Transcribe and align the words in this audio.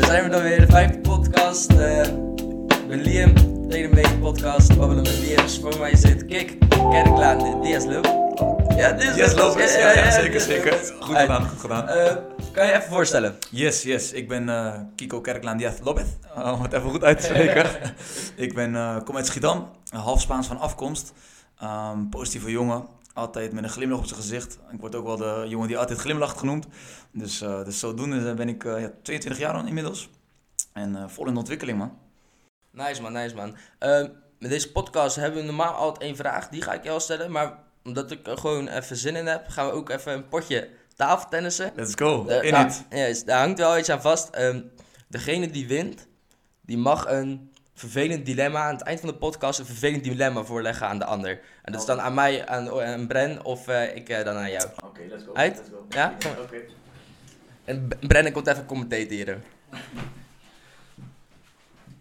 daar 0.00 0.10
zijn 0.10 0.24
we 0.24 0.30
dan 0.30 0.42
weer, 0.42 0.60
de 0.60 0.66
vijfde 0.66 0.98
podcast. 0.98 1.70
Eh, 1.70 2.02
ik 2.02 2.88
ben 2.88 3.00
Liam, 3.02 4.20
podcast, 4.20 4.76
babbelen 4.76 5.02
met 5.02 5.18
Liam. 5.18 5.42
Dus 5.42 5.58
voor 5.58 5.78
mij 5.78 5.96
zit 5.96 6.26
Kik, 6.26 6.58
Kerklaan, 6.68 7.60
Diaz 7.62 7.84
Loop. 7.84 8.06
Ja, 8.76 8.92
Diaz 8.92 9.16
Yes. 9.16 9.34
Lopez. 9.34 9.76
Ja, 9.76 9.92
ja, 9.92 10.10
zeker, 10.10 10.40
zeker. 10.40 10.70
Lopez. 10.70 10.90
Goed 11.00 11.16
gedaan, 11.16 11.48
goed 11.48 11.60
gedaan. 11.60 11.88
eh, 11.88 12.16
kan 12.52 12.66
je 12.66 12.72
even 12.72 12.90
voorstellen? 12.90 13.36
Yes, 13.50 13.82
yes. 13.82 14.12
Ik 14.12 14.28
ben 14.28 14.48
eh, 14.48 14.72
Kiko 14.96 15.20
Kerklaan 15.20 15.56
Diaz 15.56 15.74
Lopez. 15.82 16.06
Uh, 16.38 16.52
om 16.52 16.62
het 16.62 16.72
even 16.72 16.90
goed 16.90 17.04
uit 17.04 17.20
te 17.20 17.24
spreken. 17.26 17.66
ik 18.46 18.54
ben, 18.54 19.02
kom 19.04 19.16
uit 19.16 19.26
Schiedam, 19.26 19.68
half 19.90 20.20
Spaans 20.20 20.46
van 20.46 20.58
afkomst. 20.58 21.12
Ehm, 21.60 22.08
positieve 22.10 22.50
jongen, 22.50 22.84
altijd 23.14 23.52
met 23.52 23.64
een 23.64 23.70
glimlach 23.70 23.98
op 23.98 24.04
zijn 24.06 24.20
gezicht. 24.20 24.58
Ik 24.72 24.80
word 24.80 24.94
ook 24.94 25.06
wel 25.06 25.16
de 25.16 25.44
jongen 25.48 25.68
die 25.68 25.78
altijd 25.78 25.98
glimlacht 25.98 26.38
genoemd. 26.38 26.66
Dus, 27.12 27.40
eh, 27.40 27.64
dus 27.64 27.78
zodoende 27.78 28.34
ben 28.34 28.48
ik 28.48 28.64
eh, 28.64 28.80
ja, 28.80 28.90
22 29.02 29.38
jaar 29.42 29.66
inmiddels. 29.66 30.08
En 30.72 30.96
eh, 30.96 31.04
vol 31.08 31.26
in 31.26 31.36
ontwikkeling, 31.36 31.78
man. 31.78 31.98
Nice 32.72 33.02
man, 33.02 33.12
nice 33.12 33.34
man. 33.34 33.56
Eh, 33.78 34.04
met 34.38 34.50
deze 34.50 34.72
podcast 34.72 35.16
hebben 35.16 35.40
we 35.40 35.46
normaal 35.46 35.74
altijd 35.74 36.02
één 36.02 36.16
vraag, 36.16 36.48
die 36.48 36.62
ga 36.62 36.72
ik 36.72 36.84
jou 36.84 37.00
stellen. 37.00 37.30
Maar 37.30 37.58
omdat 37.84 38.10
ik 38.10 38.26
er 38.26 38.38
gewoon 38.38 38.68
even 38.68 38.96
zin 38.96 39.16
in 39.16 39.26
heb, 39.26 39.48
gaan 39.48 39.66
we 39.66 39.72
ook 39.72 39.88
even 39.90 40.12
een 40.12 40.28
potje 40.28 40.68
tafeltennissen. 40.94 41.72
Let's 41.76 41.94
go. 41.94 42.24
Daar- 42.24 42.44
In 42.44 42.54
it. 42.66 42.84
Yes, 42.90 43.24
daar 43.24 43.38
hangt 43.40 43.58
wel 43.58 43.78
iets 43.78 43.88
aan 43.88 44.00
vast. 44.02 44.28
Ehm, 44.28 44.60
degene 45.08 45.50
die 45.50 45.68
wint, 45.68 46.06
die 46.60 46.78
mag 46.78 47.06
een 47.08 47.49
vervelend 47.80 48.26
dilemma 48.26 48.60
aan 48.64 48.74
het 48.74 48.82
eind 48.82 49.00
van 49.00 49.08
de 49.08 49.14
podcast 49.14 49.58
een 49.58 49.66
vervelend 49.66 50.04
dilemma 50.04 50.42
voorleggen 50.44 50.86
aan 50.86 50.98
de 50.98 51.04
ander. 51.04 51.40
En 51.62 51.72
dat 51.72 51.80
is 51.80 51.86
dan 51.86 52.00
aan 52.00 52.14
mij, 52.14 52.46
aan, 52.46 52.70
aan 52.82 53.06
Bren 53.06 53.44
of 53.44 53.68
eh, 53.68 53.96
ik 53.96 54.08
eh, 54.08 54.24
dan 54.24 54.36
aan 54.36 54.50
jou. 54.50 54.68
Oké, 54.84 55.00
let's 55.08 55.24
go. 55.24 55.32
Uit? 55.34 55.56
Let's 55.56 55.68
go. 55.70 55.86
Ja? 55.88 56.14
Oké. 56.42 56.56
En 57.64 57.88
B- 57.88 58.06
Brennan 58.06 58.32
komt 58.32 58.46
even 58.46 58.66
commenteren. 58.66 59.42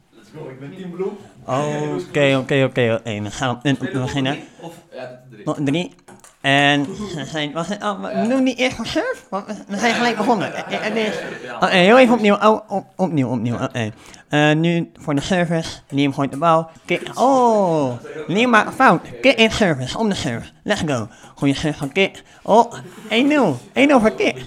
Let's 0.09 0.29
go. 0.35 0.49
Ik 0.49 0.59
ben 0.59 0.75
Team 0.75 0.91
Blue. 0.91 1.11
Oké, 1.43 2.37
oké, 2.37 2.63
oké. 2.63 2.93
oké. 2.93 3.21
We 3.21 3.31
gaan 3.31 3.59
we 3.63 3.89
beginnen. 3.91 4.37
Of, 4.59 4.73
ja, 4.91 5.23
drie. 5.63 5.95
En 6.41 6.85
we 7.15 7.25
zijn, 7.25 7.51
wacht, 7.51 7.83
oh, 7.83 8.01
we 8.01 8.27
doen 8.27 8.43
niet 8.43 8.57
eerst 8.57 8.75
van 8.75 8.85
surf? 8.85 9.25
Want 9.29 9.45
we- 9.67 9.77
zijn 9.77 9.93
gelijk 9.93 10.17
begonnen. 10.17 10.53
Eh, 10.67 10.85
eh, 10.87 10.93
nee. 10.93 11.11
Oké, 11.55 11.65
heel 11.75 11.97
even 11.97 12.13
opnieuw. 12.13 12.35
Oh, 12.35 12.59
op, 12.67 12.85
opnieuw, 12.95 13.29
opnieuw. 13.29 13.55
Oké. 13.63 13.91
Eh, 14.29 14.51
nu 14.51 14.91
voor 14.99 15.15
de 15.15 15.21
service. 15.21 15.69
Liam 15.89 16.13
gooit 16.13 16.31
de 16.31 16.37
bal. 16.37 16.69
Kick. 16.85 17.01
Oh, 17.13 17.91
Liam 18.27 18.49
maakt 18.49 18.67
een 18.67 18.73
fout. 18.73 19.01
Kick 19.21 19.37
in 19.37 19.51
service. 19.51 19.97
Om 19.97 20.09
de 20.09 20.15
service. 20.15 20.51
Let's 20.63 20.81
go. 20.85 21.07
Goeie 21.35 21.55
service 21.55 21.79
van 21.79 21.91
Kick. 21.91 22.23
Oh, 22.43 22.73
1-0. 23.09 23.57
1-0 23.73 23.99
voor 23.99 24.11
Kick. 24.11 24.45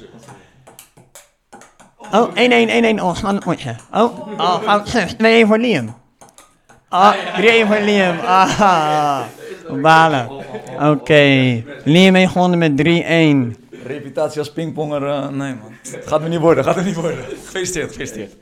Oh, 2.12 2.28
1-1, 2.34 2.68
1-1. 2.68 3.00
Oh, 3.02 3.14
spannend 3.14 3.44
potje. 3.44 3.76
Oh, 3.92 4.38
oh, 4.38 4.62
fout 4.62 4.88
service. 4.88 5.16
2-1 5.16 5.46
voor 5.46 5.58
Liam. 5.58 5.94
Ah, 6.88 7.14
3-1 7.36 7.66
voor 7.66 7.80
Liam. 7.80 8.18
Ah, 8.18 9.20
balen. 9.80 10.30
Oké, 10.90 11.62
Liam 11.84 12.14
heeft 12.14 12.32
gewonnen 12.32 12.58
met 12.58 12.76
3-1. 12.76 13.56
Reputatie 13.86 14.38
als 14.38 14.52
pingponger, 14.52 15.06
eh, 15.06 15.28
nee 15.28 15.54
man. 15.54 15.74
Gaat 15.82 16.20
me 16.22 16.28
niet 16.28 16.40
worden, 16.40 16.64
gaat 16.64 16.76
me 16.76 16.82
niet 16.82 16.94
worden. 16.94 17.24
Gefeliciteerd, 17.24 17.88
gefeliciteerd. 17.88 18.36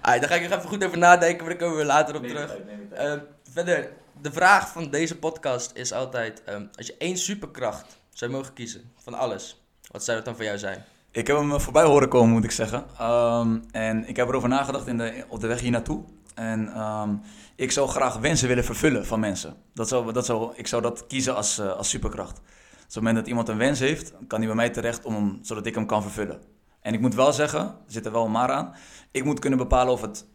Ah, 0.00 0.20
daar 0.20 0.28
ga 0.28 0.34
ik 0.34 0.42
nog 0.42 0.58
even 0.58 0.68
goed 0.68 0.84
over 0.84 0.98
nadenken, 0.98 1.46
maar 1.46 1.58
daar 1.58 1.68
komen 1.68 1.78
we 1.78 1.84
later 1.84 2.16
op 2.16 2.26
terug. 2.26 2.56
Eh, 2.90 3.12
verder, 3.52 3.88
de 4.22 4.32
vraag 4.32 4.68
van 4.68 4.90
deze 4.90 5.18
podcast 5.18 5.70
is 5.74 5.92
altijd: 5.92 6.42
ehm, 6.44 6.62
als 6.76 6.86
je 6.86 6.94
één 6.98 7.16
superkracht 7.16 7.98
zou 8.10 8.30
mogen 8.30 8.52
kiezen 8.52 8.92
van 9.02 9.14
alles, 9.14 9.64
wat 9.90 10.04
zou 10.04 10.16
dat 10.16 10.26
dan 10.26 10.36
voor 10.36 10.44
jou 10.44 10.58
zijn? 10.58 10.84
Ik 11.14 11.26
heb 11.26 11.36
hem 11.36 11.52
eh, 11.52 11.58
voorbij 11.58 11.84
horen 11.84 12.08
komen, 12.08 12.32
moet 12.32 12.44
ik 12.44 12.50
zeggen. 12.50 12.84
Ehm, 12.98 13.58
en 13.70 14.08
ik 14.08 14.16
heb 14.16 14.28
erover 14.28 14.48
nagedacht 14.48 14.86
in 14.86 14.98
de, 14.98 15.24
op 15.28 15.40
de 15.40 15.46
weg 15.46 15.60
hier 15.60 15.70
naartoe. 15.70 16.04
En 16.34 16.68
ehm, 16.68 17.14
ik 17.56 17.70
zou 17.70 17.88
graag 17.88 18.16
wensen 18.16 18.48
willen 18.48 18.64
vervullen 18.64 19.06
van 19.06 19.20
mensen. 19.20 19.54
Dat 19.74 19.88
zou, 19.88 20.12
dat 20.12 20.26
zou, 20.26 20.52
ik 20.54 20.66
zou 20.66 20.82
dat 20.82 21.06
kiezen 21.06 21.36
als, 21.36 21.58
eh, 21.58 21.72
als 21.72 21.88
superkracht. 21.88 22.36
Dus 22.36 22.42
op 22.80 22.84
het 22.86 22.94
moment 22.94 23.16
dat 23.16 23.26
iemand 23.26 23.48
een 23.48 23.56
wens 23.56 23.78
heeft, 23.78 24.12
kan 24.26 24.38
hij 24.38 24.46
bij 24.46 24.56
mij 24.56 24.70
terecht 24.70 25.04
om 25.04 25.38
zodat 25.42 25.66
ik 25.66 25.74
hem 25.74 25.86
kan 25.86 26.02
vervullen. 26.02 26.40
En 26.80 26.94
ik 26.94 27.00
moet 27.00 27.14
wel 27.14 27.32
zeggen, 27.32 27.60
er 27.60 27.74
zit 27.86 28.06
er 28.06 28.12
wel 28.12 28.24
een 28.24 28.30
maar 28.30 28.50
aan. 28.50 28.74
Ik 29.10 29.24
moet 29.24 29.38
kunnen 29.38 29.58
bepalen 29.58 29.92
of, 29.92 30.00
het, 30.00 30.26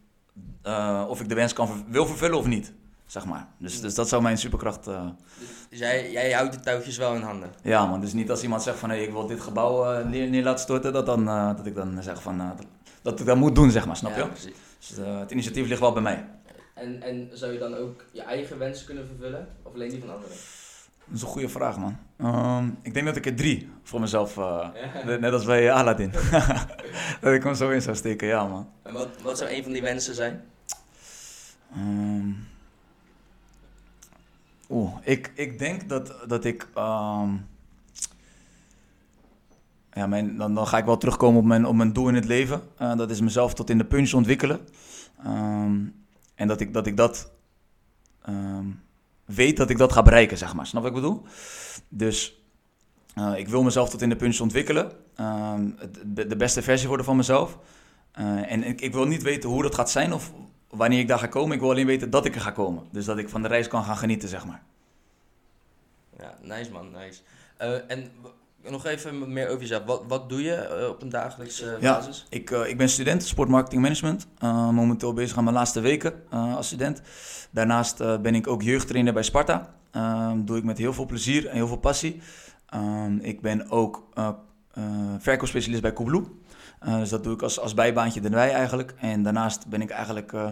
eh, 0.62 1.06
of 1.08 1.22
ik 1.22 1.30
de 1.30 1.36
wens 1.36 1.54
kan 1.54 1.86
wil 1.88 2.06
vervullen 2.06 2.38
of 2.38 2.46
niet. 2.46 2.74
Zeg 3.10 3.26
maar. 3.26 3.48
Dus, 3.58 3.82
dus 3.82 3.96
dat 3.96 4.10
zou 4.10 4.22
mijn 4.22 4.38
superkracht 4.38 4.88
eh, 4.88 5.08
Dus 5.70 5.80
jij, 5.80 6.12
jij 6.12 6.32
houdt 6.32 6.54
de 6.54 6.60
touwtjes 6.60 6.98
wel 6.98 7.16
in 7.16 7.22
handen. 7.22 7.50
Ja, 7.64 7.86
man. 7.86 8.02
Dus 8.02 8.14
niet 8.14 8.30
als 8.30 8.44
iemand 8.44 8.64
zegt 8.64 8.78
van 8.78 8.90
hey, 8.90 9.04
ik 9.04 9.12
wil 9.12 9.28
dit 9.28 9.42
gebouw 9.42 9.94
eh, 9.94 10.06
neer, 10.06 10.30
neer 10.30 10.44
laten 10.44 10.60
storten, 10.64 10.94
dat, 10.94 11.06
dan, 11.06 11.28
eh, 11.28 11.56
dat 11.56 11.66
ik 11.66 11.76
dan 11.76 12.04
zeg 12.04 12.22
van 12.22 12.42
dat, 13.02 13.20
ik 13.20 13.26
dat 13.26 13.38
moet 13.38 13.56
doen, 13.56 13.72
zeg 13.72 13.86
maar, 13.86 13.96
snap 13.96 14.12
Ja, 14.16 14.18
je? 14.24 14.28
precies. 14.28 14.54
Dus 14.80 14.98
het 15.06 15.32
initiatief 15.32 15.68
ligt 15.68 15.80
wel 15.80 15.94
bij 15.94 16.02
mij. 16.02 16.26
En, 16.76 17.02
en 17.02 17.30
zou 17.34 17.54
je 17.54 17.60
dan 17.60 17.76
ook 17.76 18.04
je 18.12 18.22
eigen 18.22 18.58
wensen 18.58 18.86
kunnen 18.86 19.08
vervullen? 19.08 19.48
Of 19.64 19.74
alleen 19.74 19.90
die 19.90 20.00
van 20.00 20.10
anderen? 20.10 20.36
Dat 21.06 21.16
is 21.16 21.22
een 21.22 21.28
goede 21.28 21.50
vraag, 21.50 21.78
man. 21.78 21.98
Ehm, 22.18 22.70
ik 22.82 22.94
denk 22.94 23.06
dat 23.06 23.16
ik 23.16 23.26
er 23.26 23.36
drie 23.36 23.70
voor 23.84 24.00
mezelf, 24.00 24.36
net- 25.06 25.20
net 25.20 25.34
als 25.34 25.46
bij 25.46 25.72
Aladdin, 25.72 26.12
dat 27.22 27.34
ik 27.34 27.44
hem 27.44 27.56
zo 27.56 27.70
in 27.70 27.82
zou 27.82 27.96
steken, 27.96 28.28
ja, 28.28 28.48
man. 28.48 28.70
En 28.84 28.94
wat, 28.94 29.08
wat 29.22 29.38
zou 29.38 29.50
een 29.52 29.64
van 29.64 29.72
die 29.72 29.82
wensen 29.82 30.16
zijn? 30.16 30.42
Ehm, 31.74 32.30
Oeh, 34.70 34.94
ik, 35.04 35.32
ik 35.36 35.60
denk 35.60 35.90
dat, 35.90 36.16
dat 36.28 36.46
ik. 36.46 36.68
ehm, 36.74 37.36
ja, 39.94 40.08
mijn, 40.08 40.38
dan, 40.38 40.56
dan 40.56 40.68
ga 40.68 40.78
ik 40.78 40.86
wel 40.86 40.98
terugkomen 40.98 41.40
op 41.40 41.46
mijn, 41.46 41.66
op 41.66 41.76
mijn 41.76 41.94
doel 41.94 42.08
in 42.08 42.16
het 42.16 42.26
leven. 42.26 42.62
Eh, 42.78 42.98
dat 42.98 43.10
is 43.10 43.22
mezelf 43.22 43.54
tot 43.54 43.70
in 43.70 43.78
de 43.78 43.86
punch 43.86 44.14
ontwikkelen. 44.14 44.60
Ehm, 45.24 45.86
en 46.36 46.48
dat 46.48 46.60
ik 46.60 46.74
dat, 46.74 46.88
ik 46.88 46.98
dat 46.98 47.32
ehm, 48.22 48.66
weet 49.26 49.58
dat 49.58 49.70
ik 49.70 49.78
dat 49.78 49.92
ga 49.92 50.02
bereiken, 50.02 50.38
zeg 50.38 50.54
maar. 50.54 50.68
Snap 50.68 50.82
wat 50.84 50.92
ik 50.92 51.02
bedoel? 51.02 51.24
Dus 51.88 52.44
eh, 53.16 53.34
ik 53.36 53.48
wil 53.48 53.64
mezelf 53.64 53.90
tot 53.90 54.02
in 54.02 54.10
de 54.10 54.16
punch 54.16 54.40
ontwikkelen. 54.40 54.92
De 56.06 56.36
beste 56.38 56.62
versie 56.62 56.88
worden 56.88 57.06
van 57.06 57.16
mezelf. 57.16 57.58
Eh, 58.12 58.52
en 58.52 58.64
ik, 58.64 58.82
ik 58.82 58.94
wil 58.94 59.06
niet 59.06 59.22
weten 59.24 59.50
hoe 59.50 59.62
dat 59.62 59.76
gaat 59.76 59.90
zijn 59.90 60.14
of 60.14 60.32
wanneer 60.70 61.00
ik 61.00 61.08
daar 61.08 61.20
ga 61.20 61.28
komen. 61.28 61.54
Ik 61.56 61.60
wil 61.62 61.70
alleen 61.70 61.86
weten 61.86 62.10
dat 62.10 62.26
ik 62.26 62.36
er 62.36 62.42
ga 62.42 62.52
komen. 62.52 62.84
Dus 62.92 63.06
dat 63.06 63.18
ik 63.18 63.30
van 63.30 63.42
de 63.42 63.48
reis 63.48 63.68
kan 63.68 63.84
gaan 63.84 63.98
genieten, 63.98 64.30
zeg 64.30 64.46
maar. 64.46 64.62
Ja, 66.20 66.34
nice 66.42 66.72
man, 66.72 66.92
nice. 66.92 67.22
Eh, 67.58 67.74
en 67.88 68.12
nog 68.70 68.86
even 68.86 69.34
meer 69.34 69.48
over 69.48 69.62
jezelf. 69.62 69.84
Wat, 69.86 70.04
wat 70.08 70.30
doe 70.30 70.42
je 70.44 70.54
eh, 70.56 70.88
op 70.90 71.02
een 71.02 71.10
dagelijkse 71.10 71.78
Ja. 71.80 71.94
basis? 71.98 72.26
Ik, 72.30 72.50
ik 72.50 72.78
ben 72.78 72.90
student 72.90 73.24
sportmarketing 73.24 73.82
management. 73.82 74.28
Momenteel 74.74 75.14
bezig 75.14 75.38
aan 75.38 75.44
mijn 75.44 75.56
laatste 75.56 75.80
weken 75.80 76.14
als 76.30 76.68
student. 76.68 77.02
Daarnaast 77.52 77.98
ben 77.98 78.36
ik 78.36 78.48
ook 78.48 78.62
jeugdtrainer 78.62 79.14
bij 79.14 79.24
Sparta. 79.24 79.74
Ehm, 79.92 80.44
doe 80.46 80.58
ik 80.58 80.64
met 80.64 80.78
heel 80.78 80.94
veel 80.94 81.06
plezier 81.06 81.48
en 81.48 81.56
heel 81.56 81.68
veel 81.68 81.78
passie. 81.78 82.22
Ehm, 82.66 83.18
ik 83.18 83.42
ben 83.42 83.70
ook 83.70 84.04
verkoopspecialist 85.20 85.82
bij 85.82 85.94
Coolblue. 85.94 86.24
Eh, 86.80 87.00
dus 87.00 87.10
dat 87.10 87.24
doe 87.24 87.34
ik 87.34 87.42
als, 87.42 87.60
als 87.60 87.74
bijbaantje 87.74 88.22
erbij 88.22 88.52
eigenlijk. 88.52 88.94
En 88.98 89.24
daarnaast 89.24 89.68
ben 89.68 89.82
ik 89.82 89.90
eigenlijk 89.90 90.34
eh, 90.34 90.52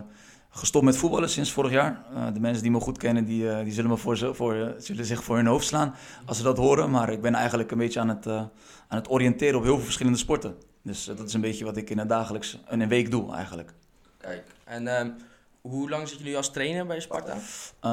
gestopt 0.49 0.85
met 0.85 0.97
voetballen 0.97 1.29
sinds 1.29 1.51
vorig 1.51 1.71
jaar. 1.71 2.03
Eh, 2.15 2.33
de 2.33 2.39
mensen 2.39 2.63
die 2.63 2.71
me 2.71 2.79
goed 2.79 2.97
kennen, 2.97 3.25
die, 3.25 3.63
die 3.63 3.73
zullen, 3.73 3.89
me 3.89 3.97
voor, 3.97 4.35
voor, 4.35 4.75
zullen 4.77 5.05
zich 5.05 5.23
voor 5.23 5.35
hun 5.35 5.45
hoofd 5.45 5.65
slaan 5.65 5.95
als 6.25 6.37
ze 6.37 6.43
dat 6.43 6.57
horen. 6.57 6.91
Maar 6.91 7.09
ik 7.11 7.21
ben 7.21 7.33
eigenlijk 7.33 7.71
een 7.71 7.77
beetje 7.77 7.99
aan 7.99 8.09
het, 8.09 8.27
aan 8.27 8.51
het 8.87 9.09
oriënteren 9.09 9.55
op 9.55 9.63
heel 9.63 9.75
veel 9.75 9.83
verschillende 9.83 10.17
sporten. 10.17 10.55
Dus 10.81 11.05
dat 11.05 11.27
is 11.27 11.33
een 11.33 11.41
beetje 11.41 11.65
wat 11.65 11.77
ik 11.77 11.89
in 11.89 11.97
het 11.97 12.09
dagelijks 12.09 12.59
in 12.69 12.81
een 12.81 12.89
week 12.89 13.11
doe 13.11 13.33
eigenlijk. 13.33 13.73
Kijk, 14.17 14.43
en 14.63 14.87
ehm, 14.87 15.09
hoe 15.61 15.89
lang 15.89 16.01
zitten 16.01 16.25
jullie 16.25 16.37
als 16.37 16.51
trainer 16.51 16.85
bij 16.85 16.99
Sparta? 16.99 17.37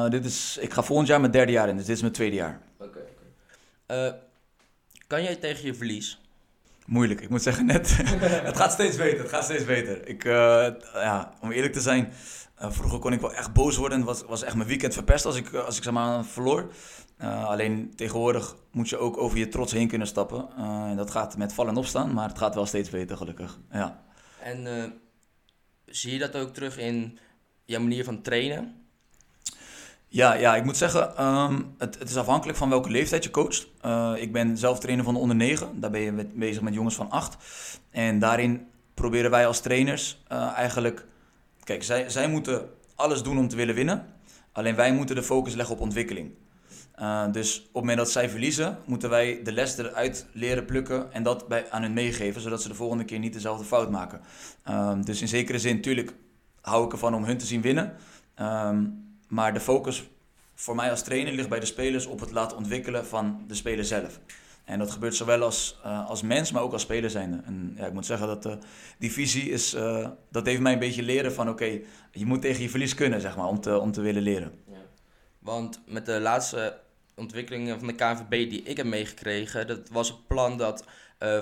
Dit 0.09 0.25
is, 0.25 0.59
ik 0.61 0.73
ga 0.73 0.83
volgend 0.83 1.09
jaar 1.09 1.21
mijn 1.21 1.33
derde 1.33 1.53
jaar 1.53 1.69
in, 1.69 1.77
dus 1.77 1.87
dit 1.87 1.95
is 1.95 2.01
mijn 2.01 2.13
tweede 2.13 2.37
jaar. 2.37 2.61
Oké, 2.79 3.01
kan 5.07 5.23
jij 5.23 5.37
tegen 5.37 5.67
je 5.67 5.75
verlies? 5.75 6.19
Moeilijk, 6.87 7.21
ik 7.21 7.29
moet 7.29 7.43
zeggen 7.43 7.67
net. 7.67 7.97
het 8.49 8.57
gaat 8.57 8.73
steeds 8.73 8.97
beter, 8.97 9.19
het 9.19 9.29
gaat 9.29 9.45
steeds 9.45 9.65
beter. 9.65 10.09
Ik, 10.09 10.25
eh, 10.25 10.73
ja, 10.93 11.35
om 11.41 11.51
eerlijk 11.51 11.73
te 11.73 11.81
zijn, 11.81 12.13
eh, 12.55 12.71
vroeger 12.71 12.99
kon 12.99 13.13
ik 13.13 13.21
wel 13.21 13.35
echt 13.35 13.53
boos 13.53 13.77
worden. 13.77 13.99
Het 13.99 14.07
was, 14.07 14.23
was 14.23 14.43
echt 14.43 14.55
mijn 14.55 14.69
weekend 14.69 14.95
verpest 14.95 15.25
als 15.27 15.37
ik, 15.37 15.53
eh, 15.53 15.65
als 15.65 15.77
ik 15.77 15.83
zeg 15.83 15.93
maar 15.93 16.25
verloor. 16.25 16.73
Alleen 17.19 17.93
tegenwoordig 17.97 18.57
moet 18.71 18.89
je 18.89 18.99
ook 18.99 19.17
over 19.17 19.39
je 19.39 19.49
trots 19.49 19.73
heen 19.73 19.89
kunnen 19.89 20.07
stappen. 20.07 20.49
En 20.57 20.97
dat 20.97 21.11
gaat 21.11 21.37
met 21.37 21.53
vallen 21.53 21.73
en 21.73 21.79
opstaan, 21.79 22.13
maar 22.13 22.29
het 22.29 22.39
gaat 22.39 22.55
wel 22.55 22.67
steeds 22.67 22.91
beter 22.91 23.17
gelukkig. 23.17 23.59
Ja. 23.71 24.03
En 24.43 24.93
zie 25.87 26.13
je 26.13 26.19
dat 26.19 26.37
ook 26.37 26.55
terug 26.55 26.79
in 26.79 27.19
jouw 27.65 27.81
manier 27.81 28.05
van 28.05 28.23
trainen? 28.23 28.84
Ja, 30.15 30.35
ja, 30.35 30.57
ik 30.57 30.65
moet 30.65 30.77
zeggen, 30.77 31.17
ehm, 31.17 31.61
het, 31.79 31.99
het 31.99 32.11
is 32.11 32.17
afhankelijk 32.17 32.59
van 32.59 32.69
welke 32.69 32.91
leeftijd 32.91 33.25
je 33.25 33.31
coacht. 33.31 33.69
Eh, 33.81 34.13
ik 34.17 34.33
ben 34.33 34.59
zelf 34.59 34.79
trainer 34.79 35.05
van 35.05 35.15
de 35.15 35.21
onder 35.21 35.37
9. 35.37 35.81
Daar 35.81 35.91
ben 35.91 36.01
je 36.01 36.31
bezig 36.35 36.63
met 36.63 36.75
jongens 36.75 36.95
van 36.95 37.11
8. 37.11 37.37
En 37.91 38.19
daarin 38.19 38.67
proberen 38.95 39.31
wij 39.31 39.47
als 39.47 39.61
trainers 39.61 40.23
eh, 40.29 40.53
eigenlijk... 40.53 41.07
Kijk, 41.65 41.83
zij, 41.83 42.11
zij 42.11 42.29
moeten 42.29 42.69
alles 42.95 43.23
doen 43.23 43.39
om 43.39 43.49
te 43.49 43.57
willen 43.57 43.75
winnen. 43.75 44.07
Alleen 44.53 44.75
wij 44.75 44.93
moeten 44.93 45.17
de 45.17 45.23
focus 45.23 45.55
leggen 45.55 45.75
op 45.75 45.81
ontwikkeling. 45.81 46.31
Uh, 47.01 47.33
dus 47.33 47.59
op 47.59 47.65
het 47.65 47.75
moment 47.75 47.99
dat 47.99 48.11
zij 48.11 48.29
verliezen, 48.29 48.79
moeten 48.85 49.11
wij 49.11 49.41
de 49.45 49.53
les 49.53 49.79
eruit 49.79 50.27
leren 50.33 50.65
plukken 50.65 51.13
en 51.13 51.23
dat 51.23 51.49
bij, 51.49 51.71
aan 51.71 51.83
hun 51.83 51.93
meegeven, 51.93 52.41
zodat 52.41 52.63
ze 52.63 52.69
de 52.69 52.75
volgende 52.75 53.05
keer 53.05 53.19
niet 53.19 53.33
dezelfde 53.33 53.65
fout 53.65 53.91
maken. 53.91 54.21
Uh, 54.69 54.93
dus 55.01 55.21
in 55.21 55.29
zekere 55.29 55.59
zin, 55.59 55.75
natuurlijk 55.75 56.15
hou 56.61 56.85
ik 56.85 56.93
ervan 56.93 57.15
om 57.15 57.25
hun 57.25 57.39
te 57.39 57.47
zien 57.47 57.61
winnen. 57.61 57.97
Um, 58.41 59.04
maar 59.35 59.53
de 59.55 59.61
focus 59.61 60.09
voor 60.55 60.75
mij 60.75 60.91
als 60.91 61.03
trainer 61.03 61.33
ligt 61.33 61.49
bij 61.49 61.61
de 61.61 61.67
spelers 61.67 62.07
op 62.07 62.21
het 62.21 62.31
laten 62.31 62.57
ontwikkelen 62.57 63.07
van 63.07 63.45
de 63.47 63.55
speler 63.55 63.85
zelf. 63.85 64.21
En 64.65 64.79
dat 64.79 64.91
gebeurt 64.91 65.15
zowel 65.15 65.43
als, 65.43 65.81
uh, 65.87 66.09
als 66.09 66.23
mens, 66.23 66.53
maar 66.53 66.63
ook 66.63 66.73
als 66.73 66.83
speler 66.83 67.11
zijnde. 67.11 67.41
En 67.45 67.75
ja, 67.77 67.87
ik 67.87 67.93
moet 67.93 68.07
zeggen 68.07 68.27
dat 68.27 68.47
uh, 68.47 68.53
die 68.99 69.13
visie 69.13 69.51
is, 69.51 69.75
uh, 69.75 70.09
dat 70.31 70.47
heeft 70.47 70.61
mij 70.61 70.73
een 70.73 70.79
beetje 70.79 71.03
leren 71.03 71.33
van 71.33 71.49
oké, 71.49 71.81
je 72.13 72.27
moet 72.27 72.41
tegen 72.41 72.63
je 72.63 72.71
verlies 72.71 72.95
kunnen, 72.95 73.21
zeg 73.21 73.37
maar, 73.37 73.47
om 73.47 73.61
te, 73.61 73.79
om 73.79 73.93
te 73.93 74.01
willen 74.01 74.23
leren. 74.23 74.53
Ja. 74.71 74.77
Want 75.39 75.81
met 75.87 76.07
de 76.07 76.21
laatste 76.21 76.79
ontwikkelingen 77.15 77.79
van 77.79 77.87
de 77.87 77.95
KNVB 77.95 78.51
die 78.51 78.63
ik 78.63 78.77
heb 78.77 78.87
meegekregen, 78.87 79.67
dat 79.67 79.89
was 79.89 80.09
het 80.09 80.27
plan 80.27 80.59
dat 80.59 80.85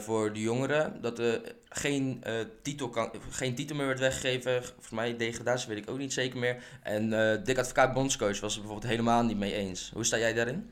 voor 0.01 0.33
de 0.33 0.41
jongeren 0.41 1.01
dat 1.01 1.19
er 1.19 1.55
geen, 1.73 2.23
uh, 2.27 2.33
titel 2.63 2.89
kan, 2.89 3.11
geen 3.31 3.55
titel 3.55 3.77
meer 3.77 3.87
werd 3.87 3.99
weggegeven. 3.99 4.63
Volgens 4.65 4.91
mij 4.91 5.17
degradatie 5.17 5.69
weet 5.69 5.79
ik 5.79 5.91
ook 5.91 5.99
niet 5.99 6.13
zeker 6.13 6.39
meer. 6.39 6.63
En 6.83 7.13
uh, 7.13 7.45
Dick 7.45 7.59
Advocaat 7.59 7.93
bondscoach 7.93 8.41
was 8.41 8.55
er 8.55 8.61
bijvoorbeeld 8.61 8.91
helemaal 8.91 9.23
niet 9.23 9.39
mee 9.39 9.55
eens. 9.55 9.91
Hoe 9.95 10.05
sta 10.05 10.19
jij 10.19 10.33
daarin? 10.33 10.71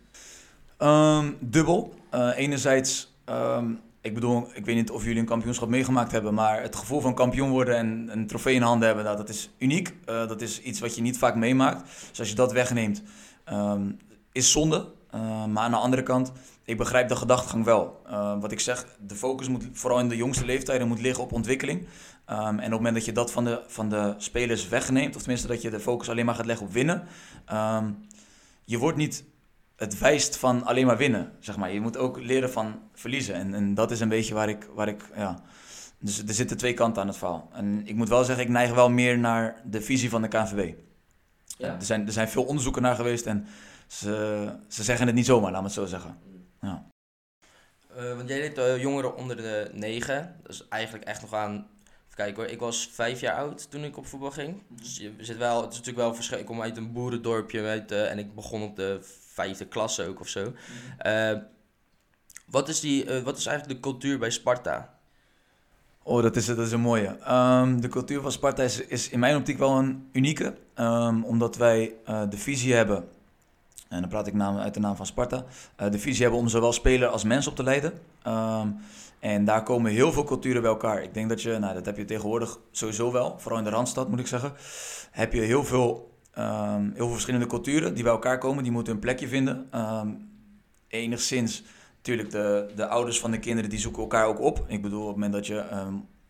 Um, 0.78 1.36
dubbel. 1.40 1.94
enerzijds, 2.34 3.12
um, 3.26 3.80
ik 4.00 4.14
bedoel, 4.14 4.48
ik 4.54 4.64
weet 4.64 4.76
niet 4.76 4.90
of 4.90 5.04
jullie 5.04 5.18
een 5.18 5.26
kampioenschap 5.26 5.68
meegemaakt 5.68 6.12
hebben, 6.12 6.34
maar 6.34 6.62
het 6.62 6.76
gevoel 6.76 7.00
van 7.00 7.14
kampioen 7.14 7.50
worden 7.50 7.76
en 7.76 8.08
een 8.12 8.26
trofee 8.26 8.54
in 8.54 8.62
handen 8.62 8.86
hebben, 8.86 9.04
dat, 9.04 9.16
dat 9.16 9.28
is 9.28 9.50
uniek. 9.58 9.94
dat 10.04 10.40
is 10.40 10.60
iets 10.60 10.80
wat 10.80 10.94
je 10.94 11.02
niet 11.02 11.18
vaak 11.18 11.34
meemaakt. 11.34 11.82
Dus 12.08 12.18
als 12.18 12.28
je 12.28 12.34
dat 12.34 12.52
wegneemt, 12.52 13.02
um, 13.52 13.98
is 14.32 14.50
zonde. 14.50 14.86
maar 15.48 15.64
aan 15.64 15.70
de 15.70 15.76
andere 15.76 16.02
kant, 16.02 16.32
ik 16.70 16.76
begrijp 16.76 17.08
de 17.08 17.16
gedachtegang 17.16 17.64
wel. 17.64 18.02
Uh, 18.06 18.40
wat 18.40 18.52
ik 18.52 18.60
zeg, 18.60 18.86
de 19.00 19.14
focus 19.14 19.48
moet 19.48 19.64
vooral 19.72 19.98
in 19.98 20.08
de 20.08 20.16
jongste 20.16 20.44
leeftijden 20.44 20.88
moet 20.88 21.00
liggen 21.00 21.24
op 21.24 21.32
ontwikkeling. 21.32 21.80
Um, 21.80 22.36
en 22.36 22.54
op 22.54 22.60
het 22.60 22.70
moment 22.70 22.94
dat 22.94 23.04
je 23.04 23.12
dat 23.12 23.32
van 23.32 23.44
de, 23.44 23.62
van 23.66 23.88
de 23.88 24.14
spelers 24.16 24.68
wegneemt, 24.68 25.16
of 25.16 25.20
tenminste 25.20 25.48
dat 25.48 25.62
je 25.62 25.70
de 25.70 25.80
focus 25.80 26.08
alleen 26.08 26.24
maar 26.24 26.34
gaat 26.34 26.46
leggen 26.46 26.66
op 26.66 26.72
winnen, 26.72 27.02
um, 27.52 28.06
je 28.64 28.78
wordt 28.78 28.96
niet 28.96 29.24
het 29.76 29.98
wijst 29.98 30.36
van 30.36 30.64
alleen 30.64 30.86
maar 30.86 30.96
winnen. 30.96 31.32
Zeg 31.40 31.56
maar. 31.56 31.72
Je 31.72 31.80
moet 31.80 31.96
ook 31.96 32.20
leren 32.20 32.50
van 32.50 32.78
verliezen. 32.94 33.34
En, 33.34 33.54
en 33.54 33.74
dat 33.74 33.90
is 33.90 34.00
een 34.00 34.08
beetje 34.08 34.34
waar 34.34 34.48
ik, 34.48 34.68
waar 34.74 34.88
ik 34.88 35.04
ja. 35.16 35.42
Dus 35.98 36.22
er 36.26 36.34
zitten 36.34 36.56
twee 36.56 36.74
kanten 36.74 37.02
aan 37.02 37.08
het 37.08 37.16
verhaal. 37.16 37.48
En 37.52 37.82
ik 37.84 37.94
moet 37.94 38.08
wel 38.08 38.24
zeggen, 38.24 38.44
ik 38.44 38.50
neig 38.50 38.74
wel 38.74 38.90
meer 38.90 39.18
naar 39.18 39.62
de 39.64 39.80
visie 39.80 40.10
van 40.10 40.22
de 40.22 40.28
KNVB. 40.28 40.74
Ja. 41.58 41.74
Er, 41.74 41.84
zijn, 41.84 42.06
er 42.06 42.12
zijn 42.12 42.28
veel 42.28 42.44
onderzoeken 42.44 42.82
naar 42.82 42.94
geweest 42.94 43.26
en 43.26 43.46
ze, 43.90 44.56
ze 44.68 44.82
zeggen 44.82 45.06
het 45.06 45.14
niet 45.14 45.26
zomaar, 45.26 45.50
laat 45.50 45.60
me 45.60 45.66
het 45.66 45.76
zo 45.76 45.86
zeggen. 45.86 46.16
Ja. 46.60 46.86
Uh, 47.96 48.16
want 48.16 48.28
jij 48.28 48.40
deed 48.40 48.58
uh, 48.58 48.80
jongeren 48.82 49.16
onder 49.16 49.36
de 49.36 49.70
negen. 49.72 50.36
Dat 50.42 50.52
is 50.52 50.68
eigenlijk 50.68 51.04
echt 51.04 51.20
nog 51.20 51.34
aan. 51.34 51.52
Even 51.52 52.14
kijken 52.14 52.42
hoor. 52.42 52.52
Ik 52.52 52.60
was 52.60 52.88
vijf 52.92 53.20
jaar 53.20 53.36
oud 53.36 53.70
toen 53.70 53.84
ik 53.84 53.96
op 53.96 54.06
voetbal 54.06 54.30
ging. 54.30 54.62
Mhm. 54.68 54.82
Dus 54.82 54.96
je 54.96 55.14
zit 55.18 55.36
wel, 55.36 55.62
het 55.62 55.70
is 55.70 55.78
natuurlijk 55.78 56.04
wel 56.04 56.14
verschil. 56.14 56.38
Ik 56.38 56.46
kom 56.46 56.62
uit 56.62 56.76
een 56.76 56.92
boerendorpje 56.92 57.66
uit, 57.66 57.92
uh, 57.92 58.10
en 58.10 58.18
ik 58.18 58.34
begon 58.34 58.62
op 58.62 58.76
de 58.76 58.98
vijfde 59.32 59.66
klasse 59.66 60.06
ook 60.06 60.20
of 60.20 60.28
zo. 60.28 60.44
Mm. 60.44 61.46
wat, 62.46 62.68
is 62.68 62.80
die, 62.80 63.04
wat 63.04 63.36
is 63.36 63.46
eigenlijk 63.46 63.76
de 63.76 63.88
cultuur 63.88 64.18
bij 64.18 64.30
Sparta? 64.30 64.98
Oh, 66.02 66.22
dat 66.22 66.36
is, 66.36 66.46
dat 66.46 66.58
is 66.58 66.72
een 66.72 66.80
mooie. 66.80 67.32
Um, 67.32 67.80
de 67.80 67.88
cultuur 67.88 68.20
van 68.20 68.32
Sparta 68.32 68.62
is, 68.62 68.80
is 68.80 69.08
in 69.08 69.18
mijn 69.18 69.36
optiek 69.36 69.58
wel 69.58 69.78
een 69.78 70.08
unieke. 70.12 70.56
Um, 70.76 71.24
omdat 71.24 71.56
wij 71.56 71.94
de 72.04 72.36
visie 72.36 72.74
hebben 72.74 73.08
en 73.90 74.00
dan 74.00 74.08
praat 74.08 74.26
ik 74.26 74.34
naam, 74.34 74.56
uit 74.56 74.74
de 74.74 74.80
naam 74.80 74.96
van 74.96 75.06
Sparta. 75.06 75.44
Uh, 75.80 75.90
de 75.90 75.98
visie 75.98 76.22
hebben 76.22 76.40
om 76.40 76.48
zowel 76.48 76.72
speler 76.72 77.08
als 77.08 77.24
mens 77.24 77.46
op 77.46 77.56
te 77.56 77.62
leiden. 77.62 77.92
Um, 78.26 78.76
en 79.18 79.44
daar 79.44 79.62
komen 79.62 79.92
heel 79.92 80.12
veel 80.12 80.24
culturen 80.24 80.62
bij 80.62 80.70
elkaar. 80.70 81.02
Ik 81.02 81.14
denk 81.14 81.28
dat 81.28 81.42
je, 81.42 81.58
nou 81.58 81.74
dat 81.74 81.86
heb 81.86 81.96
je 81.96 82.04
tegenwoordig 82.04 82.58
sowieso 82.70 83.12
wel, 83.12 83.38
vooral 83.38 83.58
in 83.58 83.64
de 83.64 83.70
Randstad 83.70 84.08
moet 84.08 84.18
ik 84.20 84.26
zeggen. 84.26 84.52
Heb 85.10 85.32
je 85.32 85.40
heel 85.40 85.64
veel, 85.64 86.14
um, 86.38 86.92
heel 86.94 87.08
verschillende 87.08 87.46
culturen 87.46 87.94
die 87.94 88.02
bij 88.02 88.12
elkaar 88.12 88.38
komen. 88.38 88.62
Die 88.62 88.72
moeten 88.72 88.92
hun 88.92 89.02
plekje 89.02 89.28
vinden. 89.28 89.68
Um, 89.74 90.30
enigszins, 90.88 91.64
natuurlijk 91.96 92.30
de, 92.30 92.70
de 92.74 92.86
ouders 92.86 93.20
van 93.20 93.30
de 93.30 93.38
kinderen 93.38 93.70
die 93.70 93.78
zoeken 93.78 94.02
elkaar 94.02 94.26
ook 94.26 94.40
op. 94.40 94.64
Ik 94.66 94.82
bedoel 94.82 95.00
op 95.00 95.06
het 95.06 95.16
moment 95.16 95.32
dat 95.32 95.46
je 95.46 95.64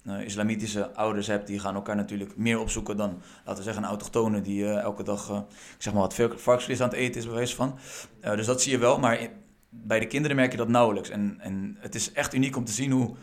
uh, 0.05 0.25
islamitische 0.25 0.95
ouders 0.95 1.27
hebt, 1.27 1.47
die 1.47 1.59
gaan 1.59 1.75
elkaar 1.75 1.97
natuurlijk 1.97 2.37
meer 2.37 2.59
opzoeken 2.59 2.97
dan, 2.97 3.23
laten 3.37 3.57
we 3.57 3.63
zeggen, 3.63 3.83
een 3.83 3.89
autochtone 3.89 4.41
die 4.41 4.63
uh, 4.63 4.79
elke 4.79 5.03
dag, 5.03 5.31
uh, 5.31 5.37
ik 5.77 5.83
zeg 5.83 5.93
maar 5.93 6.03
wat, 6.03 6.15
varkensvlees 6.15 6.81
aan 6.81 6.89
het 6.89 6.97
eten 6.97 7.21
is, 7.21 7.27
bij 7.27 7.35
wijze 7.35 7.55
van. 7.55 7.79
dus 8.21 8.47
dat 8.47 8.63
zie 8.63 8.73
je 8.73 8.79
wel, 8.79 8.99
maar 8.99 9.29
bij 9.69 10.01
de 10.01 10.07
kinderen 10.07 10.37
merk 10.37 10.51
je 10.51 10.57
dat 10.57 10.69
nauwelijks. 10.69 11.09
En, 11.09 11.37
en 11.41 11.77
het 11.79 11.95
is 11.95 12.13
echt 12.13 12.35
uniek 12.35 12.57
om 12.57 12.65
te 12.65 12.73
zien 12.73 12.91
hoe 12.91 13.15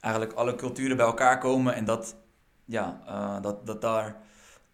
eigenlijk 0.00 0.34
alle 0.34 0.54
culturen 0.54 0.96
bij 0.96 1.06
elkaar 1.06 1.38
komen 1.38 1.74
en 1.74 1.84
dat, 1.84 2.16
ja, 2.64 3.00
dat, 3.42 3.66
dat 3.66 3.80
daar 3.80 4.16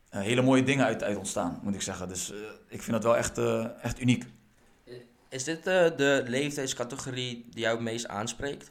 hele 0.08 0.42
mooie 0.42 0.62
dingen 0.62 0.84
uit, 0.84 1.02
uit 1.02 1.16
ontstaan, 1.16 1.60
moet 1.62 1.74
ik 1.74 1.82
zeggen. 1.82 2.08
Dus 2.08 2.32
ik 2.68 2.82
vind 2.82 2.92
dat 2.92 3.04
wel 3.04 3.16
echt, 3.16 3.38
echt 3.80 4.00
uniek. 4.00 4.24
Is 5.28 5.44
dit 5.44 5.64
de 5.64 6.22
leeftijdscategorie 6.26 7.46
die 7.50 7.60
jou 7.60 7.74
het 7.74 7.84
meest 7.84 8.08
aanspreekt? 8.08 8.70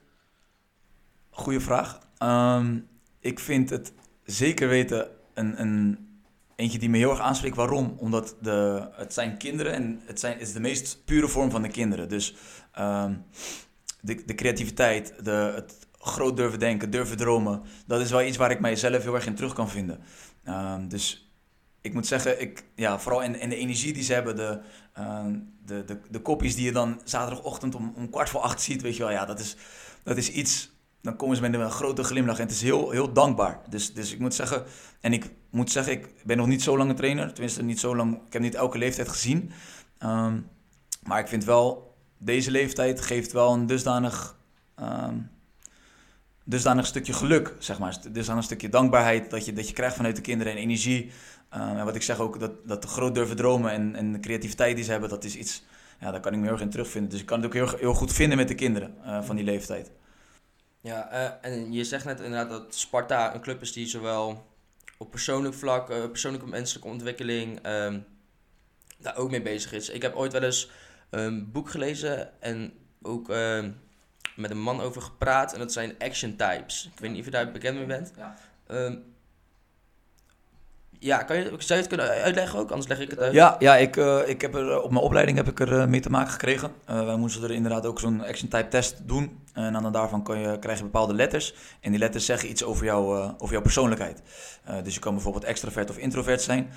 Goeie 1.29 1.59
vraag. 1.59 1.99
Um, 2.23 2.88
ik 3.19 3.39
vind 3.39 3.69
het 3.69 3.94
zeker 4.23 4.68
weten 4.68 5.07
een, 5.33 5.62
een 5.62 6.09
eentje 6.56 6.79
die 6.79 6.89
me 6.89 6.97
heel 6.97 7.09
erg 7.09 7.19
aanspreekt. 7.19 7.56
Waarom? 7.56 7.95
Omdat 7.97 8.35
de, 8.41 8.88
het 8.91 9.13
zijn 9.13 9.38
kinderen 9.38 9.73
en 9.73 10.01
het, 10.06 10.19
zijn, 10.19 10.39
is 10.39 10.53
de 10.53 10.59
meest 10.59 11.06
pure 11.06 11.27
vorm 11.27 11.51
van 11.51 11.62
de 11.62 11.69
kinderen. 11.69 12.09
Dus 12.09 12.35
um, 12.79 13.25
de, 14.01 14.23
de 14.25 14.35
creativiteit, 14.35 15.13
de, 15.23 15.51
het 15.56 15.88
groot 15.97 16.38
durven 16.38 16.59
denken, 16.59 16.89
durven 16.89 17.18
dromen. 17.18 17.62
Dat 17.85 18.01
is 18.01 18.12
wel 18.12 18.24
iets 18.24 18.38
waar 18.38 18.51
ik 18.51 18.59
mijzelf 18.59 19.03
heel 19.03 19.15
erg 19.15 19.25
in 19.25 19.35
terug 19.35 19.53
kan 19.53 19.69
vinden. 19.69 20.00
Um, 20.47 20.88
dus 20.88 21.31
ik 21.81 21.94
moet 21.94 22.07
zeggen, 22.07 22.41
ik, 22.41 22.63
ja, 22.75 23.00
vooral 23.00 23.21
in, 23.21 23.39
in 23.39 23.50
de 23.50 23.56
energie 23.56 23.94
die 23.94 24.03
ze 24.03 24.13
hebben, 24.13 24.35
de, 24.35 24.59
uh, 25.00 25.25
de, 25.65 25.83
de, 25.85 26.00
de 26.09 26.19
kopjes 26.19 26.56
die 26.56 26.65
je 26.65 26.71
dan 26.71 27.01
zaterdagochtend 27.03 27.75
om, 27.75 27.94
om 27.95 28.09
kwart 28.09 28.29
voor 28.29 28.41
acht 28.41 28.62
ziet, 28.62 28.81
weet 28.81 28.95
je 28.95 29.03
wel, 29.03 29.12
ja, 29.12 29.25
dat 29.25 29.39
is, 29.39 29.56
dat 30.03 30.17
is 30.17 30.31
iets 30.31 30.71
dan 31.01 31.15
komen 31.15 31.36
ze 31.36 31.42
met 31.42 31.53
een 31.53 31.71
grote 31.71 32.03
glimlach. 32.03 32.38
En 32.38 32.44
het 32.44 32.51
is 32.51 32.62
heel, 32.62 32.89
heel 32.89 33.13
dankbaar. 33.13 33.59
Dus, 33.69 33.94
dus 33.94 34.13
ik 34.13 34.19
moet 34.19 34.33
zeggen, 34.33 34.63
en 35.01 35.13
ik 35.13 35.31
moet 35.50 35.71
zeggen, 35.71 35.94
ik 35.94 36.13
ben 36.24 36.38
nog 36.38 36.48
niet 36.48 36.62
zo 36.62 36.77
lang 36.77 36.89
een 36.89 36.95
trainer. 36.95 37.33
Tenminste, 37.33 37.63
niet 37.63 37.80
zo 37.80 37.95
lang. 37.95 38.15
Ik 38.15 38.33
heb 38.33 38.42
niet 38.42 38.56
elke 38.56 38.77
leeftijd 38.77 39.09
gezien. 39.09 39.51
Um, 40.03 40.48
maar 41.03 41.19
ik 41.19 41.27
vind 41.27 41.44
wel, 41.44 41.95
deze 42.18 42.51
leeftijd 42.51 43.01
geeft 43.01 43.31
wel 43.31 43.53
een 43.53 43.65
dusdanig, 43.65 44.38
um, 44.80 45.30
dusdanig 46.44 46.86
stukje 46.86 47.13
geluk, 47.13 47.56
zeg 47.59 47.80
maar. 47.80 47.98
Dusdanig 48.12 48.44
stukje 48.44 48.69
dankbaarheid 48.69 49.29
dat 49.29 49.46
je, 49.46 49.53
dat 49.53 49.67
je 49.67 49.74
krijgt 49.74 49.96
vanuit 49.96 50.15
de 50.15 50.22
kinderen 50.22 50.53
en 50.53 50.60
energie. 50.60 51.12
Um, 51.53 51.77
en 51.77 51.86
wat 51.86 51.96
ik 51.96 52.01
zeg 52.01 52.20
ook, 52.20 52.39
dat, 52.39 52.51
dat 52.67 52.86
groot 52.86 53.15
durven 53.15 53.36
dromen 53.36 53.72
en, 53.72 53.96
en 53.96 54.22
creativiteit 54.22 54.75
die 54.75 54.86
ze 54.86 54.91
hebben, 54.91 55.10
dat 55.10 55.24
is 55.24 55.36
iets, 55.36 55.63
ja, 56.00 56.12
daar 56.12 56.20
kan 56.20 56.34
ik 56.34 56.38
me 56.38 56.43
heel 56.43 56.53
erg 56.53 56.62
in 56.62 56.70
terugvinden. 56.70 57.10
Dus 57.12 57.20
ik 57.20 57.25
kan 57.25 57.38
het 57.38 57.46
ook 57.46 57.53
heel, 57.53 57.79
heel 57.79 57.93
goed 57.93 58.13
vinden 58.13 58.38
met 58.38 58.48
de 58.48 58.55
kinderen 58.55 58.96
uh, 59.05 59.22
van 59.24 59.36
die 59.36 59.46
leeftijd. 59.46 59.91
Ja, 60.81 61.13
uh, 61.13 61.51
en 61.51 61.73
je 61.73 61.83
zegt 61.83 62.05
net 62.05 62.19
inderdaad 62.19 62.50
dat 62.50 62.75
Sparta 62.75 63.33
een 63.33 63.41
club 63.41 63.61
is 63.61 63.73
die 63.73 63.88
zowel 63.88 64.50
op 64.97 65.11
persoonlijk 65.11 65.55
vlak, 65.55 65.89
uh, 65.89 66.05
persoonlijke 66.05 66.47
menselijke 66.47 66.88
ontwikkeling, 66.88 67.67
um, 67.67 68.05
daar 68.97 69.17
ook 69.17 69.31
mee 69.31 69.41
bezig 69.41 69.71
is. 69.71 69.89
Ik 69.89 70.01
heb 70.01 70.15
ooit 70.15 70.31
wel 70.31 70.43
eens 70.43 70.69
een 71.09 71.51
boek 71.51 71.69
gelezen 71.69 72.41
en 72.41 72.73
ook 73.01 73.29
uh, 73.29 73.65
met 74.35 74.51
een 74.51 74.61
man 74.61 74.81
over 74.81 75.01
gepraat. 75.01 75.53
En 75.53 75.59
dat 75.59 75.71
zijn 75.71 75.95
action 76.00 76.35
types. 76.35 76.89
Ik 76.93 77.00
weet 77.00 77.09
niet 77.09 77.19
of 77.19 77.25
je 77.25 77.31
daar 77.31 77.51
bekend 77.51 77.77
mee 77.77 77.85
bent. 77.85 78.13
Ja. 78.17 78.38
Um, 78.67 79.11
ja, 81.03 81.24
kan 81.24 81.38
je, 81.38 81.43
zou 81.43 81.60
je 81.67 81.74
het 81.74 81.88
kunnen 81.88 82.08
uitleggen 82.08 82.60
ook? 82.60 82.70
Anders 82.70 82.89
leg 82.89 83.00
ik 83.00 83.10
het 83.10 83.20
uit. 83.20 83.34
Ja, 83.34 83.55
ja 83.60 83.77
ik, 83.77 83.96
uh, 83.96 84.20
ik 84.25 84.41
heb 84.41 84.55
er, 84.55 84.81
op 84.81 84.91
mijn 84.91 85.03
opleiding 85.03 85.38
heb 85.38 85.48
ik 85.48 85.60
er 85.60 85.72
uh, 85.72 85.86
mee 85.86 86.00
te 86.00 86.10
maken 86.10 86.31
gekregen. 86.31 86.72
Uh, 86.89 87.05
wij 87.05 87.15
moesten 87.15 87.43
er 87.43 87.51
inderdaad 87.51 87.86
ook 87.86 88.00
zo'n 88.00 88.25
action 88.25 88.50
type 88.50 88.67
test 88.67 89.08
doen. 89.08 89.39
En 89.53 89.74
dan 89.74 89.91
daarvan 89.91 90.24
kan 90.24 90.39
je, 90.39 90.60
krijg 90.60 90.77
je 90.77 90.84
bepaalde 90.84 91.13
letters. 91.13 91.53
En 91.79 91.91
die 91.91 92.00
letters 92.00 92.25
zeggen 92.25 92.50
iets 92.50 92.63
over, 92.63 92.86
jou, 92.86 93.31
over 93.38 93.53
jouw 93.53 93.62
persoonlijkheid. 93.62 94.22
dus 94.84 94.93
je 94.93 95.00
kan 95.00 95.13
bijvoorbeeld 95.13 95.43
extravert 95.43 95.89
of 95.89 95.98
introvert 95.98 96.41
zijn. 96.41 96.72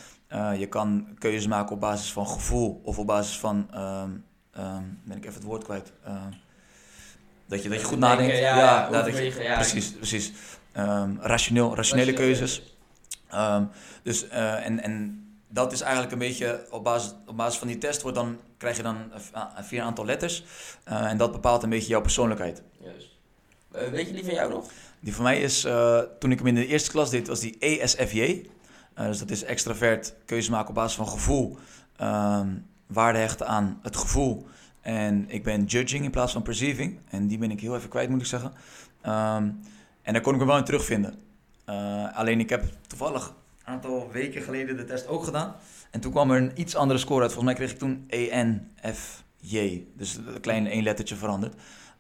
je 0.59 0.67
kan 0.67 1.09
keuzes 1.19 1.47
maken 1.47 1.75
op 1.75 1.81
basis 1.81 2.13
van 2.13 2.29
gevoel 2.29 2.81
of 2.85 2.99
op 2.99 3.07
basis 3.07 3.39
van... 3.39 3.69
Um, 3.75 4.25
um, 4.59 5.01
ben 5.05 5.17
ik 5.17 5.25
even 5.25 5.35
het 5.35 5.43
woord 5.43 5.65
kwijt. 5.65 5.93
dat, 7.47 7.63
je, 7.63 7.69
dat 7.69 7.81
je 7.81 7.87
goed 7.87 7.99
nadenkt. 7.99 8.33
Ja, 8.33 8.39
ja, 8.39 8.89
ja, 8.93 9.03
dat 9.03 9.17
je, 9.17 9.53
precies, 9.55 9.93
precies. 9.93 10.33
Um, 10.77 11.19
rationeel, 11.21 11.75
rationele 11.75 12.13
keuzes. 12.13 12.74
Um, 13.35 13.71
dus, 14.03 14.25
uh, 14.25 14.67
en, 14.67 14.83
en 14.83 15.25
dat 15.49 15.73
is 15.73 15.81
eigenlijk 15.81 16.13
een 16.13 16.19
beetje 16.19 16.67
op 16.71 16.85
basis, 16.85 17.15
op 17.27 17.37
basis 17.37 17.59
van 17.59 17.69
die 17.69 17.79
test, 17.79 18.03
wordt 18.03 18.17
dan, 18.17 18.39
krijg 18.57 18.77
je 18.77 18.83
dan 18.83 18.97
vier 19.61 19.83
aantal 19.83 20.05
letters. 20.05 20.45
Uh, 20.89 21.11
en 21.11 21.17
dat 21.17 21.33
bepaalt 21.33 21.63
een 21.63 21.69
beetje 21.69 21.89
jouw 21.89 22.01
persoonlijkheid. 22.01 22.63
Juist. 22.79 23.09
Uh, 23.75 23.89
weet 23.89 24.07
je 24.07 24.13
die 24.13 24.25
van 24.25 24.35
jou 24.35 24.51
nog? 24.51 24.71
Die 25.01 25.15
van 25.15 25.25
mij 25.25 25.41
is, 25.41 25.61
toen 26.19 26.33
ik 26.33 26.39
hem 26.39 26.47
in 26.47 26.55
de 26.55 26.67
eerste 26.67 26.91
klas 26.91 27.11
deed, 27.11 27.29
was 27.29 27.41
die 27.41 27.59
ESFJ. 27.59 28.47
dus 28.95 29.19
dat 29.19 29.31
is 29.31 29.45
extravert, 29.45 30.15
keuze 30.25 30.51
maken 30.51 30.69
op 30.69 30.75
basis 30.75 30.97
van 30.97 31.09
gevoel. 31.09 31.59
Um, 32.01 32.67
waarde 32.87 33.19
hechten 33.19 33.47
aan 33.47 33.79
het 33.83 33.97
gevoel. 33.97 34.47
En 34.81 35.25
ik 35.29 35.43
ben 35.43 35.65
judging 35.65 36.05
in 36.05 36.11
plaats 36.11 36.33
van 36.33 36.43
perceiving. 36.43 36.99
En 37.11 37.27
die 37.27 37.39
ben 37.39 37.51
ik 37.51 37.61
heel 37.61 37.77
even 37.77 37.89
kwijt, 37.89 38.09
moet 38.09 38.21
ik 38.21 38.27
zeggen. 38.27 38.53
Ehm, 39.01 39.51
en 40.03 40.13
daar 40.13 40.21
kon 40.21 40.35
ik 40.35 40.41
me 40.41 40.47
wel 40.47 40.57
in 40.57 40.65
terugvinden. 40.65 41.15
Uh, 41.69 42.17
alleen 42.17 42.41
ik 42.41 42.51
heb 42.51 42.65
toevallig 42.87 43.27
een 43.29 43.73
aantal 43.73 44.11
weken 44.13 44.43
geleden 44.43 44.77
de 44.77 44.85
test 44.85 45.07
ook 45.07 45.25
gedaan. 45.25 45.55
En 45.91 46.01
toen 46.01 46.13
kwam 46.13 46.31
er 46.31 46.43
een 46.43 46.53
iets 46.55 46.77
andere 46.77 46.99
score 46.99 47.23
uit. 47.23 47.33
Volgens 47.33 47.55
mij 47.55 47.55
kreeg 47.55 47.73
ik 47.73 47.79
toen 47.79 48.05
ENFJ. 48.09 49.87
Dus 49.97 50.17
een 50.17 50.41
klein 50.41 50.67
één 50.67 50.83
lettertje 50.83 51.17
veranderd. 51.17 51.55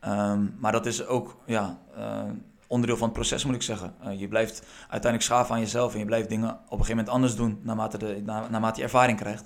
Um, 0.06 0.54
maar 0.58 0.72
dat 0.72 0.86
is 0.86 1.06
ook 1.06 1.38
ja, 1.46 1.78
uh, 1.98 2.22
onderdeel 2.66 2.96
van 2.96 3.06
het 3.08 3.16
proces, 3.16 3.44
moet 3.44 3.54
ik 3.54 3.62
zeggen. 3.62 3.94
Uh, 4.04 4.20
je 4.20 4.28
blijft 4.28 4.62
uiteindelijk 4.80 5.22
schaven 5.22 5.54
aan 5.54 5.60
jezelf 5.60 5.92
en 5.92 5.98
je 5.98 6.04
blijft 6.04 6.28
dingen 6.28 6.50
op 6.50 6.56
een 6.58 6.68
gegeven 6.70 6.96
moment 6.96 7.14
anders 7.14 7.36
doen 7.36 7.60
naarmate, 7.62 7.98
de, 7.98 8.22
na, 8.24 8.48
naarmate 8.48 8.78
je 8.78 8.84
ervaring 8.84 9.18
krijgt. 9.18 9.44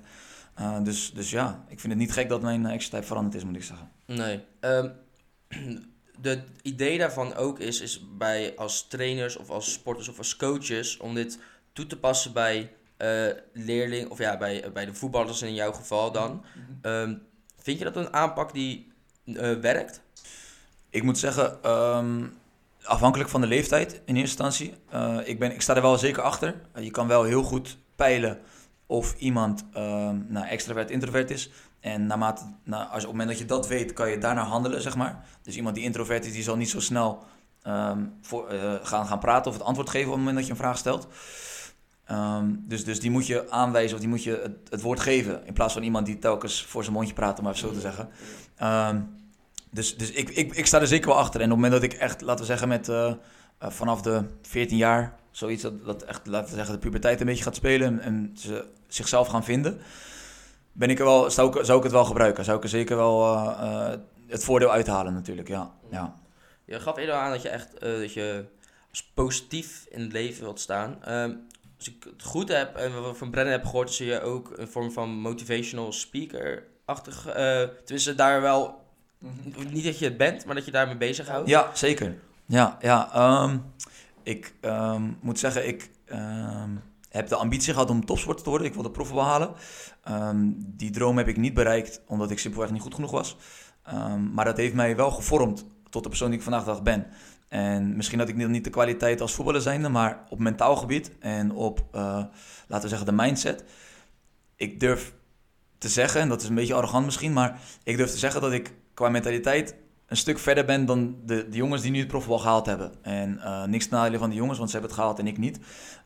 Dus, 0.83 1.13
dus 1.13 1.31
ja, 1.31 1.65
ik 1.69 1.81
vind 1.81 1.93
het 1.93 2.03
niet 2.03 2.13
gek 2.13 2.29
dat 2.29 2.43
mijn 2.43 2.79
type 2.79 3.03
veranderd 3.03 3.35
is, 3.35 3.45
moet 3.45 3.57
ik 3.57 3.65
zeggen. 3.65 3.91
Nee. 4.07 4.45
Um, 4.61 4.93
de 6.21 6.43
idee 6.63 6.99
daarvan 6.99 7.35
ook 7.35 7.59
is, 7.59 7.81
is 7.81 8.05
bij 8.17 8.53
als 8.57 8.87
trainers 8.89 9.37
of 9.37 9.51
als 9.51 9.73
sporters 9.73 10.09
of 10.09 10.19
als 10.19 10.37
coaches 10.37 10.97
om 10.97 11.15
dit 11.15 11.39
toe 11.73 11.87
te 11.87 11.99
passen 11.99 12.33
bij 12.33 12.73
uh, 12.99 13.27
leerling 13.53 14.11
of 14.11 14.19
ja, 14.19 14.37
bij, 14.37 14.73
bij 14.73 14.87
de 14.87 14.95
voetballers 14.95 15.43
in 15.43 15.55
jouw 15.55 15.73
geval 15.73 16.13
dan. 16.13 16.45
Um, 16.83 17.23
vind 17.57 17.79
je 17.79 17.85
dat 17.85 17.97
een 17.97 18.13
aanpak 18.13 18.53
die 18.53 18.93
uh, 19.25 19.53
werkt? 19.61 20.01
Ik 20.91 21.03
moet 21.03 21.19
zeggen, 21.19 21.71
um, 21.71 22.37
afhankelijk 22.83 23.31
van 23.31 23.41
de 23.41 23.47
leeftijd 23.47 23.93
in 23.93 24.17
eerste 24.17 24.43
instantie. 24.43 24.75
Uh, 24.95 25.19
ik, 25.25 25.39
ben, 25.39 25.53
ik 25.53 25.63
sta 25.63 25.77
er 25.77 25.83
wel 25.83 25.99
zeker 25.99 26.23
achter. 26.23 26.55
je 26.81 26.91
kan 26.91 27.09
wel 27.09 27.23
heel 27.23 27.43
goed 27.43 27.77
peilen 27.97 28.39
of 28.87 29.15
iemand 29.19 29.65
nou, 29.73 30.47
extravert, 30.47 30.91
introvert 30.91 31.31
is. 31.31 31.51
En 31.81 32.07
naarmate, 32.07 32.43
nou, 32.65 32.83
als, 32.83 32.91
op 32.91 33.01
het 33.01 33.11
moment 33.11 33.29
dat 33.29 33.39
je 33.39 33.45
dat 33.45 33.69
weet, 33.69 33.93
kan 33.93 34.11
je 34.11 34.19
daarnaar 34.19 34.45
handelen, 34.45 34.83
zeg 34.83 34.97
maar. 34.97 35.25
Dus 35.43 35.57
iemand 35.57 35.75
die 35.75 35.85
introvert 35.85 36.27
is, 36.27 36.33
die 36.33 36.43
zal 36.43 36.57
niet 36.57 36.71
zo 36.71 36.81
snel 36.81 37.25
um, 37.67 38.15
voor, 38.21 38.53
uh, 38.53 38.75
gaan, 38.83 39.07
gaan 39.07 39.19
praten 39.19 39.51
of 39.51 39.57
het 39.57 39.67
antwoord 39.67 39.91
geven 39.91 40.07
op 40.07 40.15
het 40.15 40.25
moment 40.25 40.37
dat 40.37 40.47
je 40.47 40.53
een 40.53 40.59
vraag 40.59 40.79
stelt. 40.79 41.09
Um, 42.11 42.65
dus, 42.67 42.85
dus 42.85 43.01
die 43.01 43.11
moet 43.11 43.27
je 43.27 43.51
aanwijzen 43.51 43.95
of 43.95 44.01
die 44.01 44.09
moet 44.09 44.23
je 44.23 44.41
het, 44.43 44.71
het, 44.71 44.83
woord 44.83 45.01
geven. 45.01 45.47
In 45.47 45.53
plaats 45.53 45.73
van 45.73 45.83
iemand 45.83 46.07
die 46.07 46.19
telkens 46.19 46.65
voor 46.65 46.83
zijn 46.83 46.95
mondje 46.95 47.15
praat, 47.15 47.39
om 47.39 47.45
maar 47.45 47.57
zo 47.57 47.73
te 47.73 47.81
zeggen. 47.81 48.09
Um, 48.63 49.17
dus 49.71 49.97
dus 49.97 50.11
ik, 50.11 50.29
ik, 50.29 50.55
ik 50.55 50.67
sta 50.67 50.81
er 50.81 50.87
zeker 50.87 51.09
wel 51.09 51.19
achter. 51.19 51.41
En 51.41 51.53
op 51.53 51.53
het 51.53 51.65
moment 51.65 51.83
dat 51.83 51.93
ik 51.93 51.99
echt, 51.99 52.21
laten 52.21 52.41
we 52.41 52.47
zeggen, 52.47 52.69
met 52.69 52.89
uh, 52.89 52.97
uh, 53.63 53.71
vanaf 53.71 54.03
de 54.03 54.25
14 54.43 54.77
jaar, 54.77 55.15
zoiets 55.31 55.63
dat, 55.63 55.85
dat 55.85 56.03
echt, 56.03 56.27
laten 56.27 56.49
we 56.49 56.55
zeggen, 56.55 56.75
de 56.75 56.81
puberteit 56.81 57.21
een 57.21 57.27
beetje 57.27 57.43
gaat 57.43 57.55
spelen 57.55 57.87
en, 57.89 58.01
en 58.01 58.33
ze 58.37 58.67
zichzelf 58.87 59.29
gaan 59.29 59.45
vinden 59.45 59.81
ben 60.79 60.91
ik 60.91 60.99
er 60.99 61.05
wel, 61.05 61.31
zou, 61.31 61.59
ik, 61.59 61.65
zou 61.65 61.79
ik 61.79 61.85
het 61.85 61.93
wel 61.93 62.05
gebruiken. 62.05 62.45
Zou 62.45 62.57
ik 62.57 62.63
er 62.63 62.69
zeker 62.69 62.97
wel 62.97 63.35
uh, 63.35 63.91
het 64.27 64.45
voordeel 64.45 64.71
uithalen 64.71 65.13
natuurlijk, 65.13 65.49
ja. 65.49 65.71
ja. 65.91 66.15
Je 66.65 66.81
gaf 66.81 66.97
eerder 66.97 67.15
aan 67.15 67.31
dat 67.31 67.43
je 67.43 67.49
echt 67.49 67.75
uh, 67.75 67.99
dat 67.99 68.13
je 68.13 68.45
als 68.91 69.11
positief 69.15 69.87
in 69.91 70.01
het 70.01 70.13
leven 70.13 70.43
wilt 70.43 70.61
staan. 70.61 70.99
Uh, 71.09 71.23
als 71.77 71.89
ik 71.89 72.05
het 72.05 72.23
goed 72.23 72.49
heb 72.49 72.77
en 72.77 73.03
wat 73.03 73.17
van 73.17 73.31
Brennan 73.31 73.53
heb 73.53 73.65
gehoord, 73.65 73.93
zie 73.93 74.07
je 74.07 74.21
ook 74.21 74.53
een 74.57 74.69
vorm 74.69 74.93
van 74.93 75.11
motivational 75.11 75.93
speaker-achtig. 75.93 77.23
tenminste, 77.85 78.15
daar 78.15 78.41
wel, 78.41 78.85
mm-hmm. 79.19 79.73
niet 79.73 79.85
dat 79.85 79.99
je 79.99 80.05
het 80.05 80.17
bent, 80.17 80.45
maar 80.45 80.55
dat 80.55 80.65
je 80.65 80.71
daarmee 80.71 80.97
bezig 80.97 81.29
houdt. 81.29 81.49
Ja, 81.49 81.71
zeker. 81.75 82.19
Ja, 82.47 82.79
ja. 82.81 83.11
Um, 83.43 83.73
ik 84.23 84.55
um, 84.61 85.19
moet 85.21 85.39
zeggen, 85.39 85.69
ik 85.69 85.91
um, 86.13 86.83
heb 87.09 87.29
de 87.29 87.37
ambitie 87.37 87.73
gehad 87.73 87.91
om 87.91 88.05
topsporter 88.05 88.45
te 88.45 88.51
worden. 88.51 88.69
Ik 88.69 88.75
wilde 88.75 88.91
prof 88.91 89.13
behalen. 89.13 89.55
Um, 90.11 90.57
die 90.59 90.91
droom 90.91 91.17
heb 91.17 91.29
ik 91.29 91.37
niet 91.37 91.55
bereikt, 91.55 92.01
omdat 92.07 92.31
ik 92.31 92.39
simpelweg 92.39 92.71
niet 92.71 92.83
goed 92.83 92.95
genoeg 92.95 93.11
was. 93.11 93.37
Um, 93.95 94.33
maar 94.33 94.45
dat 94.45 94.57
heeft 94.57 94.75
mij 94.75 94.97
wel 94.97 95.11
gevormd 95.11 95.67
tot 95.91 96.03
de 96.03 96.09
persoon 96.09 96.29
die 96.29 96.39
ik 96.39 96.45
vandaag 96.45 96.65
dag 96.65 96.83
ben. 96.83 97.07
En 97.49 97.97
misschien 97.97 98.19
had 98.19 98.29
ik 98.29 98.37
niet 98.37 98.65
de 98.65 98.71
kwaliteit 98.71 99.21
als 99.21 99.35
voetballer 99.35 99.61
zijnde, 99.61 99.89
maar 99.89 100.25
op 100.29 100.39
mentaal 100.39 100.77
gebied 100.77 101.13
en 101.21 101.53
op, 101.53 101.85
uh, 101.95 102.01
laten 102.67 102.83
we 102.83 102.89
zeggen, 102.89 103.07
de 103.07 103.23
mindset. 103.23 103.65
Ik 104.57 104.81
durf 104.81 105.15
te 105.79 105.89
zeggen, 105.89 106.21
en 106.21 106.29
dat 106.29 106.43
is 106.43 106.49
een 106.49 106.55
beetje 106.55 106.75
arrogant 106.75 107.05
misschien, 107.05 107.33
maar 107.33 107.61
ik 107.83 107.97
durf 107.97 108.11
te 108.11 108.19
zeggen 108.19 108.41
dat 108.41 108.53
ik 108.53 108.75
qua 108.95 109.09
mentaliteit 109.09 109.75
een 110.07 110.17
stuk 110.17 110.39
verder 110.39 110.65
ben 110.65 110.87
dan 110.87 111.17
de, 111.25 111.49
de 111.49 111.57
jongens 111.57 111.83
die 111.83 111.91
nu 111.91 111.99
het 111.99 112.09
profvoetbal 112.09 112.39
gehaald 112.39 112.67
hebben. 112.67 112.93
En 113.03 113.35
uh, 113.37 113.65
niks 113.65 113.89
nadelen 113.89 114.19
van 114.19 114.29
die 114.29 114.39
jongens, 114.39 114.59
want 114.59 114.71
ze 114.71 114.77
hebben 114.77 114.95
het 114.95 115.01
gehaald 115.01 115.21
en 115.21 115.27
ik 115.27 115.39
niet. 115.39 115.59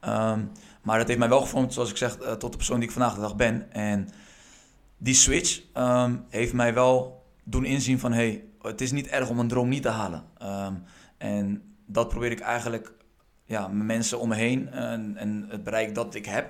Um, 0.04 0.50
maar 0.82 0.98
dat 0.98 1.06
heeft 1.06 1.18
mij 1.18 1.28
wel 1.28 1.40
gevormd, 1.40 1.72
zoals 1.72 1.90
ik 1.90 1.96
zeg, 1.96 2.20
uh, 2.20 2.32
tot 2.32 2.50
de 2.50 2.56
persoon 2.56 2.78
die 2.78 2.88
ik 2.88 2.94
vandaag 2.94 3.14
de 3.14 3.20
dag 3.20 3.36
ben. 3.36 3.72
En 3.72 4.08
die 4.96 5.14
switch 5.14 5.62
um, 5.76 6.24
heeft 6.28 6.52
mij 6.52 6.74
wel 6.74 7.26
doen 7.44 7.64
inzien 7.64 7.98
van... 7.98 8.12
hey, 8.12 8.44
het 8.62 8.80
is 8.80 8.92
niet 8.92 9.06
erg 9.06 9.28
om 9.28 9.38
een 9.38 9.48
droom 9.48 9.68
niet 9.68 9.82
te 9.82 9.88
halen. 9.88 10.24
Um, 10.42 10.82
en 11.18 11.62
dat 11.86 12.08
probeer 12.08 12.30
ik 12.30 12.40
eigenlijk 12.40 12.92
ja, 13.44 13.68
mensen 13.68 14.18
om 14.18 14.28
me 14.28 14.34
heen 14.34 14.70
en, 14.70 15.16
en, 15.16 15.46
het 15.48 15.64
bereik 15.64 15.94
dat 15.94 16.14
ik 16.14 16.26
heb, 16.26 16.46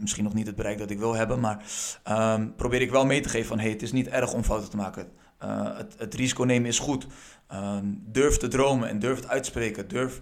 misschien 0.00 0.24
nog 0.24 0.34
niet 0.34 0.46
het 0.46 0.56
bereik 0.56 0.78
dat 0.78 0.90
ik 0.90 0.98
wil 0.98 1.14
hebben, 1.14 1.40
maar 1.40 1.64
um, 2.08 2.54
probeer 2.54 2.80
ik 2.80 2.90
wel 2.90 3.06
mee 3.06 3.20
te 3.20 3.28
geven 3.28 3.48
van 3.48 3.58
hey, 3.58 3.70
het 3.70 3.82
is 3.82 3.92
niet 3.92 4.08
erg 4.08 4.32
om 4.32 4.44
fouten 4.44 4.70
te 4.70 4.76
maken. 4.76 5.08
Uh, 5.44 5.76
het, 5.96 6.14
risico 6.14 6.44
nemen 6.44 6.68
is 6.68 6.78
goed. 6.78 7.06
Durf 7.98 8.36
te 8.36 8.48
dromen 8.48 8.88
en 8.88 8.98
durf 8.98 9.16
het 9.16 9.28
uitspreken. 9.28 9.88
Durf 9.88 10.20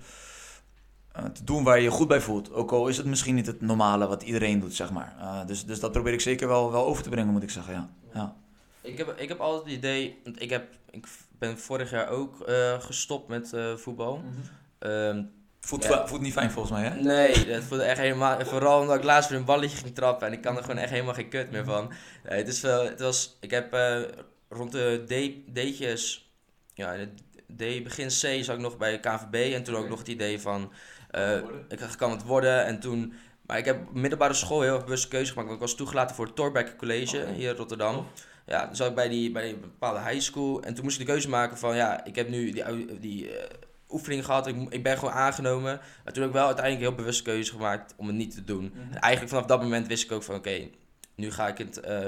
uh, 1.18 1.24
te 1.24 1.44
doen 1.44 1.64
waar 1.64 1.76
je 1.76 1.82
je 1.82 1.90
goed 1.90 2.08
bij 2.08 2.20
voelt. 2.20 2.52
Ook 2.52 2.72
al 2.72 2.88
is 2.88 2.96
het 2.96 3.06
misschien 3.06 3.34
niet 3.34 3.46
het 3.46 3.60
normale 3.60 4.06
wat 4.06 4.22
iedereen 4.22 4.60
doet, 4.60 4.74
zeg 4.74 4.90
maar. 4.90 5.14
Uh, 5.18 5.46
dus, 5.46 5.66
dus 5.66 5.80
dat 5.80 5.92
probeer 5.92 6.12
ik 6.12 6.20
zeker 6.20 6.48
wel, 6.48 6.72
wel 6.72 6.86
over 6.86 7.02
te 7.02 7.08
brengen, 7.08 7.32
moet 7.32 7.42
ik 7.42 7.50
zeggen, 7.50 7.74
ja. 7.74 7.90
ja. 8.14 8.36
Ik, 8.80 8.98
heb, 8.98 9.14
ik 9.18 9.28
heb 9.28 9.40
altijd 9.40 9.64
het 9.64 9.74
idee, 9.74 10.20
want 10.24 10.42
ik, 10.42 10.50
heb, 10.50 10.72
ik 10.90 11.06
ben 11.38 11.58
vorig 11.58 11.90
jaar 11.90 12.08
ook 12.08 12.36
gestopt 12.78 13.28
met 13.28 13.52
voetbal. 13.76 14.16
Mm 14.16 14.34
-hmm. 14.78 14.90
um, 14.90 15.30
Voelt, 15.64 15.84
ja. 15.84 16.06
voelt 16.06 16.20
niet 16.20 16.32
fijn 16.32 16.50
volgens 16.50 16.80
mij, 16.80 16.88
hè? 16.88 17.00
Nee, 17.00 17.46
dat 17.46 17.62
voelde 17.62 17.84
echt 17.84 17.98
helemaal... 17.98 18.44
Vooral 18.44 18.80
omdat 18.80 18.96
ik 18.96 19.02
laatst 19.02 19.30
weer 19.30 19.38
een 19.38 19.44
balletje 19.44 19.76
ging 19.76 19.94
trappen 19.94 20.26
en 20.26 20.32
ik 20.32 20.40
kan 20.40 20.56
er 20.56 20.62
gewoon 20.62 20.78
echt 20.78 20.90
helemaal 20.90 21.14
geen 21.14 21.28
kut 21.28 21.50
meer 21.50 21.64
van. 21.64 21.92
Nee, 22.28 22.38
het, 22.38 22.48
is 22.48 22.60
wel, 22.60 22.84
het 22.84 23.00
was... 23.00 23.36
Ik 23.40 23.50
heb 23.50 23.74
uh, 23.74 24.00
rond 24.48 24.72
de 24.72 25.04
D, 25.06 25.54
D'tjes... 25.54 26.32
Ja, 26.74 26.96
de 26.96 27.08
D, 27.56 27.82
begin 27.82 28.06
C 28.06 28.44
zat 28.44 28.48
ik 28.48 28.58
nog 28.58 28.76
bij 28.76 28.90
de 28.90 29.00
KVB 29.00 29.54
en 29.54 29.62
toen 29.62 29.76
ook 29.76 29.88
nog 29.88 29.98
het 29.98 30.08
idee 30.08 30.40
van... 30.40 30.72
Uh, 31.14 31.36
ik 31.68 31.78
kan 31.96 32.10
het 32.10 32.22
worden 32.22 32.64
en 32.64 32.80
toen... 32.80 33.12
Maar 33.46 33.58
ik 33.58 33.64
heb 33.64 33.92
middelbare 33.92 34.34
school 34.34 34.60
heel 34.60 34.74
erg 34.74 34.84
bewust 34.84 35.08
keuze 35.08 35.30
gemaakt. 35.30 35.48
Want 35.48 35.60
ik 35.60 35.66
was 35.66 35.76
toegelaten 35.76 36.16
voor 36.16 36.26
het 36.26 36.36
Torbeck 36.36 36.76
College 36.76 37.18
okay. 37.20 37.34
hier 37.34 37.50
in 37.50 37.56
Rotterdam. 37.56 37.96
Oh. 37.96 38.04
Ja, 38.46 38.66
toen 38.66 38.76
zat 38.76 38.88
ik 38.88 38.94
bij 38.94 39.08
die, 39.08 39.32
bij 39.32 39.48
een 39.48 39.60
bepaalde 39.60 40.00
high 40.00 40.20
school. 40.20 40.62
En 40.62 40.74
toen 40.74 40.84
moest 40.84 41.00
ik 41.00 41.06
de 41.06 41.12
keuze 41.12 41.28
maken 41.28 41.58
van... 41.58 41.76
Ja, 41.76 42.04
ik 42.04 42.14
heb 42.14 42.28
nu 42.28 42.50
die... 42.50 42.98
die 43.00 43.28
uh, 43.28 43.42
oefening 43.90 44.24
gehad. 44.24 44.46
Ik, 44.46 44.56
ik 44.68 44.82
ben 44.82 44.98
gewoon 44.98 45.14
aangenomen. 45.14 45.80
Maar 46.04 46.12
toen 46.12 46.22
heb 46.22 46.32
ik 46.32 46.38
wel 46.38 46.46
uiteindelijk 46.46 46.84
heel 46.86 46.94
bewust 46.94 47.22
keuze 47.22 47.52
gemaakt 47.52 47.94
om 47.96 48.06
het 48.06 48.16
niet 48.16 48.34
te 48.34 48.44
doen. 48.44 48.64
Mm-hmm. 48.64 48.92
En 48.92 49.00
eigenlijk 49.00 49.32
vanaf 49.32 49.46
dat 49.46 49.62
moment 49.62 49.86
wist 49.86 50.04
ik 50.04 50.12
ook 50.12 50.22
van 50.22 50.34
oké, 50.34 50.48
okay, 50.48 50.70
nu 51.14 51.30
ga 51.30 51.48
ik 51.48 51.58
het. 51.58 51.80
Uh, 51.88 52.06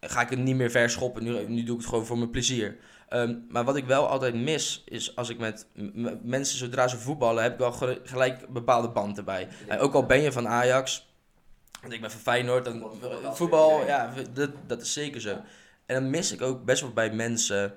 ga 0.00 0.20
ik 0.20 0.30
het 0.30 0.38
niet 0.38 0.56
meer 0.56 0.70
verschoppen. 0.70 1.24
Nu, 1.24 1.48
nu 1.48 1.62
doe 1.62 1.74
ik 1.74 1.80
het 1.80 1.88
gewoon 1.88 2.06
voor 2.06 2.18
mijn 2.18 2.30
plezier. 2.30 2.76
Um, 3.08 3.46
maar 3.48 3.64
wat 3.64 3.76
ik 3.76 3.84
wel 3.84 4.08
altijd 4.08 4.34
mis, 4.34 4.82
is 4.86 5.16
als 5.16 5.28
ik 5.28 5.38
met 5.38 5.66
mensen, 6.22 6.58
zodra 6.58 6.88
ze 6.88 6.98
voetballen, 6.98 7.42
heb 7.42 7.52
ik 7.52 7.58
wel 7.58 8.00
gelijk 8.04 8.48
bepaalde 8.48 8.88
band 8.88 9.18
erbij. 9.18 9.48
En 9.68 9.78
ook 9.78 9.94
al 9.94 10.06
ben 10.06 10.20
je 10.20 10.32
van 10.32 10.48
Ajax, 10.48 11.08
want 11.80 11.92
ik 11.92 12.00
ben 12.00 12.10
van 12.10 12.20
Feyenoord, 12.20 12.64
dan 12.64 12.90
voetbal, 13.32 13.86
ja, 13.86 14.12
dat, 14.32 14.50
dat 14.66 14.80
is 14.80 14.92
zeker 14.92 15.20
zo. 15.20 15.38
En 15.86 15.94
dan 15.94 16.10
mis 16.10 16.32
ik 16.32 16.42
ook 16.42 16.64
best 16.64 16.80
wel 16.80 16.92
bij 16.92 17.12
mensen 17.12 17.74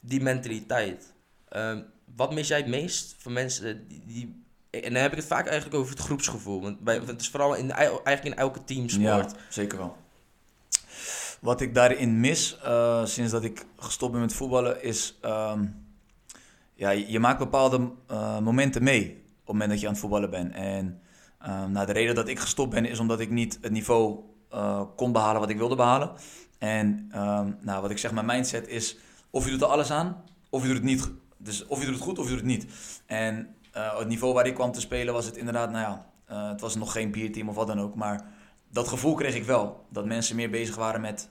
die 0.00 0.20
mentaliteit. 0.20 1.12
Um, 1.56 1.86
wat 2.16 2.32
mis 2.32 2.48
jij 2.48 2.58
het 2.58 2.66
meest 2.66 3.14
van 3.18 3.32
mensen 3.32 3.88
die, 3.88 4.02
die, 4.06 4.44
En 4.70 4.92
dan 4.92 5.02
heb 5.02 5.10
ik 5.10 5.18
het 5.18 5.26
vaak 5.26 5.46
eigenlijk 5.46 5.76
over 5.76 5.90
het 5.90 6.02
groepsgevoel. 6.02 6.60
Want 6.60 6.80
bij, 6.80 7.00
het 7.06 7.20
is 7.20 7.28
vooral 7.28 7.54
in, 7.54 7.70
eigenlijk 7.70 8.24
in 8.24 8.36
elke 8.36 8.64
teamsport. 8.64 9.30
Ja, 9.30 9.36
zeker 9.48 9.78
wel. 9.78 9.96
Wat 11.42 11.60
ik 11.60 11.74
daarin 11.74 12.20
mis, 12.20 12.58
uh, 12.64 13.04
sinds 13.04 13.32
dat 13.32 13.44
ik 13.44 13.66
gestopt 13.76 14.12
ben 14.12 14.20
met 14.20 14.32
voetballen, 14.32 14.82
is... 14.82 15.18
Um, 15.24 15.86
ja, 16.74 16.90
je 16.90 17.18
maakt 17.18 17.38
bepaalde 17.38 17.90
uh, 18.10 18.38
momenten 18.38 18.82
mee 18.82 19.10
op 19.10 19.36
het 19.36 19.46
moment 19.46 19.70
dat 19.70 19.80
je 19.80 19.86
aan 19.86 19.92
het 19.92 20.00
voetballen 20.00 20.30
bent. 20.30 20.54
En 20.54 21.00
um, 21.46 21.72
nou, 21.72 21.86
de 21.86 21.92
reden 21.92 22.14
dat 22.14 22.28
ik 22.28 22.38
gestopt 22.38 22.70
ben, 22.70 22.84
is 22.84 22.98
omdat 22.98 23.20
ik 23.20 23.30
niet 23.30 23.58
het 23.60 23.72
niveau 23.72 24.18
uh, 24.52 24.82
kon 24.96 25.12
behalen 25.12 25.40
wat 25.40 25.50
ik 25.50 25.56
wilde 25.56 25.76
behalen. 25.76 26.10
En 26.58 27.10
um, 27.14 27.56
nou, 27.60 27.82
wat 27.82 27.90
ik 27.90 27.98
zeg, 27.98 28.12
mijn 28.12 28.26
mindset 28.26 28.68
is... 28.68 28.96
Of 29.30 29.44
je 29.44 29.50
doet 29.50 29.60
er 29.60 29.66
alles 29.66 29.90
aan, 29.90 30.24
of 30.50 30.60
je 30.60 30.66
doet 30.66 30.76
het 30.76 30.86
niet 30.86 31.10
dus 31.36 31.66
of 31.66 31.78
je 31.78 31.84
doet 31.84 31.94
het 31.94 32.04
goed 32.04 32.18
of 32.18 32.24
je 32.24 32.30
doet 32.30 32.38
het 32.38 32.48
niet. 32.48 32.66
En 33.06 33.54
het 33.72 34.08
niveau 34.08 34.34
waar 34.34 34.46
ik 34.46 34.54
kwam 34.54 34.72
te 34.72 34.80
spelen 34.80 35.14
was 35.14 35.26
het 35.26 35.36
inderdaad, 35.36 35.70
nou 35.70 35.82
ja, 35.84 36.06
het 36.50 36.60
was 36.60 36.74
nog 36.74 36.92
geen 36.92 37.10
bierteam 37.10 37.48
of 37.48 37.54
wat 37.54 37.66
dan 37.66 37.80
ook. 37.80 37.94
Maar 37.94 38.24
dat 38.70 38.88
gevoel 38.88 39.14
kreeg 39.14 39.34
ik 39.34 39.44
wel. 39.44 39.86
Dat 39.88 40.04
mensen 40.04 40.36
meer 40.36 40.50
bezig 40.50 40.76
waren 40.76 41.00
met, 41.00 41.28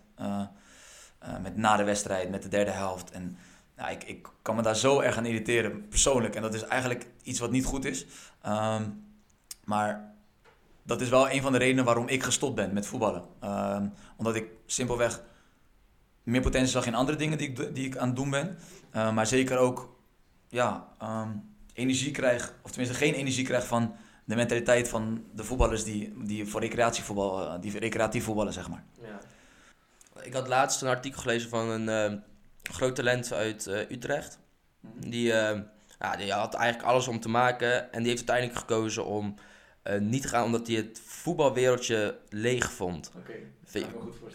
met 1.42 1.58
na 1.58 1.76
de 1.76 1.84
wedstrijd, 1.84 2.30
met 2.30 2.44
de 2.44 2.50
derde 2.50 2.72
helft. 2.72 3.12
En 3.12 3.38
ik, 3.90 4.04
ik 4.04 4.28
kan 4.42 4.56
me 4.56 4.62
daar 4.62 4.76
zo 4.76 5.00
erg 5.00 5.18
aan 5.18 5.26
irriteren, 5.26 5.88
persoonlijk. 5.88 6.36
En 6.36 6.42
dat 6.42 6.54
is 6.54 6.64
eigenlijk 6.64 7.08
iets 7.24 7.40
wat 7.40 7.52
niet 7.52 7.66
goed 7.66 7.86
is. 7.86 8.06
Um, 8.48 9.04
maar 9.64 10.14
dat 10.84 11.02
is 11.02 11.10
wel 11.10 11.30
een 11.30 11.42
van 11.42 11.52
de 11.52 11.58
redenen 11.58 11.86
waarom 11.86 12.08
ik 12.08 12.24
gestopt 12.24 12.56
ben 12.56 12.74
met 12.74 12.88
voetballen. 12.88 13.24
Ehm, 13.40 13.88
omdat 14.16 14.36
ik 14.36 14.46
simpelweg 14.66 15.24
meer 16.24 16.42
potentie 16.42 16.72
zag 16.72 16.86
in 16.86 16.96
andere 16.96 17.18
dingen 17.18 17.38
die 17.38 17.50
ik, 17.50 17.76
die 17.76 17.86
ik 17.86 17.98
aan 17.98 18.08
het 18.08 18.16
doen 18.16 18.30
ben. 18.30 18.58
Uh, 18.96 19.14
maar 19.14 19.28
zeker 19.28 19.58
ook 19.58 19.96
ja, 20.48 20.88
ehm, 21.00 21.30
energie 21.74 22.12
krijg, 22.12 22.54
of 22.62 22.70
tenminste 22.70 22.98
geen 22.98 23.14
energie 23.14 23.46
krijg 23.46 23.66
van 23.66 23.96
de 24.26 24.36
mentaliteit 24.36 24.90
van 24.90 25.24
de 25.34 25.44
voetballers 25.44 25.84
die, 25.84 26.14
die 26.24 26.46
voor 26.46 26.62
die 26.62 26.70
recreatief 27.80 28.24
voetballen, 28.24 28.54
zeg 28.54 28.70
maar. 28.70 28.84
Ja. 29.02 29.20
Ik 30.22 30.34
had 30.34 30.48
laatst 30.48 30.82
een 30.82 30.88
artikel 30.88 31.22
gelezen 31.22 31.50
van 31.50 31.70
een 31.70 32.12
uh, 32.12 32.20
groot 32.64 32.96
talent 32.96 33.34
uit 33.34 33.68
Utrecht. 33.68 34.40
Mhm. 34.80 35.10
Die, 35.10 35.28
ja, 36.00 36.16
die 36.18 36.32
had 36.32 36.54
eigenlijk 36.54 36.90
alles 36.90 37.08
om 37.08 37.20
te 37.20 37.30
maken 37.30 37.92
en 37.92 38.00
die 38.00 38.08
heeft 38.12 38.30
uiteindelijk 38.30 38.60
gekozen 38.60 39.06
om 39.06 39.36
niet 40.00 40.22
te 40.22 40.28
gaan 40.28 40.44
omdat 40.44 40.68
hij 40.68 40.76
het 40.76 41.02
voetbalwereldje 41.06 42.18
leeg 42.30 42.72
vond. 42.72 43.12
Oké, 43.16 43.32
okay. 43.72 43.86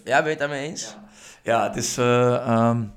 Ja, 0.05 0.17
ben 0.17 0.25
je 0.25 0.29
het 0.29 0.39
daarmee 0.39 0.69
eens? 0.69 0.83
Ja, 0.83 1.03
ja 1.43 1.67
het 1.67 1.77
is... 1.77 1.97
Um, 1.97 2.93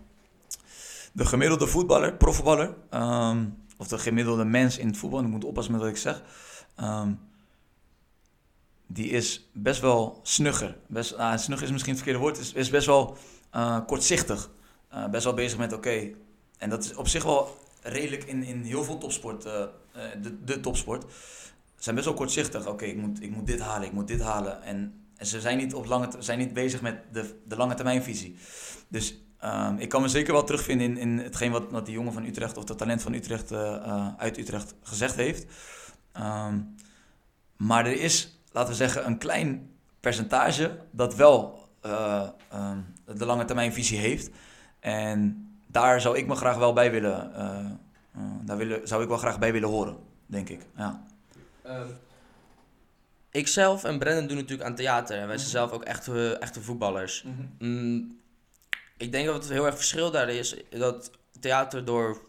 de 1.11 1.25
gemiddelde 1.25 1.67
voetballer, 1.67 2.13
profvoetballer, 2.13 2.73
um, 2.93 3.63
of 3.77 3.87
de 3.87 3.97
gemiddelde 3.97 4.45
mens 4.45 4.77
in 4.77 4.87
het 4.87 4.97
voetbal, 4.97 5.19
ik 5.19 5.27
moet 5.27 5.43
oppassen 5.43 5.73
met 5.73 5.81
wat 5.81 5.89
ik 5.89 5.97
zeg, 5.97 6.21
um, 6.81 7.19
die 8.91 9.09
is 9.09 9.49
best 9.53 9.81
wel 9.81 10.19
snugger. 10.23 10.77
Best, 10.87 11.13
uh, 11.13 11.37
snugger 11.37 11.65
is 11.65 11.71
misschien 11.71 11.93
het 11.93 12.03
verkeerde 12.03 12.25
woord, 12.25 12.37
is, 12.37 12.53
is 12.53 12.69
best 12.69 12.85
wel 12.85 13.17
uh, 13.55 13.79
kortzichtig. 13.85 14.49
Uh, 14.93 15.07
best 15.07 15.23
wel 15.23 15.33
bezig 15.33 15.57
met 15.57 15.73
oké. 15.73 16.11
En 16.57 16.69
dat 16.69 16.83
is 16.83 16.95
op 16.95 17.07
zich 17.07 17.23
wel 17.23 17.57
redelijk 17.81 18.23
in, 18.23 18.43
in 18.43 18.61
heel 18.61 18.83
veel 18.83 18.97
topsport, 18.97 19.45
uh, 19.45 19.53
de, 20.21 20.43
de 20.43 20.59
topsport. 20.59 21.03
Ze 21.75 21.83
zijn 21.83 21.95
best 21.95 22.07
wel 22.07 22.17
kortzichtig. 22.17 22.67
Oké, 22.67 22.85
ik, 22.85 22.97
moet, 22.97 23.21
ik 23.21 23.31
moet 23.31 23.47
dit 23.47 23.59
halen, 23.59 23.87
ik 23.87 23.93
moet 23.93 24.07
dit 24.07 24.21
halen. 24.21 24.63
En, 24.63 24.93
en 25.15 25.25
ze 25.25 25.41
zijn 25.41 25.57
niet, 25.57 25.73
op 25.73 25.85
lange, 25.85 26.07
zijn 26.19 26.39
niet 26.39 26.53
bezig 26.53 26.81
met 26.81 27.03
de, 27.11 27.35
de 27.47 27.55
lange 27.55 27.73
termijnvisie. 27.73 28.37
Dus 28.87 29.17
Um, 29.43 29.77
ik 29.77 29.89
kan 29.89 30.01
me 30.01 30.07
zeker 30.07 30.33
wel 30.33 30.43
terugvinden 30.43 30.87
in, 30.87 30.97
in 30.97 31.17
hetgeen 31.17 31.51
wat, 31.51 31.71
wat 31.71 31.85
die 31.85 31.93
jongen 31.93 32.13
van 32.13 32.25
Utrecht 32.25 32.57
of 32.57 32.63
dat 32.63 32.77
talent 32.77 33.01
van 33.01 33.13
Utrecht 33.13 33.51
uit 34.17 34.37
Utrecht 34.37 34.73
gezegd 34.81 35.15
heeft. 35.15 35.45
Um, 36.17 36.75
maar 37.57 37.85
er 37.85 38.01
is, 38.01 38.38
laten 38.51 38.69
we 38.69 38.75
zeggen, 38.75 39.05
een 39.05 39.17
klein 39.17 39.71
percentage 39.99 40.77
dat 40.91 41.15
wel 41.15 41.67
uh, 41.85 42.27
um, 42.53 42.93
de 43.17 43.25
lange 43.25 43.45
termijn 43.45 43.73
visie 43.73 43.97
heeft. 43.97 44.29
En 44.79 45.47
daar 45.67 46.01
zou 46.01 46.17
ik 46.17 46.27
me 46.27 46.35
graag 46.35 46.57
wel 46.57 46.73
bij 46.73 46.91
willen, 46.91 47.31
daar 48.41 48.57
willen, 48.57 48.87
zou 48.87 49.01
ik 49.03 49.07
wel 49.07 49.17
graag 49.17 49.39
bij 49.39 49.51
willen 49.51 49.69
horen, 49.69 49.97
denk 50.25 50.49
ik. 50.49 50.61
Ja. 50.75 51.03
Ikzelf 53.31 53.83
en 53.83 53.99
Brennan 53.99 54.27
doen 54.27 54.37
natuurlijk 54.37 54.69
aan 54.69 54.75
theater. 54.75 55.17
En 55.17 55.27
wij 55.27 55.37
zijn 55.37 55.49
mhm. 55.49 55.57
zelf 55.57 55.71
ook 55.71 55.83
echte, 55.83 56.37
echte 56.39 56.61
voetballers. 56.61 57.23
Mhm. 57.23 57.69
mm 57.69 58.17
ik 58.97 59.11
denk 59.11 59.25
dat 59.25 59.35
het 59.35 59.51
heel 59.51 59.65
erg 59.65 59.75
verschil 59.75 60.11
daar 60.11 60.29
is. 60.29 60.55
Dat 60.69 61.11
theater 61.39 61.85
door 61.85 62.21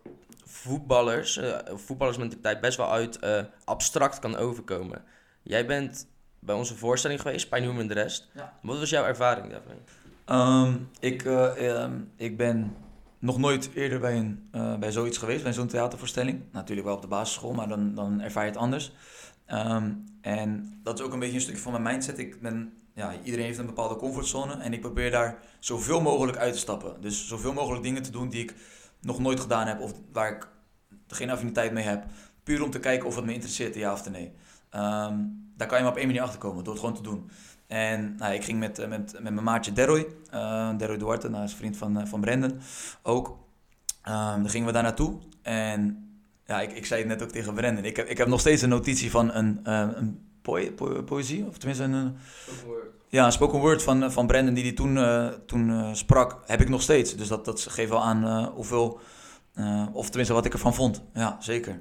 voetballers, 0.44 1.36
uh, 1.36 1.58
voetballersmentaliteit, 1.74 2.60
best 2.60 2.76
wel 2.76 2.90
uit 2.90 3.18
abstract 3.64 4.18
kan 4.18 4.36
overkomen. 4.36 5.04
Jij 5.42 5.66
bent 5.66 6.06
bij 6.38 6.54
onze 6.54 6.76
voorstelling 6.76 7.20
geweest, 7.20 7.50
bij 7.50 7.60
Noem 7.60 7.80
en 7.80 7.86
de 7.86 7.94
rest. 7.94 8.28
Ja. 8.34 8.58
Wat 8.62 8.78
was 8.78 8.90
jouw 8.90 9.04
ervaring 9.04 9.50
daarvan? 9.50 10.64
Um, 10.66 10.88
ik, 11.00 11.24
uh, 11.24 11.86
ik 12.16 12.36
ben 12.36 12.76
nog 13.18 13.38
nooit 13.38 13.70
eerder 13.74 14.00
bij, 14.00 14.16
een, 14.16 14.48
bij 14.80 14.92
zoiets 14.92 15.18
geweest, 15.18 15.42
bij 15.42 15.52
zo'n 15.52 15.66
theatervoorstelling. 15.66 16.42
Natuurlijk 16.52 16.86
wel 16.86 16.96
op 16.96 17.02
de 17.02 17.08
basisschool, 17.08 17.52
maar 17.52 17.68
dan, 17.68 17.94
dan 17.94 18.20
ervaar 18.20 18.44
je 18.44 18.50
het 18.50 18.58
anders. 18.58 18.92
Um, 19.52 20.04
en 20.20 20.80
dat 20.82 20.98
is 20.98 21.04
ook 21.04 21.12
een 21.12 21.18
beetje 21.18 21.34
een 21.34 21.40
stukje 21.40 21.60
van 21.60 21.72
mijn 21.72 21.84
mindset. 21.84 22.18
Ik 22.18 22.40
ben 22.40 22.72
ja, 22.94 23.12
iedereen 23.22 23.46
heeft 23.46 23.58
een 23.58 23.66
bepaalde 23.66 23.96
comfortzone 23.96 24.54
en 24.54 24.72
ik 24.72 24.80
probeer 24.80 25.10
daar 25.10 25.38
zoveel 25.58 26.00
mogelijk 26.00 26.38
uit 26.38 26.52
te 26.52 26.58
stappen. 26.58 27.00
Dus 27.00 27.28
zoveel 27.28 27.52
mogelijk 27.52 27.82
dingen 27.82 28.02
te 28.02 28.10
doen 28.10 28.28
die 28.28 28.42
ik 28.42 28.54
nog 29.00 29.18
nooit 29.18 29.40
gedaan 29.40 29.66
heb 29.66 29.80
of 29.80 29.92
waar 30.12 30.32
ik 30.32 30.48
geen 31.08 31.30
affiniteit 31.30 31.72
mee 31.72 31.84
heb. 31.84 32.04
Puur 32.42 32.62
om 32.62 32.70
te 32.70 32.80
kijken 32.80 33.06
of 33.06 33.16
het 33.16 33.24
me 33.24 33.32
interesseert, 33.32 33.74
ja 33.74 33.92
of 33.92 34.10
nee. 34.10 34.32
Um, 34.74 35.52
daar 35.56 35.68
kan 35.68 35.76
je 35.78 35.84
maar 35.84 35.92
op 35.92 35.98
één 35.98 36.06
manier 36.06 36.22
achter 36.22 36.38
komen, 36.38 36.64
door 36.64 36.72
het 36.72 36.82
gewoon 36.82 36.96
te 36.96 37.02
doen. 37.02 37.30
En 37.66 38.14
nou, 38.16 38.34
ik 38.34 38.44
ging 38.44 38.58
met, 38.58 38.88
met, 38.88 39.12
met 39.12 39.32
mijn 39.32 39.44
maatje 39.44 39.72
Deroy, 39.72 40.06
uh, 40.34 40.78
Deroy 40.78 40.96
Duarte, 40.96 41.28
nou, 41.28 41.44
is 41.44 41.54
vriend 41.54 41.76
van, 41.76 41.98
uh, 42.00 42.06
van 42.06 42.20
Brendan 42.20 42.60
ook. 43.02 43.28
Um, 43.28 43.34
dan 44.14 44.48
gingen 44.50 44.66
we 44.66 44.72
daar 44.72 44.82
naartoe 44.82 45.18
en 45.42 46.08
ja, 46.46 46.60
ik, 46.60 46.72
ik 46.72 46.86
zei 46.86 47.00
het 47.00 47.08
net 47.08 47.22
ook 47.22 47.30
tegen 47.30 47.54
Brendan. 47.54 47.84
Ik 47.84 47.96
heb, 47.96 48.08
ik 48.08 48.18
heb 48.18 48.28
nog 48.28 48.40
steeds 48.40 48.62
een 48.62 48.68
notitie 48.68 49.10
van 49.10 49.34
een, 49.34 49.60
een 49.62 50.28
poëzie, 51.04 51.46
of 51.46 51.58
tenminste 51.58 51.84
een... 51.84 52.16
Ja, 53.08 53.24
een 53.26 53.32
spoken 53.32 53.58
word 53.58 53.82
van, 53.82 54.12
van 54.12 54.26
Brandon 54.26 54.54
die 54.54 54.64
hij 54.64 54.72
toen, 54.72 54.96
uh, 54.96 55.26
toen 55.26 55.68
uh, 55.68 55.88
sprak, 55.92 56.40
heb 56.46 56.60
ik 56.60 56.68
nog 56.68 56.82
steeds. 56.82 57.16
Dus 57.16 57.28
dat, 57.28 57.44
dat 57.44 57.60
geeft 57.60 57.90
wel 57.90 58.02
aan 58.02 58.24
uh, 58.24 58.46
hoeveel, 58.46 59.00
of 59.92 60.06
tenminste 60.06 60.34
wat 60.34 60.44
ik 60.44 60.52
ervan 60.52 60.74
vond. 60.74 61.02
Ja, 61.14 61.36
zeker. 61.40 61.80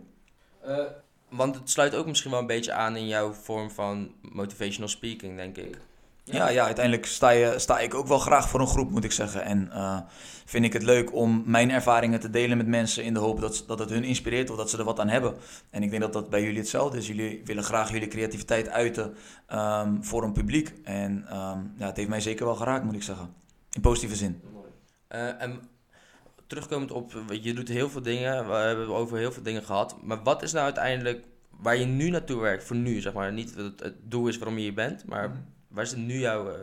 Want 1.29 1.55
het 1.55 1.69
sluit 1.69 1.95
ook 1.95 2.05
misschien 2.05 2.31
wel 2.31 2.39
een 2.39 2.47
beetje 2.47 2.73
aan 2.73 2.95
in 2.95 3.07
jouw 3.07 3.33
vorm 3.33 3.71
van 3.71 4.11
motivational 4.21 4.89
speaking, 4.89 5.35
denk 5.35 5.57
ik. 5.57 5.77
Ja, 6.23 6.49
ja, 6.49 6.65
uiteindelijk 6.65 7.05
sta, 7.05 7.29
je, 7.29 7.53
sta 7.59 7.79
ik 7.79 7.93
ook 7.93 8.07
wel 8.07 8.19
graag 8.19 8.49
voor 8.49 8.59
een 8.59 8.67
groep, 8.67 8.89
moet 8.89 9.03
ik 9.03 9.11
zeggen. 9.11 9.43
En 9.43 9.69
uh, 9.73 9.99
vind 10.45 10.65
ik 10.65 10.73
het 10.73 10.83
leuk 10.83 11.13
om 11.13 11.43
mijn 11.45 11.71
ervaringen 11.71 12.19
te 12.19 12.29
delen 12.29 12.57
met 12.57 12.67
mensen 12.67 13.03
in 13.03 13.13
de 13.13 13.19
hoop 13.19 13.39
dat, 13.39 13.63
dat 13.67 13.79
het 13.79 13.89
hun 13.89 14.03
inspireert 14.03 14.49
of 14.49 14.57
dat 14.57 14.69
ze 14.69 14.77
er 14.77 14.83
wat 14.83 14.99
aan 14.99 15.07
hebben. 15.07 15.35
En 15.69 15.83
ik 15.83 15.89
denk 15.89 16.01
dat 16.01 16.13
dat 16.13 16.29
bij 16.29 16.43
jullie 16.43 16.59
hetzelfde 16.59 16.97
is. 16.97 17.07
Jullie 17.07 17.41
willen 17.45 17.63
graag 17.63 17.91
jullie 17.91 18.07
creativiteit 18.07 18.69
uiten 18.69 19.15
um, 19.53 20.03
voor 20.03 20.23
een 20.23 20.33
publiek. 20.33 20.73
En 20.83 21.11
um, 21.11 21.73
ja, 21.77 21.85
het 21.85 21.97
heeft 21.97 22.09
mij 22.09 22.21
zeker 22.21 22.45
wel 22.45 22.55
geraakt, 22.55 22.83
moet 22.83 22.95
ik 22.95 23.03
zeggen. 23.03 23.33
In 23.71 23.81
positieve 23.81 24.15
zin. 24.15 24.41
Uh, 25.09 25.41
en 25.41 25.59
terugkomend 26.49 26.91
op, 26.91 27.13
je 27.41 27.53
doet 27.53 27.67
heel 27.67 27.89
veel 27.89 28.01
dingen, 28.01 28.47
we 28.47 28.53
hebben 28.53 28.87
over 28.87 29.17
heel 29.17 29.31
veel 29.31 29.43
dingen 29.43 29.63
gehad. 29.63 29.95
Maar 30.01 30.23
wat 30.23 30.43
is 30.43 30.51
nou 30.51 30.65
uiteindelijk 30.65 31.23
waar 31.49 31.77
je 31.77 31.85
nu 31.85 32.09
naartoe 32.09 32.41
werkt, 32.41 32.63
voor 32.63 32.75
nu, 32.75 33.01
zeg 33.01 33.13
maar? 33.13 33.33
Niet 33.33 33.55
dat 33.55 33.79
het 33.79 33.95
doel 34.03 34.27
is 34.27 34.37
waarom 34.37 34.55
je 34.55 34.63
hier 34.63 34.73
bent, 34.73 35.05
maar... 35.05 35.29
Mhm. 35.29 35.37
Waar 35.67 35.83
is 35.83 35.89
het 35.89 35.99
nu 35.99 36.19
jouw... 36.19 36.47
Uh... 36.47 36.55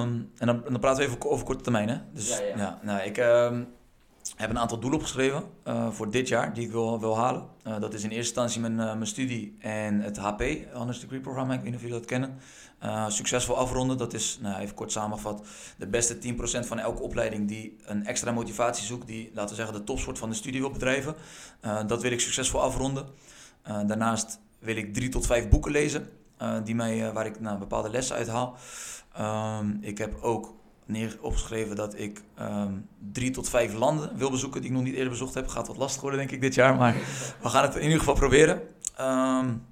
Um, 0.00 0.30
en 0.38 0.46
dan, 0.46 0.62
dan 0.68 0.80
praten 0.80 1.04
we 1.04 1.08
even 1.10 1.30
over 1.30 1.44
korte 1.44 1.62
termijn, 1.62 1.88
hè? 1.88 1.96
Dus, 2.12 2.38
ja, 2.38 2.44
ja. 2.44 2.56
ja 2.56 2.78
nou, 2.82 3.02
ik 3.02 3.16
um, 3.16 3.68
heb 4.36 4.50
een 4.50 4.58
aantal 4.58 4.78
doelen 4.78 4.98
opgeschreven 4.98 5.42
uh, 5.64 5.90
voor 5.90 6.10
dit 6.10 6.28
jaar 6.28 6.54
die 6.54 6.64
ik 6.64 6.70
wil, 6.70 7.00
wil 7.00 7.16
halen. 7.16 7.46
Uh, 7.66 7.80
dat 7.80 7.94
is 7.94 8.02
in 8.02 8.10
eerste 8.10 8.40
instantie 8.40 8.60
mijn, 8.60 8.74
mijn 8.74 9.06
studie 9.06 9.56
en 9.58 10.00
het 10.00 10.16
HP, 10.16 10.42
Honors 10.72 11.00
Degree 11.00 11.20
Programma. 11.20 11.52
Ik 11.52 11.60
weet 11.60 11.66
niet 11.66 11.74
of 11.74 11.80
jullie 11.80 11.98
dat 11.98 12.06
kennen. 12.06 12.38
succesvol 13.08 13.56
afronden, 13.56 13.98
dat 13.98 14.14
is, 14.14 14.38
nou, 14.42 14.60
even 14.60 14.74
kort 14.74 14.92
samengevat, 14.92 15.46
de 15.78 15.86
beste 15.86 16.16
10% 16.16 16.66
van 16.66 16.78
elke 16.78 17.02
opleiding 17.02 17.48
die 17.48 17.76
een 17.84 18.06
extra 18.06 18.32
motivatie 18.32 18.86
zoekt, 18.86 19.06
die, 19.06 19.30
laten 19.34 19.50
we 19.50 19.56
zeggen, 19.56 19.74
de 19.74 19.84
topsport 19.84 20.18
van 20.18 20.28
de 20.28 20.36
studie 20.36 20.60
wil 20.60 20.70
bedrijven. 20.70 21.14
dat 21.86 22.02
wil 22.02 22.12
ik 22.12 22.20
succesvol 22.20 22.62
afronden. 22.62 23.06
daarnaast 23.62 24.40
wil 24.58 24.76
ik 24.76 24.94
drie 24.94 25.08
tot 25.08 25.26
vijf 25.26 25.48
boeken 25.48 25.72
lezen. 25.72 26.08
Die 26.64 26.74
mij, 26.74 27.12
waar 27.12 27.26
ik 27.26 27.40
nou, 27.40 27.58
bepaalde 27.58 27.90
lessen 27.90 28.16
uit 28.16 28.28
haal. 28.28 28.56
Um, 29.20 29.78
ik 29.80 29.98
heb 29.98 30.22
ook 30.22 30.54
neer 30.88 31.18
opgeschreven 31.20 31.76
dat 31.76 31.98
ik 31.98 32.22
um, 32.40 32.88
drie 33.12 33.30
tot 33.30 33.48
vijf 33.48 33.74
landen 33.74 34.16
wil 34.16 34.30
bezoeken 34.30 34.60
die 34.60 34.70
ik 34.70 34.76
nog 34.76 34.84
niet 34.84 34.94
eerder 34.94 35.10
bezocht 35.10 35.34
heb. 35.34 35.48
Gaat 35.48 35.66
wat 35.66 35.76
lastig 35.76 36.00
worden, 36.00 36.18
denk 36.18 36.30
ik, 36.30 36.40
dit 36.40 36.54
jaar. 36.54 36.76
Maar 36.76 36.94
we 37.42 37.48
gaan 37.48 37.62
het 37.62 37.74
in 37.74 37.82
ieder 37.82 37.98
geval 37.98 38.14
proberen. 38.14 38.60
Um, 39.00 39.66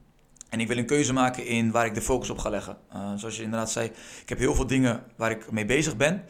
en 0.48 0.60
ik 0.60 0.68
wil 0.68 0.76
een 0.76 0.86
keuze 0.86 1.12
maken 1.12 1.46
in 1.46 1.70
waar 1.70 1.86
ik 1.86 1.94
de 1.94 2.02
focus 2.02 2.30
op 2.30 2.38
ga 2.38 2.50
leggen. 2.50 2.76
Uh, 2.94 3.12
zoals 3.16 3.36
je 3.36 3.42
inderdaad 3.42 3.70
zei, 3.70 3.90
ik 4.22 4.28
heb 4.28 4.38
heel 4.38 4.54
veel 4.54 4.66
dingen 4.66 5.02
waar 5.16 5.30
ik 5.30 5.50
mee 5.50 5.64
bezig 5.64 5.96
ben. 5.96 6.24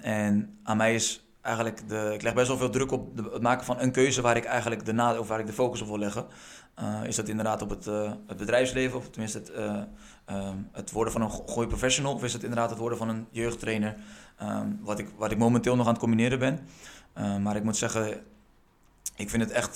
en 0.00 0.58
aan 0.62 0.76
mij 0.76 0.94
is 0.94 1.22
eigenlijk 1.42 1.88
de, 1.88 2.10
ik 2.14 2.22
leg 2.22 2.34
best 2.34 2.48
wel 2.48 2.56
veel 2.56 2.70
druk 2.70 2.92
op 2.92 3.16
de, 3.16 3.30
het 3.32 3.42
maken 3.42 3.64
van 3.64 3.80
een 3.80 3.92
keuze 3.92 4.20
waar 4.20 4.36
ik 4.36 4.44
eigenlijk 4.44 4.84
de 4.84 4.92
nadeel, 4.92 5.20
of 5.20 5.28
waar 5.28 5.40
ik 5.40 5.46
de 5.46 5.52
focus 5.52 5.80
op 5.80 5.88
wil 5.88 5.98
leggen. 5.98 6.26
Uh, 6.80 7.04
is 7.04 7.16
dat 7.16 7.28
inderdaad 7.28 7.62
op 7.62 7.70
het, 7.70 7.86
uh, 7.86 8.12
het 8.26 8.36
bedrijfsleven, 8.36 8.98
of 8.98 9.08
tenminste 9.10 9.38
het, 9.38 9.52
uh, 9.56 10.50
het 10.72 10.90
worden 10.90 11.12
van 11.12 11.22
een 11.22 11.30
goede 11.30 11.68
professional, 11.68 12.14
of 12.14 12.24
is 12.24 12.32
het 12.32 12.42
inderdaad 12.42 12.70
het 12.70 12.78
worden 12.78 12.98
van 12.98 13.08
een 13.08 13.26
jeugdtrainer, 13.30 13.96
um, 14.42 14.78
wat, 14.82 14.98
ik, 14.98 15.08
wat 15.16 15.30
ik 15.30 15.38
momenteel 15.38 15.76
nog 15.76 15.86
aan 15.86 15.92
het 15.92 16.00
combineren 16.00 16.38
ben. 16.38 16.60
maar 17.42 17.56
ik 17.56 17.62
moet 17.62 17.76
zeggen, 17.76 18.20
ik 19.16 19.30
vind 19.30 19.42
het 19.42 19.52
echt, 19.52 19.74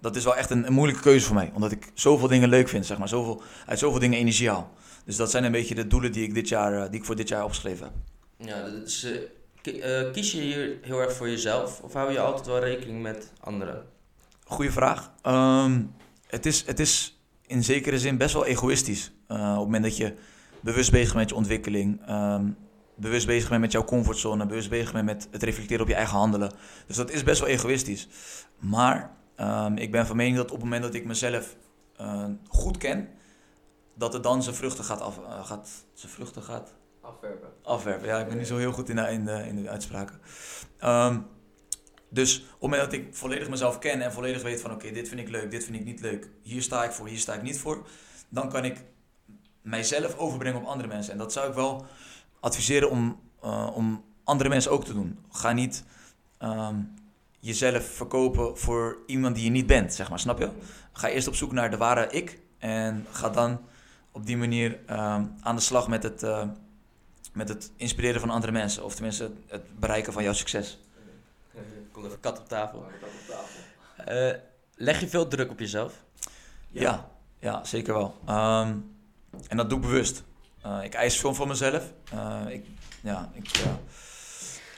dat 0.00 0.16
is 0.16 0.24
wel 0.24 0.36
echt 0.36 0.50
een, 0.50 0.66
een, 0.66 0.72
moeilijke 0.72 1.02
keuze 1.02 1.26
voor 1.26 1.34
mij, 1.34 1.50
omdat 1.54 1.72
ik 1.72 1.90
zoveel 1.94 2.28
dingen 2.28 2.48
leuk 2.48 2.68
vind, 2.68 2.86
zeg 2.86 2.98
maar, 2.98 3.08
zoveel, 3.08 3.42
uit 3.66 3.78
zoveel 3.78 4.00
dingen 4.00 4.18
energie 4.18 4.50
haal. 4.50 4.72
Dus 5.04 5.16
dat 5.16 5.30
zijn 5.30 5.44
een 5.44 5.52
beetje 5.52 5.74
de 5.74 5.86
doelen 5.86 6.12
die 6.12 6.24
ik, 6.24 6.34
dit 6.34 6.48
jaar, 6.48 6.90
die 6.90 7.00
ik 7.00 7.06
voor 7.06 7.16
dit 7.16 7.28
jaar 7.28 7.44
opgeschreven 7.44 7.86
heb. 7.86 7.94
Ja, 8.48 8.62
dat 8.70 8.86
is, 8.86 9.06
kies 10.12 10.32
je 10.32 10.40
hier 10.40 10.78
heel 10.82 11.00
erg 11.00 11.12
voor 11.12 11.28
jezelf, 11.28 11.80
of 11.80 11.92
hou 11.92 12.12
je 12.12 12.20
altijd 12.20 12.46
wel 12.46 12.58
rekening 12.58 13.02
met 13.02 13.32
anderen? 13.40 13.84
Goeie 14.44 14.70
vraag. 14.70 15.12
Um, 15.26 15.94
het, 16.34 16.46
is, 16.46 16.66
het 16.66 16.80
is 16.80 17.20
in 17.46 17.64
zekere 17.64 17.98
zin 17.98 18.16
best 18.16 18.34
wel 18.34 18.44
egoïstisch. 18.44 19.12
Uh, 19.28 19.36
op 19.36 19.48
het 19.48 19.58
moment 19.58 19.84
dat 19.84 19.96
je 19.96 20.14
bewust 20.60 20.90
bezig 20.90 21.06
bent 21.06 21.18
met 21.20 21.28
je 21.28 21.34
ontwikkeling, 21.34 22.10
um, 22.10 22.56
bewust 22.94 23.26
bezig 23.26 23.48
bent 23.48 23.60
met 23.60 23.72
jouw 23.72 23.84
comfortzone, 23.84 24.46
bewust 24.46 24.70
bezig 24.70 24.92
bent 24.92 25.04
met 25.04 25.28
het 25.30 25.42
reflecteren 25.42 25.82
op 25.82 25.88
je 25.88 25.94
eigen 25.94 26.16
handelen. 26.16 26.52
Dus 26.86 26.96
dat 26.96 27.10
is 27.10 27.22
best 27.22 27.40
wel 27.40 27.48
egoïstisch. 27.48 28.08
Maar 28.58 29.16
um, 29.40 29.76
ik 29.76 29.90
ben 29.90 30.06
van 30.06 30.16
mening 30.16 30.36
dat 30.36 30.50
op 30.50 30.56
het 30.56 30.64
moment 30.64 30.82
dat 30.82 30.94
ik 30.94 31.04
mezelf 31.04 31.56
uh, 32.00 32.24
goed 32.48 32.76
ken, 32.76 33.08
dat 33.94 34.12
het 34.12 34.22
dan 34.22 34.42
zijn 34.42 34.54
vruchten 34.54 34.84
gaat, 34.84 35.00
af, 35.00 35.18
eh, 35.18 35.44
gaat, 35.44 35.68
zijn 35.92 36.12
vruchten 36.12 36.42
gaat 36.42 36.74
Afwerpen. 37.00 37.48
afwerpen. 37.62 38.08
Ja, 38.08 38.18
ik 38.18 38.28
ben 38.28 38.36
niet 38.36 38.46
zo 38.46 38.56
heel 38.56 38.72
goed 38.72 38.88
in 38.88 38.96
de, 38.96 39.10
in 39.10 39.24
de, 39.24 39.46
in 39.46 39.62
de 39.62 39.68
uitspraken. 39.68 40.20
Ehm, 40.78 41.18
dus 42.14 42.38
op 42.38 42.44
het 42.50 42.60
moment 42.60 42.80
dat 42.80 42.92
ik 42.92 43.06
volledig 43.10 43.48
mezelf 43.48 43.78
ken 43.78 44.00
en 44.00 44.12
volledig 44.12 44.42
weet 44.42 44.60
van 44.60 44.72
oké, 44.72 44.90
dit 44.90 45.08
vind 45.08 45.20
ik 45.20 45.28
leuk, 45.28 45.50
dit 45.50 45.64
vind 45.64 45.76
ik 45.76 45.84
niet 45.84 46.00
leuk, 46.00 46.28
hier 46.42 46.62
sta 46.62 46.84
ik 46.84 46.90
voor, 46.90 47.08
hier 47.08 47.18
sta 47.18 47.34
ik 47.34 47.42
niet 47.42 47.58
voor, 47.58 47.86
dan 48.28 48.48
kan 48.48 48.64
ik 48.64 48.84
mijzelf 49.62 50.16
overbrengen 50.16 50.60
op 50.60 50.66
andere 50.66 50.88
mensen. 50.88 51.12
En 51.12 51.18
dat 51.18 51.32
zou 51.32 51.48
ik 51.48 51.54
wel 51.54 51.86
adviseren 52.40 52.90
om, 52.90 53.20
eh, 53.40 53.70
om 53.74 54.04
andere 54.24 54.48
mensen 54.48 54.70
ook 54.70 54.84
te 54.84 54.92
doen. 54.92 55.18
Ga 55.30 55.52
niet 55.52 55.84
ehm, 56.38 56.76
jezelf 57.40 57.84
verkopen 57.84 58.58
voor 58.58 58.98
iemand 59.06 59.34
die 59.34 59.44
je 59.44 59.50
niet 59.50 59.66
bent, 59.66 59.94
zeg 59.94 60.10
maar, 60.10 60.18
snap 60.18 60.38
je? 60.38 60.50
Ga 60.92 61.08
eerst 61.08 61.28
op 61.28 61.34
zoek 61.34 61.52
naar 61.52 61.70
de 61.70 61.76
ware 61.76 62.10
ik 62.10 62.38
en 62.58 63.06
ga 63.10 63.28
dan 63.28 63.60
op 64.12 64.26
die 64.26 64.36
manier 64.36 64.78
ehm, 64.86 65.24
aan 65.40 65.56
de 65.56 65.62
slag 65.62 65.88
met 65.88 66.02
het, 66.02 66.22
eh, 66.22 66.48
met 67.32 67.48
het 67.48 67.72
inspireren 67.76 68.20
van 68.20 68.30
andere 68.30 68.52
mensen. 68.52 68.84
Of 68.84 68.94
tenminste 68.94 69.30
het 69.46 69.78
bereiken 69.78 70.12
van 70.12 70.22
jouw 70.22 70.32
succes. 70.32 70.78
Komt 71.94 72.06
even 72.06 72.20
kat 72.20 72.38
op 72.38 72.48
tafel. 72.48 72.84
Eh, 73.96 74.30
leg 74.74 75.00
je 75.00 75.08
veel 75.08 75.28
druk 75.28 75.50
op 75.50 75.58
jezelf? 75.58 75.92
Ja, 76.70 77.08
ja, 77.38 77.64
zeker 77.64 77.94
wel. 77.94 78.14
Ehm, 78.26 78.76
en 79.48 79.56
dat 79.56 79.68
doe 79.68 79.78
ik 79.78 79.84
bewust. 79.84 80.22
Eh, 80.62 80.78
ik 80.82 80.94
eis 80.94 81.20
veel 81.20 81.34
van 81.34 81.48
mezelf. 81.48 81.92
Eh, 82.12 82.40
ik, 82.48 82.66
ja, 83.00 83.30
ik, 83.32 83.50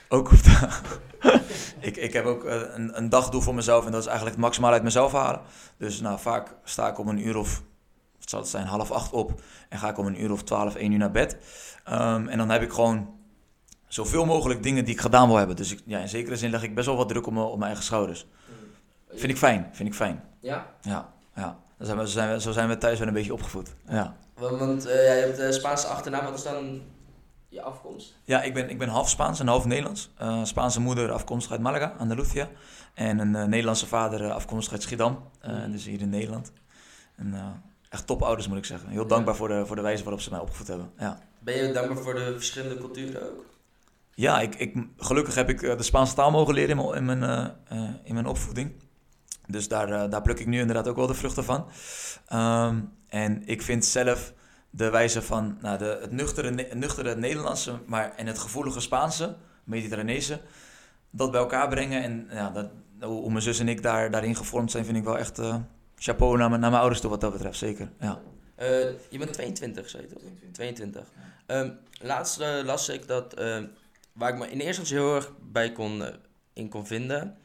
ook 0.08 0.30
op 0.32 0.42
de- 0.42 0.80
ik, 1.88 1.96
ik 1.96 2.12
heb 2.12 2.24
ook 2.24 2.44
een, 2.44 2.96
een 2.98 3.08
dagdoel 3.08 3.40
voor 3.40 3.54
mezelf 3.54 3.84
en 3.86 3.90
dat 3.92 4.00
is 4.00 4.06
eigenlijk 4.06 4.36
het 4.36 4.44
maximaal 4.44 4.72
uit 4.72 4.82
mezelf 4.82 5.12
halen. 5.12 5.40
Dus 5.76 6.00
nou, 6.00 6.18
vaak 6.20 6.54
sta 6.64 6.88
ik 6.88 6.98
om 6.98 7.08
een 7.08 7.26
uur 7.26 7.36
of, 7.36 7.62
zal 8.18 8.40
het 8.40 8.48
zijn, 8.48 8.66
half 8.66 8.90
acht 8.90 9.12
op 9.12 9.40
en 9.68 9.78
ga 9.78 9.88
ik 9.88 9.98
om 9.98 10.06
een 10.06 10.22
uur 10.22 10.32
of 10.32 10.42
twaalf, 10.42 10.74
één 10.74 10.92
uur 10.92 10.98
naar 10.98 11.10
bed. 11.10 11.36
Ehm, 11.84 12.28
en 12.28 12.38
dan 12.38 12.50
heb 12.50 12.62
ik 12.62 12.72
gewoon 12.72 13.15
zoveel 13.96 14.24
mogelijk 14.24 14.62
dingen 14.62 14.84
die 14.84 14.94
ik 14.94 15.00
gedaan 15.00 15.28
wil 15.28 15.36
hebben. 15.36 15.56
Dus 15.56 15.72
ik, 15.72 15.80
ja, 15.86 15.98
in 15.98 16.08
zekere 16.08 16.36
zin 16.36 16.50
leg 16.50 16.62
ik 16.62 16.74
best 16.74 16.86
wel 16.86 16.96
wat 16.96 17.08
druk 17.08 17.26
op, 17.26 17.32
mijn- 17.32 17.44
op 17.46 17.52
mijn 17.54 17.64
eigen 17.66 17.84
schouders. 17.84 18.26
Vind 19.08 19.32
ik 19.32 19.36
fijn, 19.38 19.68
vind 19.72 19.88
ik 19.88 19.94
fijn. 19.94 20.24
Ja. 20.40 20.66
Ja, 20.80 21.12
ja. 21.34 21.58
Zo 21.78 21.84
zijn, 21.84 21.98
we, 21.98 22.04
zo, 22.06 22.10
zijn 22.12 22.32
we, 22.32 22.40
zo 22.40 22.52
zijn 22.52 22.68
we 22.68 22.78
thuis 22.78 22.98
wel 22.98 23.08
een 23.08 23.14
beetje 23.14 23.32
opgevoed. 23.32 23.74
Ja, 23.88 24.16
Want, 24.34 24.58
want 24.58 24.86
eh, 24.86 24.94
jij 24.94 25.18
hebt 25.20 25.36
de 25.36 25.52
Spaanse 25.52 25.86
achternaam, 25.86 26.24
wat 26.24 26.34
is 26.34 26.42
dan 26.42 26.82
je 27.48 27.62
afkomst? 27.62 28.14
ja 28.24 28.42
ik, 28.42 28.54
ben, 28.54 28.70
ik 28.70 28.78
ben 28.78 28.88
half 28.88 29.08
Spaans 29.08 29.40
en 29.40 29.46
half 29.46 29.64
Nederlands. 29.64 30.10
Eh, 30.18 30.44
Spaanse 30.44 30.80
moeder 30.80 31.10
afkomstig 31.12 31.52
uit 31.52 31.60
Malaga, 31.60 31.94
Andalusia. 31.98 32.48
En 32.94 33.18
een 33.18 33.34
eh, 33.34 33.44
Nederlandse 33.44 33.86
vader 33.86 34.24
eh, 34.24 34.30
afkomstig 34.34 34.72
uit 34.72 34.82
Schiedam, 34.82 35.22
eh, 35.40 35.50
Mhm. 35.52 35.70
dus 35.70 35.84
hier 35.84 36.00
in 36.00 36.08
Nederland. 36.10 36.52
En, 37.16 37.34
eh, 37.34 37.46
echt 37.88 38.06
topouders 38.06 38.48
moet 38.48 38.58
ik 38.58 38.64
zeggen. 38.64 38.88
Heel 38.88 39.06
dankbaar 39.06 39.36
voor 39.36 39.48
de, 39.48 39.66
voor 39.66 39.76
de 39.76 39.82
wijze 39.82 40.02
waarop 40.02 40.20
ze 40.20 40.30
mij 40.30 40.40
opgevoed 40.40 40.66
hebben. 40.66 40.90
Ja, 40.98 41.18
Ben 41.38 41.56
je 41.66 41.72
dankbaar 41.72 42.02
voor 42.02 42.14
de 42.14 42.32
verschillende 42.36 42.78
culturen 42.78 43.22
ook? 43.22 43.44
Ja 44.16 44.40
ik, 44.40 44.54
ik, 44.54 44.74
gelukkig 44.96 45.34
heb 45.34 45.48
ik 45.48 45.62
eh, 45.62 45.76
de 45.76 45.82
Spaanse 45.82 46.14
taal 46.14 46.30
mogen 46.30 46.54
leren 46.54 46.70
in 46.70 46.76
mijn, 46.76 46.96
in 46.96 47.04
mijn, 47.04 47.22
eh, 47.22 47.84
eh, 47.84 47.94
in 48.02 48.14
mijn 48.14 48.26
opvoeding. 48.26 48.72
Dus 49.46 49.68
daar, 49.68 50.10
daar 50.10 50.22
pluk 50.22 50.38
ik 50.38 50.46
nu 50.46 50.60
inderdaad 50.60 50.88
ook 50.88 50.96
wel 50.96 51.06
de 51.06 51.14
vruchten 51.14 51.44
van. 51.44 51.68
Ehm, 52.26 52.80
en 53.08 53.46
ik 53.46 53.62
vind 53.62 53.84
zelf 53.84 54.32
de 54.70 54.90
wijze 54.90 55.22
van 55.22 55.58
nou, 55.60 55.78
de, 55.78 55.98
het 56.00 56.10
nuchtere, 56.10 56.74
nuchtere 56.74 57.16
Nederlandse 57.16 57.78
maar, 57.86 58.14
en 58.16 58.26
het 58.26 58.38
gevoelige 58.38 58.80
Spaanse, 58.80 59.36
Mediterranese, 59.64 60.40
dat 61.10 61.30
bij 61.30 61.40
elkaar 61.40 61.68
brengen. 61.68 62.02
En 62.02 62.28
ja, 62.30 62.50
dat, 62.50 62.70
hoe 63.00 63.30
mijn 63.30 63.42
zus 63.42 63.58
en 63.58 63.68
ik 63.68 63.82
daar, 63.82 64.10
daarin 64.10 64.36
gevormd 64.36 64.70
zijn, 64.70 64.84
vind 64.84 64.96
ik 64.96 65.04
wel 65.04 65.18
echt 65.18 65.38
eh, 65.38 65.56
chapeau 65.96 66.36
naar 66.36 66.48
mijn, 66.48 66.60
naar 66.60 66.70
mijn 66.70 66.80
ouders 66.80 67.00
toe 67.00 67.10
wat 67.10 67.20
dat 67.20 67.32
betreft, 67.32 67.58
zeker. 67.58 67.90
Ja. 68.00 68.20
Eh, 68.54 68.68
je 69.08 69.18
bent 69.18 69.32
22, 69.32 69.88
zei 69.88 70.02
je 70.02 70.08
toch? 70.08 70.22
22. 70.52 71.02
Ehm, 71.46 71.70
laatst 72.00 72.40
eh, 72.40 72.64
las 72.64 72.88
ik 72.88 73.06
dat, 73.06 73.34
ehm, 73.34 73.64
waar 74.16 74.32
ik 74.32 74.38
me 74.38 74.50
in 74.50 74.60
eerste 74.60 74.80
instantie 74.80 74.96
heel 74.96 75.14
erg 75.14 75.32
bij 75.52 75.72
kon, 75.72 76.04
eh, 76.04 76.14
in 76.52 76.68
kon 76.68 76.86
vinden, 76.86 77.36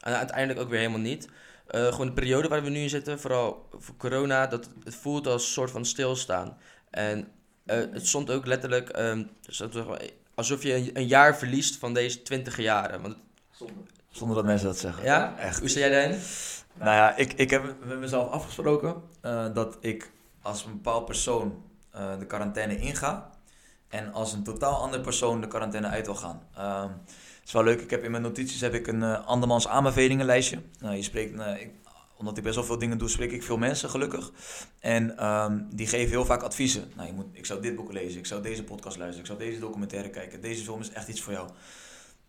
en 0.00 0.16
uiteindelijk 0.16 0.60
ook 0.60 0.68
weer 0.68 0.78
helemaal 0.78 1.00
niet. 1.00 1.28
Eh, 1.66 1.86
gewoon 1.86 2.06
de 2.06 2.12
periode 2.12 2.48
waar 2.48 2.62
we 2.62 2.70
nu 2.70 2.80
in 2.80 2.88
zitten, 2.88 3.20
vooral 3.20 3.68
voor 3.78 3.96
corona, 3.96 4.46
dat 4.46 4.68
het 4.84 4.94
voelt 4.94 5.26
als 5.26 5.42
een 5.42 5.52
soort 5.52 5.70
van 5.70 5.84
stilstaan. 5.84 6.56
En 6.90 7.28
eh, 7.66 7.76
het 7.76 8.06
stond 8.06 8.30
ook 8.30 8.46
letterlijk 8.46 8.88
ehm, 8.88 9.24
alsof 10.34 10.62
je 10.62 10.74
een, 10.74 10.90
een 10.92 11.06
jaar 11.06 11.36
verliest 11.36 11.76
van 11.76 11.94
deze 11.94 12.22
20 12.22 12.56
jaren. 12.56 13.02
Want, 13.02 13.16
Zonder 14.10 14.36
dat 14.36 14.44
mensen 14.44 14.66
dat 14.66 14.78
zeggen. 14.78 15.04
ja? 15.04 15.38
Echt. 15.38 15.58
Hoe 15.58 15.68
sta 15.68 15.80
jij 15.80 15.88
daarin? 15.88 16.18
Nou 16.74 16.90
ja, 16.90 17.16
ik, 17.16 17.32
ik 17.32 17.50
heb 17.50 17.74
met 17.84 17.98
mezelf 17.98 18.30
afgesproken 18.30 19.02
dat 19.52 19.76
ik 19.80 20.10
als 20.42 20.64
een 20.64 20.72
bepaald 20.72 21.04
persoon 21.04 21.62
de 22.18 22.26
quarantaine 22.26 22.76
inga. 22.78 23.31
En 23.92 24.12
als 24.12 24.32
een 24.32 24.42
totaal 24.42 24.82
ander 24.82 25.00
persoon 25.00 25.40
de 25.40 25.46
quarantaine 25.46 25.88
uit 25.88 26.06
wil 26.06 26.14
gaan. 26.14 26.42
Ehm, 26.56 26.88
het 26.88 27.46
is 27.46 27.52
wel 27.52 27.64
leuk, 27.64 27.80
ik 27.80 27.90
heb 27.90 28.04
in 28.04 28.10
mijn 28.10 28.22
notities 28.22 28.60
heb 28.60 28.74
ik 28.74 28.86
een 28.86 29.02
eh, 29.02 29.26
andermans 29.26 29.68
aanbevelingenlijstje. 29.68 30.62
Nou, 30.78 30.96
je 30.96 31.02
spreekt, 31.02 31.38
eh, 31.38 31.68
omdat 32.16 32.36
ik 32.36 32.42
best 32.42 32.54
wel 32.54 32.64
veel 32.64 32.78
dingen 32.78 32.98
doe, 32.98 33.08
spreek 33.08 33.32
ik 33.32 33.42
veel 33.42 33.56
mensen 33.56 33.90
gelukkig. 33.90 34.32
En 34.78 35.18
ehm, 35.18 35.60
die 35.70 35.86
geven 35.86 36.08
heel 36.10 36.24
vaak 36.24 36.42
adviezen. 36.42 36.92
Nou, 36.96 37.06
je 37.08 37.14
moet, 37.14 37.26
ik 37.32 37.46
zou 37.46 37.60
dit 37.60 37.76
boek 37.76 37.92
lezen, 37.92 38.18
ik 38.18 38.26
zou 38.26 38.42
deze 38.42 38.64
podcast 38.64 38.96
luisteren, 38.96 39.20
ik 39.30 39.36
zou 39.36 39.38
deze 39.48 39.60
documentaire 39.60 40.10
kijken. 40.10 40.40
Deze 40.40 40.64
film 40.64 40.80
is 40.80 40.90
echt 40.90 41.08
iets 41.08 41.20
voor 41.20 41.32
jou. 41.32 41.48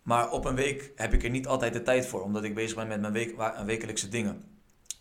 Maar 0.01 0.31
op 0.31 0.45
een 0.45 0.55
week 0.55 0.91
heb 0.95 1.13
ik 1.13 1.23
er 1.23 1.29
niet 1.29 1.47
altijd 1.47 1.73
de 1.73 1.81
tijd 1.83 2.05
voor, 2.05 2.21
omdat 2.21 2.43
ik 2.43 2.55
bezig 2.55 2.75
ben 2.75 2.87
met 2.87 3.01
mijn 3.01 3.13
week, 3.13 3.35
wa- 3.35 3.65
wekelijkse 3.65 4.09
dingen. 4.09 4.43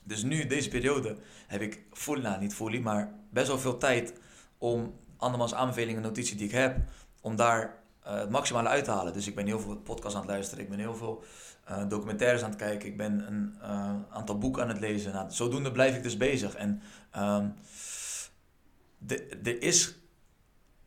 Dus 0.04 0.22
nu, 0.22 0.46
deze 0.46 0.68
periode, 0.68 1.16
heb 1.46 1.60
ik 1.60 1.82
nou 2.06 2.40
niet 2.40 2.54
fully, 2.54 2.78
maar 2.78 3.12
best 3.30 3.46
wel 3.48 3.58
veel 3.58 3.78
tijd 3.78 4.12
om 4.58 4.94
andermans 5.22 5.54
aanbevelingen 5.54 5.96
en 5.96 6.08
notities 6.08 6.36
die 6.36 6.46
ik 6.46 6.52
heb, 6.52 6.76
om 7.20 7.36
daar 7.36 7.82
eh, 8.02 8.14
het 8.14 8.30
maximale 8.30 8.68
uit 8.68 8.84
te 8.84 8.90
halen. 8.90 9.12
Dus 9.12 9.26
ik 9.26 9.34
ben 9.34 9.46
heel 9.46 9.60
veel 9.60 9.76
podcasts 9.76 10.14
aan 10.14 10.22
het 10.22 10.30
luisteren, 10.30 10.64
ik 10.64 10.70
ben 10.70 10.78
heel 10.78 10.96
veel 10.96 11.24
eh, 11.64 11.88
documentaires 11.88 12.42
aan 12.42 12.50
het 12.50 12.58
kijken, 12.58 12.88
ik 12.88 12.96
ben 12.96 13.26
een 13.26 13.56
eh, 13.60 13.94
aantal 14.10 14.38
boeken 14.38 14.62
aan 14.62 14.68
het 14.68 14.80
lezen. 14.80 15.12
Nou, 15.12 15.30
zodoende 15.30 15.72
blijf 15.72 15.96
ik 15.96 16.02
dus 16.02 16.16
bezig. 16.16 16.54
En 16.54 16.82
ehm, 17.10 17.48
er 19.42 19.62
is, 19.62 19.94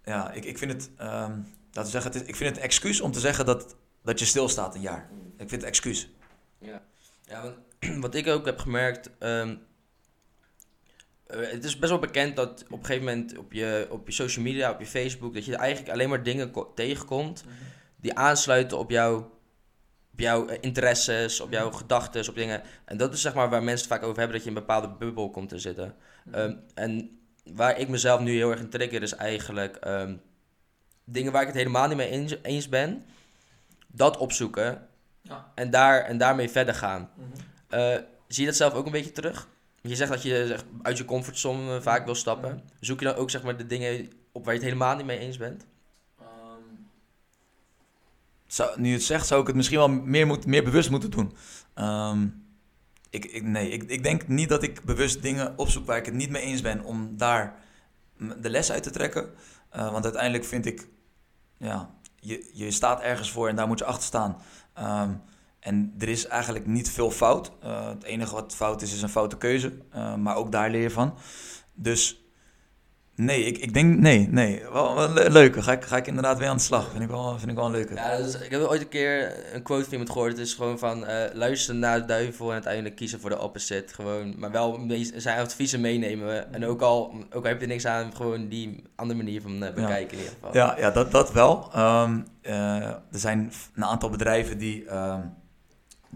ja, 0.04 0.32
ik, 0.32 0.45
ik 0.45 0.58
vind 0.58 0.71
het, 0.71 0.89
ehm, 0.98 1.39
laten 1.71 1.91
zeggen, 1.91 2.12
het 2.12 2.28
ik 2.28 2.36
vind 2.36 2.50
het 2.50 2.58
een 2.58 2.63
excuus 2.63 3.02
om 3.02 3.12
te 3.12 3.19
zeggen 3.19 3.45
dat, 3.45 3.76
dat 4.04 4.19
je 4.19 4.26
stilstaat 4.26 4.76
een 4.76 4.82
jaar. 4.82 5.10
Ik 5.38 5.50
vind 5.50 5.62
het 5.62 5.63
excuus. 5.63 6.10
Ja, 6.58 6.82
ja 7.26 7.41
want, 7.41 7.56
wat 8.06 8.15
ik 8.15 8.28
ook 8.28 8.45
heb 8.45 8.60
gemerkt. 8.60 9.10
ehm, 9.17 9.56
eh, 11.27 11.39
het 11.51 11.63
is 11.63 11.79
best 11.79 11.91
wel 11.91 12.01
bekend 12.01 12.35
dat 12.35 12.63
op 12.69 12.79
een 12.79 12.85
gegeven 12.85 13.05
moment 13.07 13.38
op 13.38 13.53
je, 13.53 13.88
op 13.89 14.07
je 14.07 14.13
social 14.13 14.43
media, 14.45 14.71
op 14.71 14.79
je 14.79 14.85
Facebook, 14.85 15.33
dat 15.33 15.45
je 15.45 15.55
eigenlijk 15.55 15.91
alleen 15.93 16.09
maar 16.09 16.23
dingen 16.23 16.51
ko- 16.51 16.71
tegenkomt 16.75 17.43
die 17.95 18.13
aansluiten 18.15 18.77
op 18.77 18.89
jouw, 18.89 19.15
op 20.11 20.19
jouw 20.19 20.47
eh, 20.47 20.57
interesses, 20.61 21.39
op 21.39 21.51
jouw 21.51 21.71
gedachten, 21.71 22.29
op 22.29 22.35
dingen. 22.35 22.61
En 22.85 22.97
dat 22.97 23.13
is 23.13 23.21
zeg 23.21 23.33
maar 23.33 23.49
waar 23.49 23.63
mensen 23.63 23.88
het 23.89 23.97
vaak 23.97 24.03
over 24.07 24.17
hebben, 24.19 24.35
dat 24.35 24.43
je 24.45 24.49
in 24.51 24.55
een 24.55 24.61
bepaalde 24.65 24.89
bubbel 24.89 25.29
komt 25.29 25.49
te 25.49 25.59
zitten. 25.59 25.95
Ehm, 26.31 26.53
en 26.73 27.19
waar 27.53 27.79
ik 27.79 27.88
mezelf 27.89 28.19
nu 28.19 28.31
heel 28.35 28.51
erg 28.51 28.59
in 28.59 28.69
trigger 28.69 29.01
is 29.01 29.13
eigenlijk 29.15 29.75
ehm, 29.75 30.15
dingen 31.03 31.31
waar 31.31 31.41
ik 31.41 31.47
het 31.47 31.57
helemaal 31.57 31.88
niet 31.88 31.97
mee 31.97 32.09
eens, 32.09 32.35
eens 32.41 32.69
ben, 32.69 33.03
dat 33.88 34.17
opzoeken 34.17 34.88
Ja. 35.21 35.51
en, 35.55 35.69
daar, 35.69 36.01
en 36.01 36.17
daarmee 36.17 36.49
verder 36.49 36.73
gaan. 36.75 37.09
Eh, 37.69 37.95
zie 38.27 38.43
je 38.43 38.49
dat 38.49 38.55
zelf 38.55 38.73
ook 38.73 38.85
een 38.85 38.91
beetje 38.91 39.11
terug? 39.11 39.47
Je 39.88 39.95
zegt 39.95 40.12
dat 40.12 40.21
je 40.21 40.58
uit 40.82 40.98
je 40.98 41.06
comfortzone 41.06 41.76
eh, 41.76 41.82
vaak 41.82 42.06
wil 42.06 42.15
stappen. 42.15 42.63
Zoek 42.80 43.00
je 43.00 43.06
dan 43.06 43.15
ook 43.15 43.30
zeg 43.30 43.43
maar, 43.43 43.58
de 43.58 43.65
dingen 43.65 44.10
op 44.32 44.45
waar 44.45 44.54
je 44.54 44.60
het 44.60 44.69
helemaal 44.69 44.95
niet 44.95 45.06
mee 45.06 45.19
eens 45.19 45.38
bent? 45.38 45.65
Zou, 48.48 48.82
nu 48.82 48.88
je 48.88 48.93
het 48.93 49.04
zegt, 49.04 49.28
zou 49.28 49.41
ik 49.41 49.48
het 49.48 49.56
misschien 49.56 49.78
wel 49.78 49.89
meer, 49.89 50.28
moet, 50.28 50.45
meer 50.45 50.63
bewust 50.63 50.89
moeten 50.89 51.12
doen. 51.12 51.36
Ehm, 51.74 52.28
ik, 53.10 53.26
ik, 53.26 53.43
nee, 53.43 53.69
ik, 53.69 53.84
ik 53.84 54.04
denk 54.04 54.28
niet 54.28 54.50
dat 54.50 54.63
ik 54.63 54.84
bewust 54.84 55.21
dingen 55.21 55.58
opzoek 55.58 55.86
waar 55.86 55.98
ik 55.98 56.06
het 56.06 56.13
niet 56.13 56.30
mee 56.30 56.41
eens 56.41 56.62
ben 56.62 56.84
om 56.84 57.17
daar 57.17 57.56
de 58.17 58.50
les 58.50 58.71
uit 58.71 58.84
te 58.84 58.89
trekken. 58.89 59.30
Eh, 59.69 59.91
want 59.91 60.04
uiteindelijk 60.04 60.45
vind 60.45 60.65
ik, 60.65 60.88
ja, 61.58 61.89
je, 62.19 62.50
je 62.54 62.71
staat 62.71 63.02
ergens 63.02 63.32
voor 63.32 63.50
en 63.50 63.56
daar 63.56 63.67
moet 63.67 63.80
je 63.80 63.86
achter 63.86 64.04
staan. 64.04 64.38
Ehm, 64.74 65.12
en 65.65 65.93
er 65.99 66.10
is 66.10 66.28
eigenlijk 66.28 66.65
niet 66.65 66.89
veel 66.91 67.12
fout. 67.12 67.51
Eh, 67.62 67.88
het 67.88 68.04
enige 68.04 68.34
wat 68.34 68.56
fout 68.56 68.82
is, 68.82 68.93
is 68.93 69.01
een 69.01 69.10
foute 69.10 69.38
keuze. 69.38 69.71
Eh, 69.91 70.15
maar 70.15 70.36
ook 70.36 70.51
daar 70.51 70.69
leer 70.69 70.82
je 70.82 70.89
van. 70.89 71.13
Dus 71.73 72.19
nee, 73.15 73.43
ik, 73.43 73.58
ik 73.58 73.73
denk 73.73 73.99
nee, 73.99 74.28
nee. 74.32 74.62
Wel, 74.71 74.95
wel 74.95 75.10
le- 75.10 75.30
leuke. 75.30 75.62
Ga 75.62 75.71
ik, 75.71 75.84
ga 75.84 75.97
ik 75.97 76.08
inderdaad 76.08 76.38
weer 76.38 76.47
aan 76.47 76.58
de 76.58 76.62
slag. 76.63 76.89
Vind 76.91 77.04
ik 77.04 77.10
wel, 77.10 77.38
vind 77.39 77.51
ik 77.51 77.56
wel 77.58 77.65
een 77.65 77.71
leuke. 77.71 77.93
Ja, 77.93 78.12
is- 78.12 78.39
ik 78.41 78.51
heb 78.51 78.62
ooit 78.62 78.82
een 78.82 78.89
keer 78.89 79.34
een 79.56 79.62
quote 79.63 79.84
van 79.84 79.91
iemand 79.91 80.10
gehoord. 80.12 80.32
Het 80.32 80.41
is 80.41 80.54
gewoon 80.54 80.80
van 80.80 81.06
eh 81.06 81.34
luisteren 81.36 81.80
naar 81.80 81.99
de 81.99 82.06
duivel 82.06 82.47
en 82.47 82.54
uiteindelijk 82.54 82.95
kiezen 82.95 83.19
voor 83.19 83.30
de 83.30 83.39
opposite. 83.39 83.93
Gewoon, 83.93 84.36
maar 84.38 84.51
wel 84.51 84.80
zijn 85.15 85.39
adviezen 85.39 85.82
meenemen. 85.82 86.54
En 86.54 86.65
ook 86.65 86.82
al, 86.82 87.13
ook 87.32 87.43
al 87.43 87.49
heb 87.49 87.62
je 87.62 87.67
niks 87.67 87.86
aan, 87.86 88.15
gewoon 88.15 88.47
die 88.47 88.84
andere 88.95 89.17
manier 89.23 89.41
van 89.41 89.60
bekijken 89.60 90.17
in 90.17 90.23
ieder 90.23 90.34
geval. 90.34 90.54
Ja, 90.54 90.75
ja 90.80 90.91
dat, 90.91 91.12
dat 91.12 91.32
wel. 91.32 91.69
Ehm, 91.73 92.19
eh, 92.41 92.54
er 92.88 93.01
zijn 93.12 93.51
een 93.75 93.86
aantal 93.86 94.10
bedrijven 94.10 94.58
die, 94.58 94.86
ehm, 94.86 95.21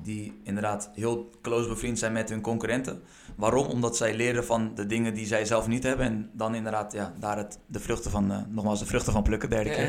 die 0.04 0.40
inderdaad 0.44 0.90
heel 0.94 1.30
close 1.42 1.68
bevriend 1.70 2.00
zijn 2.00 2.12
met 2.12 2.30
hun 2.30 2.42
concurrenten. 2.42 3.02
waarom? 3.36 3.68
Omdat 3.68 3.98
zij 3.98 4.14
leren 4.16 4.46
van 4.46 4.72
de 4.76 4.86
dingen 4.86 5.14
die 5.14 5.26
zij 5.26 5.46
zelf 5.46 5.68
niet 5.68 5.84
hebben. 5.84 6.06
En 6.06 6.30
dan 6.34 6.56
inderdaad, 6.56 6.94
ja, 6.94 7.14
daar 7.20 7.38
het, 7.38 7.60
de 7.66 7.80
vruchten 7.80 8.12
van, 8.12 8.32
eh, 8.32 8.38
nogmaals, 8.50 8.80
de 8.80 8.86
vruchten 8.86 9.14
van 9.14 9.24
plukken, 9.24 9.50
derde 9.50 9.70
keer. 9.70 9.88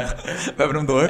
We 0.56 0.62
hebben 0.62 0.76
hem 0.76 0.86
door. 0.86 1.08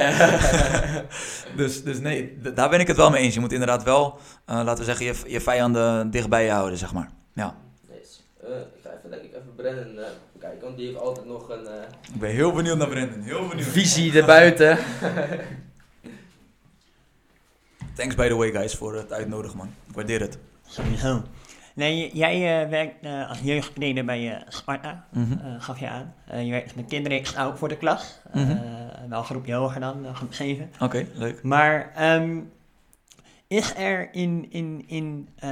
dus, 1.57 1.83
dus 1.83 1.99
nee, 2.01 2.39
d- 2.43 2.57
daar 2.57 2.69
ben 2.71 2.81
ik 2.81 2.87
het 2.87 2.97
wel 2.97 3.11
mee 3.11 3.23
eens. 3.23 3.35
Je 3.35 3.41
moet 3.41 3.53
inderdaad 3.53 3.83
wel, 3.83 4.19
eh, 4.45 4.55
laten 4.65 4.79
we 4.79 4.85
zeggen, 4.85 5.07
je, 5.07 5.15
je 5.33 5.41
vijanden 5.41 6.11
dicht 6.11 6.29
bij 6.29 6.45
je 6.45 6.51
houden, 6.51 6.79
zeg 6.79 6.93
maar. 6.93 7.11
Ja. 7.35 7.57
Eh, 8.43 8.51
ik 8.59 8.81
ga 8.83 8.91
even, 8.99 9.11
denk 9.11 9.23
ik, 9.23 9.31
even 9.31 9.55
Brennan 9.57 10.05
kijken, 10.39 10.61
want 10.61 10.77
die 10.77 10.87
heeft 10.87 10.99
altijd 11.01 11.27
nog 11.27 11.49
een 11.49 11.67
eh, 11.67 12.13
Ik 12.15 12.21
ben 12.21 12.31
heel 12.31 12.53
benieuwd 12.53 12.79
naar 12.79 12.89
Brendan, 12.89 13.21
heel 13.21 13.49
benieuwd. 13.49 13.67
visie 13.67 14.13
erbuiten. 14.21 14.79
Thanks 17.97 18.15
by 18.15 18.29
the 18.29 18.37
way, 18.37 18.51
guys, 18.51 18.75
voor 18.75 18.95
het 18.95 19.13
uitnodigen, 19.13 19.57
man. 19.57 19.69
Ik 19.89 19.95
waardeer 19.95 20.21
het. 20.21 20.39
Sowieso. 20.67 21.23
Nee, 21.75 22.11
jij 22.13 22.63
eh, 22.63 22.69
werkt 22.71 22.95
eh, 23.05 23.29
als 23.29 23.39
jeugdtrainer 23.41 24.05
bij 24.05 24.33
eh, 24.35 24.41
Sparta, 24.49 25.05
Mhm. 25.13 25.59
gaf 25.59 25.79
je 25.79 25.89
aan. 25.89 26.15
Je 26.45 26.51
werkt 26.51 26.77
met 26.77 26.87
kinderen 26.89 27.47
ook 27.47 27.57
voor 27.59 27.69
de 27.69 27.77
klas. 27.77 28.21
Mhm. 28.33 28.57
Wel 29.09 29.19
een 29.19 29.25
groepje 29.25 29.55
hoger 29.55 29.81
dan, 29.81 30.07
groep 30.15 30.35
7. 30.35 30.71
Oké, 30.81 31.07
leuk. 31.15 31.43
Maar 31.43 31.93
ehm, 31.95 32.39
is 33.49 33.75
er 33.77 34.09
in, 34.13 34.47
in, 34.51 34.85
in 34.87 35.29
eh, 35.37 35.51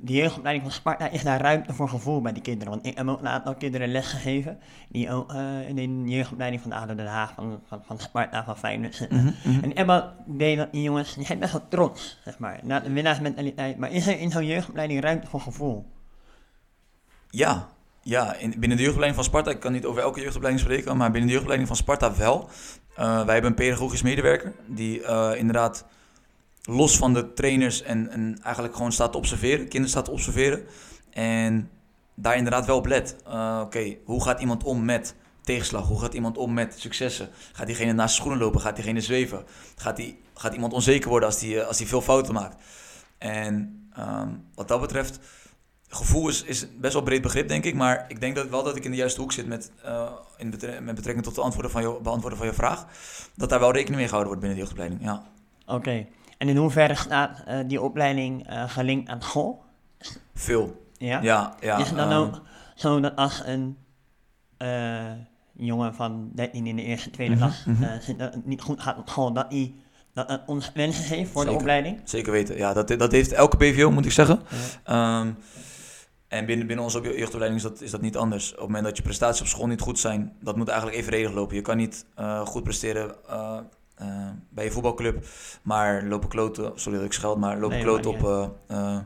de 0.00 0.12
jeugdopleiding 0.12 0.64
van 0.64 0.74
Sparta 0.74 1.08
is 1.08 1.22
daar 1.22 1.40
ruimte 1.40 1.72
voor 1.72 1.88
gevoel 1.88 2.20
bij 2.20 2.32
die 2.32 2.42
kinderen? 2.42 2.72
Want 2.72 2.86
ik 2.86 2.96
heb 2.96 3.08
ook 3.08 3.20
een 3.20 3.28
aantal 3.28 3.54
kinderen 3.54 3.88
lesgegeven 3.88 4.58
die 4.88 5.10
ook 5.10 5.32
eh, 5.32 5.68
in 5.68 6.04
de 6.04 6.10
jeugdopleiding 6.10 6.62
van 6.62 6.70
de 6.70 6.76
ADO 6.76 6.94
Den 6.94 7.06
Haag, 7.06 7.34
van, 7.34 7.60
van, 7.68 7.82
van 7.86 7.98
Sparta, 7.98 8.44
van 8.44 8.56
Feyenoord 8.56 8.94
zitten. 8.94 9.16
Mhm, 9.16 9.52
mhm. 9.54 9.64
En 9.64 9.74
Emma 9.74 10.14
deed 10.26 10.56
dat 10.56 10.72
die 10.72 10.82
jongens, 10.82 11.14
die 11.14 11.24
zijn 11.24 11.38
best 11.38 11.52
wel 11.52 11.68
trots, 11.68 12.20
zeg 12.24 12.38
maar, 12.38 12.60
naar 12.62 12.82
de 12.82 12.92
winnaarsmentaliteit. 12.92 13.76
Maar 13.76 13.90
is 13.90 14.06
er 14.06 14.18
in 14.18 14.30
zo'n 14.30 14.46
jeugdopleiding 14.46 15.00
ruimte 15.00 15.26
voor 15.26 15.40
gevoel? 15.40 15.86
Ja, 17.30 17.68
ja 18.02 18.34
in, 18.34 18.50
binnen 18.50 18.76
de 18.76 18.82
jeugdopleiding 18.82 19.14
van 19.14 19.24
Sparta, 19.24 19.50
ik 19.50 19.60
kan 19.60 19.72
niet 19.72 19.84
over 19.84 20.02
elke 20.02 20.20
jeugdopleiding 20.20 20.64
spreken, 20.64 20.96
maar 20.96 21.10
binnen 21.10 21.26
de 21.26 21.34
jeugdopleiding 21.34 21.68
van 21.68 21.76
Sparta 21.76 22.16
wel. 22.16 22.48
Eh, 22.96 23.24
wij 23.24 23.32
hebben 23.32 23.50
een 23.50 23.56
pedagogisch 23.56 24.02
medewerker 24.02 24.52
die 24.66 25.02
eh, 25.02 25.32
inderdaad 25.36 25.86
los 26.66 26.96
van 26.96 27.14
de 27.14 27.32
trainers 27.32 27.82
en, 27.82 28.10
en 28.10 28.38
eigenlijk 28.42 28.76
gewoon 28.76 28.92
staat 28.92 29.12
te 29.12 29.18
observeren, 29.18 29.58
kinderen 29.58 29.88
staat 29.88 30.04
te 30.04 30.10
observeren. 30.10 30.66
En 31.10 31.70
daar 32.14 32.36
inderdaad 32.36 32.66
wel 32.66 32.76
op 32.76 32.86
let. 32.86 33.16
Eh, 33.26 33.60
Oké, 33.64 33.96
hoe 34.04 34.22
gaat 34.22 34.40
iemand 34.40 34.64
om 34.64 34.84
met 34.84 35.14
tegenslag? 35.42 35.86
Hoe 35.86 36.00
gaat 36.00 36.14
iemand 36.14 36.38
om 36.38 36.54
met 36.54 36.74
successen? 36.78 37.28
Gaat 37.52 37.66
diegene 37.66 37.92
naast 37.92 38.14
zijn 38.14 38.22
schoenen 38.22 38.38
lopen? 38.38 38.60
Gaat 38.60 38.74
diegene 38.74 39.00
zweven? 39.00 39.44
Gaat, 39.76 40.02
gaat 40.34 40.54
iemand 40.54 40.72
onzeker 40.72 41.08
worden 41.08 41.28
als 41.28 41.38
die, 41.38 41.60
eh, 41.60 41.66
als 41.66 41.82
veel 41.84 42.00
fouten 42.00 42.34
maakt? 42.34 42.62
En 43.18 43.88
ehm, 43.92 44.28
wat 44.54 44.68
dat 44.68 44.80
betreft, 44.80 45.18
gevoel 45.88 46.28
is, 46.28 46.42
is 46.42 46.66
best 46.76 46.92
wel 46.92 47.02
breed 47.02 47.22
begrip, 47.22 47.48
denk 47.48 47.64
ik. 47.64 47.74
Maar 47.74 48.04
ik 48.08 48.20
denk 48.20 48.34
dat 48.36 48.48
wel 48.48 48.62
dat 48.62 48.76
ik 48.76 48.84
in 48.84 48.90
de 48.90 48.96
juiste 48.96 49.20
hoek 49.20 49.32
zit 49.32 49.46
met, 49.46 49.70
eh, 49.82 50.12
in 50.36 50.54
met 50.80 50.94
betrekking 50.94 51.24
tot 51.24 51.34
de 51.34 51.40
antwoorden 51.40 51.70
van 51.70 51.82
je, 51.82 51.98
beantwoorden 52.02 52.38
van 52.38 52.46
je 52.46 52.54
vraag. 52.54 52.86
Dat 53.34 53.48
daar 53.48 53.60
wel 53.60 53.72
rekening 53.72 53.96
mee 53.96 54.08
gehouden 54.08 54.32
wordt 54.32 54.46
binnen 54.46 54.58
de 54.58 54.64
jeugdopleiding. 54.64 55.10
Ja. 55.10 55.26
Oké. 55.74 56.06
En 56.38 56.48
in 56.48 56.56
hoeverre 56.56 56.94
staat 56.94 57.42
eh, 57.46 57.58
die 57.66 57.82
opleiding 57.82 58.48
eh, 58.48 58.68
gelinkt 58.68 59.08
aan 59.08 59.22
school? 59.22 59.64
Veel. 60.34 60.86
Ja? 60.98 61.20
Ja, 61.22 61.54
ja. 61.60 61.76
is 61.76 61.88
het 61.88 61.96
dan 61.96 62.10
ehm, 62.10 62.20
ook 62.20 62.42
zo 62.74 63.00
dat 63.00 63.16
als 63.16 63.42
een 63.44 63.76
eh, 64.56 65.12
jongen 65.52 65.94
van 65.94 66.30
13 66.34 66.66
in 66.66 66.76
de 66.76 66.82
eerste, 66.82 67.10
tweede 67.10 67.34
Mhm, 67.34 67.44
klas 67.44 67.64
mhm. 67.64 68.16
dat 68.16 68.34
het 68.34 68.46
niet 68.46 68.62
goed 68.62 68.80
gaat 68.80 68.98
op 68.98 69.08
school, 69.08 69.32
dat 69.32 69.46
hij 69.48 69.74
dat 70.12 70.30
het 70.30 70.42
ons 70.46 70.72
wensen 70.74 71.16
heeft 71.16 71.30
voor 71.30 71.42
Zeker. 71.42 71.56
de 71.56 71.62
opleiding? 71.62 72.00
Zeker 72.04 72.32
weten. 72.32 72.56
Ja, 72.56 72.72
dat, 72.72 72.88
dat 72.88 73.12
heeft 73.12 73.32
elke 73.32 73.56
BVO, 73.56 73.90
moet 73.90 74.04
ik 74.04 74.12
zeggen. 74.12 74.40
Ja. 74.84 75.20
Ehm, 75.20 75.32
en 76.28 76.46
binnen, 76.46 76.66
binnen 76.66 76.84
onze 76.84 77.00
jeugdopleiding 77.00 77.54
is 77.54 77.62
dat, 77.62 77.80
is 77.80 77.90
dat 77.90 78.00
niet 78.00 78.16
anders. 78.16 78.50
Op 78.52 78.58
het 78.58 78.66
moment 78.66 78.84
dat 78.84 78.96
je 78.96 79.02
prestaties 79.02 79.40
op 79.40 79.46
school 79.46 79.66
niet 79.66 79.80
goed 79.80 79.98
zijn, 79.98 80.32
dat 80.40 80.56
moet 80.56 80.68
eigenlijk 80.68 80.98
evenredig 80.98 81.32
lopen. 81.32 81.56
Je 81.56 81.62
kan 81.62 81.76
niet 81.76 82.06
goed 82.44 82.62
presteren 82.62 83.14
eh, 83.96 84.08
bij 84.48 84.64
je 84.64 84.70
voetbalclub, 84.70 85.26
maar 85.62 86.04
lopen 86.04 86.28
kloten, 86.28 86.72
sorry 86.74 86.98
dat 86.98 87.06
ik 87.06 87.12
scheld, 87.12 87.38
maar 87.38 87.58
lopen 87.58 87.76
Nee, 87.76 87.84
kloten 87.84 88.10
op, 88.10 88.24
eh, 88.66 88.98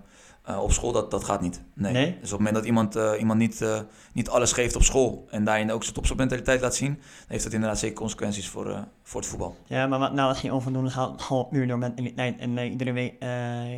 eh, 0.42 0.62
op 0.62 0.72
school, 0.72 0.92
dat, 0.92 1.10
dat 1.10 1.24
gaat 1.24 1.40
niet. 1.40 1.62
Nee. 1.74 1.92
Nee? 1.92 2.06
Dus 2.20 2.32
op 2.32 2.38
het 2.38 2.38
moment 2.38 2.54
dat 2.54 2.64
iemand, 2.64 2.94
iemand 3.18 3.38
niet, 3.38 3.64
niet 4.12 4.28
alles 4.28 4.52
geeft 4.52 4.76
op 4.76 4.82
school 4.82 5.26
en 5.30 5.44
daarin 5.44 5.72
ook 5.72 5.82
zijn 5.82 5.94
topsportmentaliteit 5.94 6.60
laat 6.60 6.74
zien, 6.74 6.94
dan 6.94 7.26
heeft 7.26 7.44
dat 7.44 7.52
inderdaad 7.52 7.78
zeker 7.78 7.96
consequenties 7.96 8.48
voor, 8.48 8.84
voor 9.02 9.20
het 9.20 9.30
voetbal. 9.30 9.56
Ja, 9.66 9.86
maar 9.86 9.98
wat 9.98 10.12
nou 10.12 10.28
als 10.28 10.40
je 10.40 10.54
onvoldoende 10.54 10.90
haalt 10.90 11.20
school 11.20 11.44
puur 11.44 11.66
door 11.66 11.78
mentaliteit 11.78 12.38
en 12.38 12.58
eh, 12.58 12.70
iedere, 12.70 12.92
week, 12.92 13.12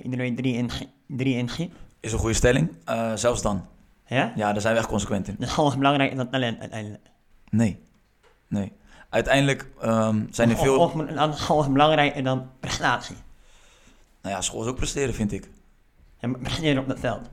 iedere 0.03 0.23
week 0.23 0.37
drie 0.37 0.55
in, 0.55 0.71
drie 1.07 1.37
in? 1.37 1.49
Is 2.01 2.13
een 2.13 2.19
goede 2.19 2.35
stelling, 2.35 2.71
zelfs 3.15 3.43
dan. 3.43 3.67
Ja? 4.07 4.33
Ja, 4.37 4.53
daar 4.53 4.61
zijn 4.61 4.75
we 4.75 4.81
echt 4.81 4.89
consequent 4.89 5.29
in. 5.29 5.37
School 5.41 5.69
is 5.69 5.77
belangrijker 5.77 6.17
dan 6.17 6.31
talent 6.31 6.61
uiteindelijk. 6.61 7.11
Nee. 7.51 7.79
Nee. 8.49 8.73
Uiteindelijk 9.13 9.67
ehm, 9.81 10.25
zijn 10.31 10.51
er 10.51 10.57
Of- 10.57 10.63
veel... 10.63 10.79
Of, 10.79 10.93
dan 10.93 11.35
school 11.35 11.61
is 11.61 11.73
belangrijker 11.73 12.23
dan 12.23 12.51
prestatie. 12.61 13.17
Nou 14.23 14.35
ja, 14.35 14.41
school 14.41 14.63
is 14.63 14.69
ook 14.69 14.77
presteren, 14.77 15.15
vind 15.15 15.33
ik. 15.33 15.51
En 16.19 16.39
presteren 16.41 16.83
op 16.83 16.89
het 16.89 17.01
veld. 17.01 17.31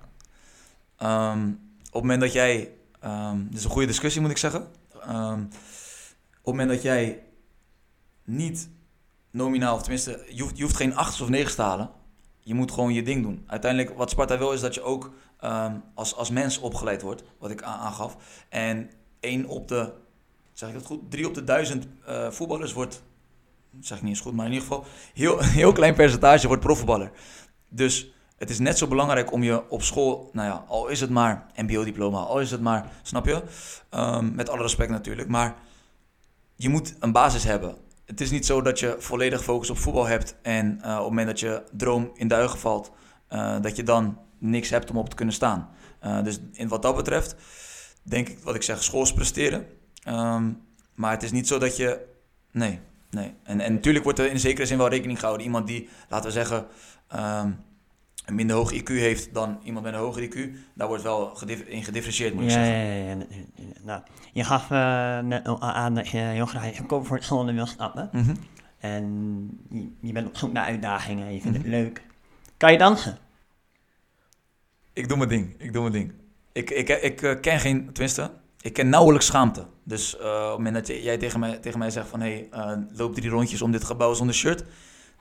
Ehm, 0.97 1.47
op 1.47 1.93
het 1.93 2.01
moment 2.01 2.21
dat 2.21 2.33
jij... 2.33 2.71
ehm 2.99 3.43
dit 3.43 3.57
is 3.57 3.63
een 3.63 3.69
goede 3.69 3.87
discussie, 3.87 4.21
moet 4.21 4.29
ik 4.29 4.37
zeggen. 4.37 4.61
Op 4.61 5.51
het 6.31 6.43
moment 6.43 6.69
dat 6.69 6.81
jij 6.81 7.23
niet 8.23 8.69
nominaal, 9.31 9.75
of 9.75 9.81
tenminste, 9.81 10.25
je 10.29 10.41
hoeft, 10.41 10.57
je 10.57 10.63
hoeft 10.63 10.75
geen 10.75 10.95
acht 10.95 11.21
of 11.21 11.29
negen 11.29 11.55
te 11.55 11.61
halen. 11.61 11.89
Je 12.39 12.53
moet 12.53 12.71
gewoon 12.71 12.93
je 12.93 13.03
ding 13.03 13.23
doen. 13.23 13.43
Uiteindelijk, 13.47 13.97
wat 13.97 14.09
Sparta 14.09 14.37
wil, 14.37 14.51
is 14.51 14.61
dat 14.61 14.73
je 14.73 14.81
ook 14.81 15.11
als, 15.93 16.15
als 16.15 16.29
mens 16.29 16.57
opgeleid 16.57 17.01
wordt. 17.01 17.23
Wat 17.37 17.51
ik 17.51 17.61
aangaf. 17.61 18.17
En 18.49 18.89
één 19.19 19.45
op 19.45 19.67
de... 19.67 19.93
Zeg 20.60 20.69
ik 20.69 20.76
dat 20.76 20.86
goed? 20.86 21.12
Drie 21.12 21.28
op 21.28 21.34
de 21.34 21.43
duizend 21.43 21.88
eh, 22.06 22.32
voetballers 22.32 22.74
wordt... 22.74 23.04
Zeg 23.80 23.98
ik 23.98 24.04
niet 24.04 24.12
eens 24.12 24.22
goed, 24.22 24.34
maar 24.34 24.45
in 24.45 24.52
ieder 24.52 24.67
geval... 24.67 24.86
Heel, 25.13 25.39
heel 25.60 25.72
klein 25.72 25.93
percentage 25.93 26.48
wordt 26.48 26.62
profvoetballer. 26.62 27.12
Dus 27.69 28.12
het 28.38 28.50
is 28.50 28.60
net 28.60 28.78
zo 28.78 28.88
belangrijk 28.88 29.32
om 29.32 29.43
je 29.43 29.69
op 29.69 29.82
school, 29.82 30.30
nou 30.34 30.48
ja, 30.48 30.65
al 30.67 30.88
is 30.88 31.02
het 31.02 31.10
maar 31.10 31.45
MBO-diploma, 31.56 32.17
al 32.17 32.39
is 32.39 32.52
het 32.52 32.62
maar, 32.62 32.91
snap 33.02 33.26
je? 33.26 33.43
Ehm, 33.89 34.36
met 34.36 34.50
alle 34.50 34.62
respect 34.62 34.89
natuurlijk, 34.89 35.28
maar 35.28 35.56
je 36.56 36.69
moet 36.69 36.95
een 37.00 37.12
basis 37.12 37.43
hebben. 37.43 37.76
Het 38.06 38.22
is 38.22 38.32
niet 38.32 38.45
zo 38.45 38.62
dat 38.62 38.80
je 38.80 38.95
volledig 39.00 39.43
focus 39.43 39.69
op 39.69 39.78
voetbal 39.78 40.06
hebt 40.06 40.36
en 40.41 40.82
eh, 40.82 40.91
op 40.91 40.98
het 40.98 41.08
moment 41.08 41.28
dat 41.28 41.39
je 41.39 41.63
droom 41.72 42.12
in 42.13 42.28
duigen 42.28 42.60
valt, 42.60 42.91
eh, 43.28 43.62
dat 43.62 43.76
je 43.76 43.84
dan 43.84 44.17
niks 44.38 44.69
hebt 44.69 44.89
om 44.89 44.98
op 44.98 45.10
te 45.10 45.15
kunnen 45.15 45.36
staan. 45.36 45.69
Dus 46.24 46.39
in 46.52 46.67
wat 46.67 46.82
dat 46.82 46.95
betreft, 46.95 47.36
denk 48.04 48.30
ik, 48.30 48.39
wat 48.39 48.56
ik 48.56 48.63
zeg, 48.63 48.84
school 48.84 49.02
is 49.02 49.13
presteren. 49.13 49.78
Ehm, 50.03 50.51
maar 50.95 51.12
het 51.12 51.23
is 51.23 51.31
niet 51.31 51.47
zo 51.47 51.57
dat 51.57 51.77
je, 51.77 52.05
nee, 52.51 52.79
nee. 53.09 53.33
En, 53.43 53.59
en 53.59 53.73
natuurlijk 53.73 54.03
wordt 54.03 54.19
er 54.19 54.29
in 54.31 54.39
zekere 54.39 54.65
zin 54.67 54.77
wel 54.77 54.89
rekening 54.89 55.19
gehouden. 55.19 55.45
Iemand 55.45 55.67
die, 55.67 55.89
laten 56.09 56.25
we 56.25 56.31
zeggen, 56.31 56.67
ehm, 57.07 57.51
een 58.25 58.35
minder 58.35 58.55
hoog 58.55 58.73
IQ 58.73 58.88
heeft 58.88 59.33
dan 59.33 59.59
iemand 59.63 59.85
met 59.85 59.93
een 59.93 59.99
hoger 59.99 60.23
IQ, 60.23 60.49
daar 60.73 60.88
wordt 60.88 61.03
wel 61.03 61.38
in 61.65 61.83
gedifferentieerd, 61.83 62.33
moet 62.33 62.43
ik 62.43 62.49
Ja, 62.49 62.55
zeggen. 62.55 62.75
ja, 62.75 63.09
ja. 63.09 63.17
Nou, 63.83 64.01
je 64.33 64.43
gaf 64.43 64.69
net 65.23 65.47
al 65.47 65.62
aan 65.62 65.95
dat 65.95 66.07
je 66.09 66.17
heel 66.17 66.45
graag 66.45 66.77
je 66.77 66.85
comfortzone 66.85 67.53
wil 67.53 67.65
stappen. 67.65 68.09
Mhm. 68.12 68.35
En 68.79 69.05
je, 69.69 69.91
je 70.01 70.12
bent 70.12 70.27
op 70.27 70.38
zoek 70.38 70.51
naar 70.51 70.65
uitdagingen 70.65 71.27
en 71.27 71.33
je 71.33 71.41
vindt 71.41 71.57
Mhm. 71.57 71.67
het 71.67 71.75
leuk. 71.75 72.01
Kan 72.57 72.71
je 72.71 72.77
dansen? 72.77 73.17
Ik 74.93 75.07
doe 75.07 75.17
mijn 75.17 75.29
ding, 75.29 75.55
ik 75.57 75.73
doe 75.73 75.81
mijn 75.81 75.93
ding. 75.93 76.13
Ik, 76.51 76.69
ik, 76.69 76.89
ik, 76.89 77.21
eh, 77.21 77.39
ken 77.39 77.59
geen, 77.59 77.85
tenminste, 77.93 78.31
ik 78.62 78.74
ken 78.74 78.89
nauwelijks 78.89 79.26
schaamte. 79.26 79.65
Dus 79.84 80.17
eh, 80.17 80.26
op 80.26 80.48
het 80.48 80.58
moment 80.58 80.88
dat 80.88 81.04
jij 81.04 81.17
tegen 81.17 81.39
mij, 81.39 81.58
tegen 81.58 81.80
mij 81.80 81.89
zegt 81.89 82.08
van, 82.08 82.22
hé, 82.22 82.48
hey, 82.52 82.63
eh, 82.72 82.78
loop 82.98 83.15
drie 83.15 83.30
rondjes 83.30 83.62
om 83.62 83.72
dit 83.72 83.84
gebouw 83.84 84.13
zonder 84.13 84.36
shirt, 84.36 84.63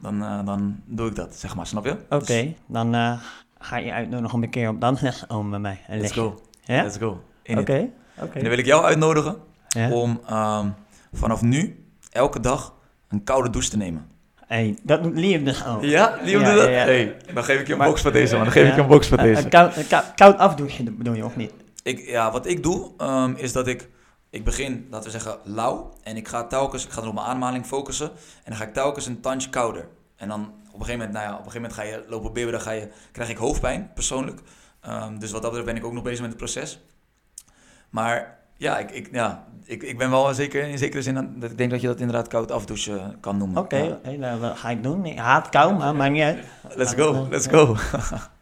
dan, 0.00 0.22
eh, 0.22 0.44
dan 0.44 0.80
doe 0.84 1.08
ik 1.08 1.14
dat, 1.14 1.34
zeg 1.34 1.56
maar, 1.56 1.66
snap 1.66 1.84
je? 1.84 1.96
Oké, 2.08 2.24
Dus, 2.24 2.44
dan 2.66 3.18
ga 3.58 3.76
je 3.76 3.92
uitnodigen 3.92 4.34
om 4.34 4.42
een 4.42 4.50
keer 4.50 4.68
op 4.68 4.80
te 4.80 5.24
komen 5.28 5.50
bij 5.50 5.58
mij. 5.58 5.80
Let's 5.88 6.12
go, 6.12 6.40
let's 6.66 6.96
go. 6.96 7.22
Oké, 7.46 7.60
oké. 7.60 7.88
En 8.16 8.40
dan 8.40 8.48
wil 8.48 8.58
ik 8.58 8.66
jou 8.66 8.84
uitnodigen 8.84 9.36
om 9.90 10.20
ehm, 10.26 10.68
vanaf 11.12 11.42
nu 11.42 11.84
elke 12.10 12.40
dag 12.40 12.74
een 13.08 13.24
koude 13.24 13.50
douche 13.50 13.70
te 13.70 13.76
nemen. 13.76 14.06
Hey, 14.46 14.78
dat 14.82 15.02
doet 15.02 15.14
Liam 15.14 15.44
dus 15.44 15.66
ook. 15.66 15.82
Ja, 15.82 16.18
Liam 16.22 16.40
Ja, 16.40 16.48
doet 16.50 16.56
dat? 16.60 16.68
ja, 16.68 16.72
ja. 16.74 16.84
Hey, 16.84 17.16
dan 17.34 17.44
geef 17.44 17.60
ik 17.60 17.66
je 17.66 17.72
een 17.72 17.78
Maar- 17.78 17.88
box 17.88 18.02
van 18.02 18.12
deze, 18.12 18.34
man. 18.34 18.42
Dan 18.44 18.52
geef 18.52 18.68
ik 18.68 18.74
je 18.74 18.80
een 18.80 18.86
box 18.86 19.06
van 19.06 19.18
deze. 19.18 19.42
Een 19.44 19.48
koud, 19.48 20.14
koud 20.14 20.38
afdouchen 20.38 20.96
bedoel 20.96 21.14
je, 21.14 21.24
of 21.24 21.36
niet? 21.36 21.52
Ik, 21.88 22.06
ja, 22.06 22.30
wat 22.32 22.46
ik 22.46 22.62
doe, 22.62 22.90
ehm, 22.96 23.32
is 23.36 23.52
dat 23.52 23.66
ik... 23.66 23.88
Ik 24.30 24.44
begin, 24.44 24.86
laten 24.90 25.04
we 25.12 25.18
zeggen, 25.18 25.38
lauw. 25.44 25.92
En 26.02 26.16
ik 26.16 26.28
ga 26.28 26.44
telkens... 26.44 26.84
Ik 26.84 26.90
ga 26.90 27.00
dan 27.00 27.08
op 27.08 27.14
mijn 27.14 27.26
ademhaling 27.26 27.66
focussen. 27.66 28.06
En 28.10 28.44
dan 28.44 28.56
ga 28.56 28.64
ik 28.64 28.72
telkens 28.72 29.06
een 29.06 29.20
tandje 29.20 29.50
kouder. 29.50 29.88
En 30.16 30.28
dan 30.28 30.40
op 30.40 30.80
een 30.80 30.86
gegeven 30.86 30.96
moment, 30.98 31.12
nou 31.12 31.24
ja, 31.26 31.32
op 31.32 31.44
een 31.46 31.50
gegeven 31.50 31.60
moment 31.70 31.80
ga 31.80 31.82
je 31.96 32.04
lopen 32.08 32.32
bibben. 32.32 32.52
Dan 32.52 32.60
ga 32.62 32.70
je, 32.70 32.88
krijg 33.12 33.30
ik 33.30 33.36
hoofdpijn, 33.36 33.90
persoonlijk. 33.94 34.40
Ehm, 34.80 35.18
dus 35.18 35.30
wat 35.30 35.42
dat 35.42 35.50
betreft 35.50 35.72
ben 35.72 35.76
ik 35.82 35.84
ook 35.88 35.92
nog 35.94 36.02
bezig 36.02 36.20
met 36.20 36.28
het 36.28 36.38
proces. 36.38 36.80
Maar 37.90 38.38
ja, 38.56 38.78
ik, 38.78 38.90
ik, 38.90 39.08
ja, 39.12 39.44
ik, 39.64 39.82
ik 39.82 39.98
ben 39.98 40.10
wel 40.10 40.34
zeker 40.34 40.62
in 40.68 40.78
zekere 40.78 41.02
zin... 41.02 41.16
aan- 41.18 41.34
Dat 41.36 41.50
ik 41.50 41.58
denk 41.58 41.70
dat 41.70 41.80
je 41.80 41.86
dat 41.86 42.00
inderdaad 42.00 42.28
koud 42.28 42.50
afdouchen 42.50 43.16
kan 43.20 43.36
noemen. 43.36 43.62
Oké, 43.62 43.76
Ja. 43.76 43.90
oké, 43.92 44.16
nou, 44.16 44.40
dat 44.40 44.58
ga 44.58 44.70
ik 44.70 44.82
doen. 44.82 45.04
Ik 45.06 45.18
haat 45.18 45.48
kou, 45.48 45.74
maar 45.74 45.94
maakt 45.94 46.12
niet 46.12 46.22
uit. 46.22 46.38
Let's 46.74 46.94
go, 46.94 47.26
let's 47.30 47.46
go. 47.46 47.76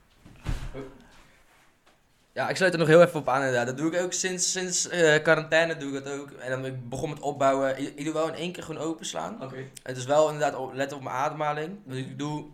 Ja, 2.36 2.48
ik 2.48 2.56
sluit 2.56 2.72
er 2.72 2.78
nog 2.78 2.88
heel 2.88 3.02
even 3.02 3.20
op 3.20 3.28
aan 3.28 3.38
inderdaad. 3.40 3.66
Dat 3.66 3.76
doe 3.76 3.92
ik 3.92 4.02
ook 4.02 4.12
sinds, 4.12 4.52
sinds 4.52 4.88
eh, 4.88 5.22
quarantaine 5.22 5.76
doe 5.76 5.96
ik 5.96 6.04
dat 6.04 6.18
ook. 6.18 6.30
En 6.30 6.50
dan 6.50 6.64
ik 6.64 6.88
begon 6.88 7.08
met 7.10 7.20
opbouwen. 7.20 7.78
Ik, 7.80 7.92
ik 7.96 8.04
doe 8.04 8.14
wel 8.14 8.28
in 8.28 8.34
één 8.34 8.52
keer 8.52 8.62
gewoon 8.62 8.82
openslaan. 8.82 9.42
Oké. 9.42 9.56
Het 9.82 9.96
is 9.96 10.04
wel 10.04 10.26
inderdaad 10.30 10.54
op, 10.60 10.72
let 10.74 10.92
op 10.92 11.02
mijn 11.02 11.14
ademhaling. 11.16 11.78
Dus 11.84 11.98
ik 11.98 12.18
doe, 12.18 12.44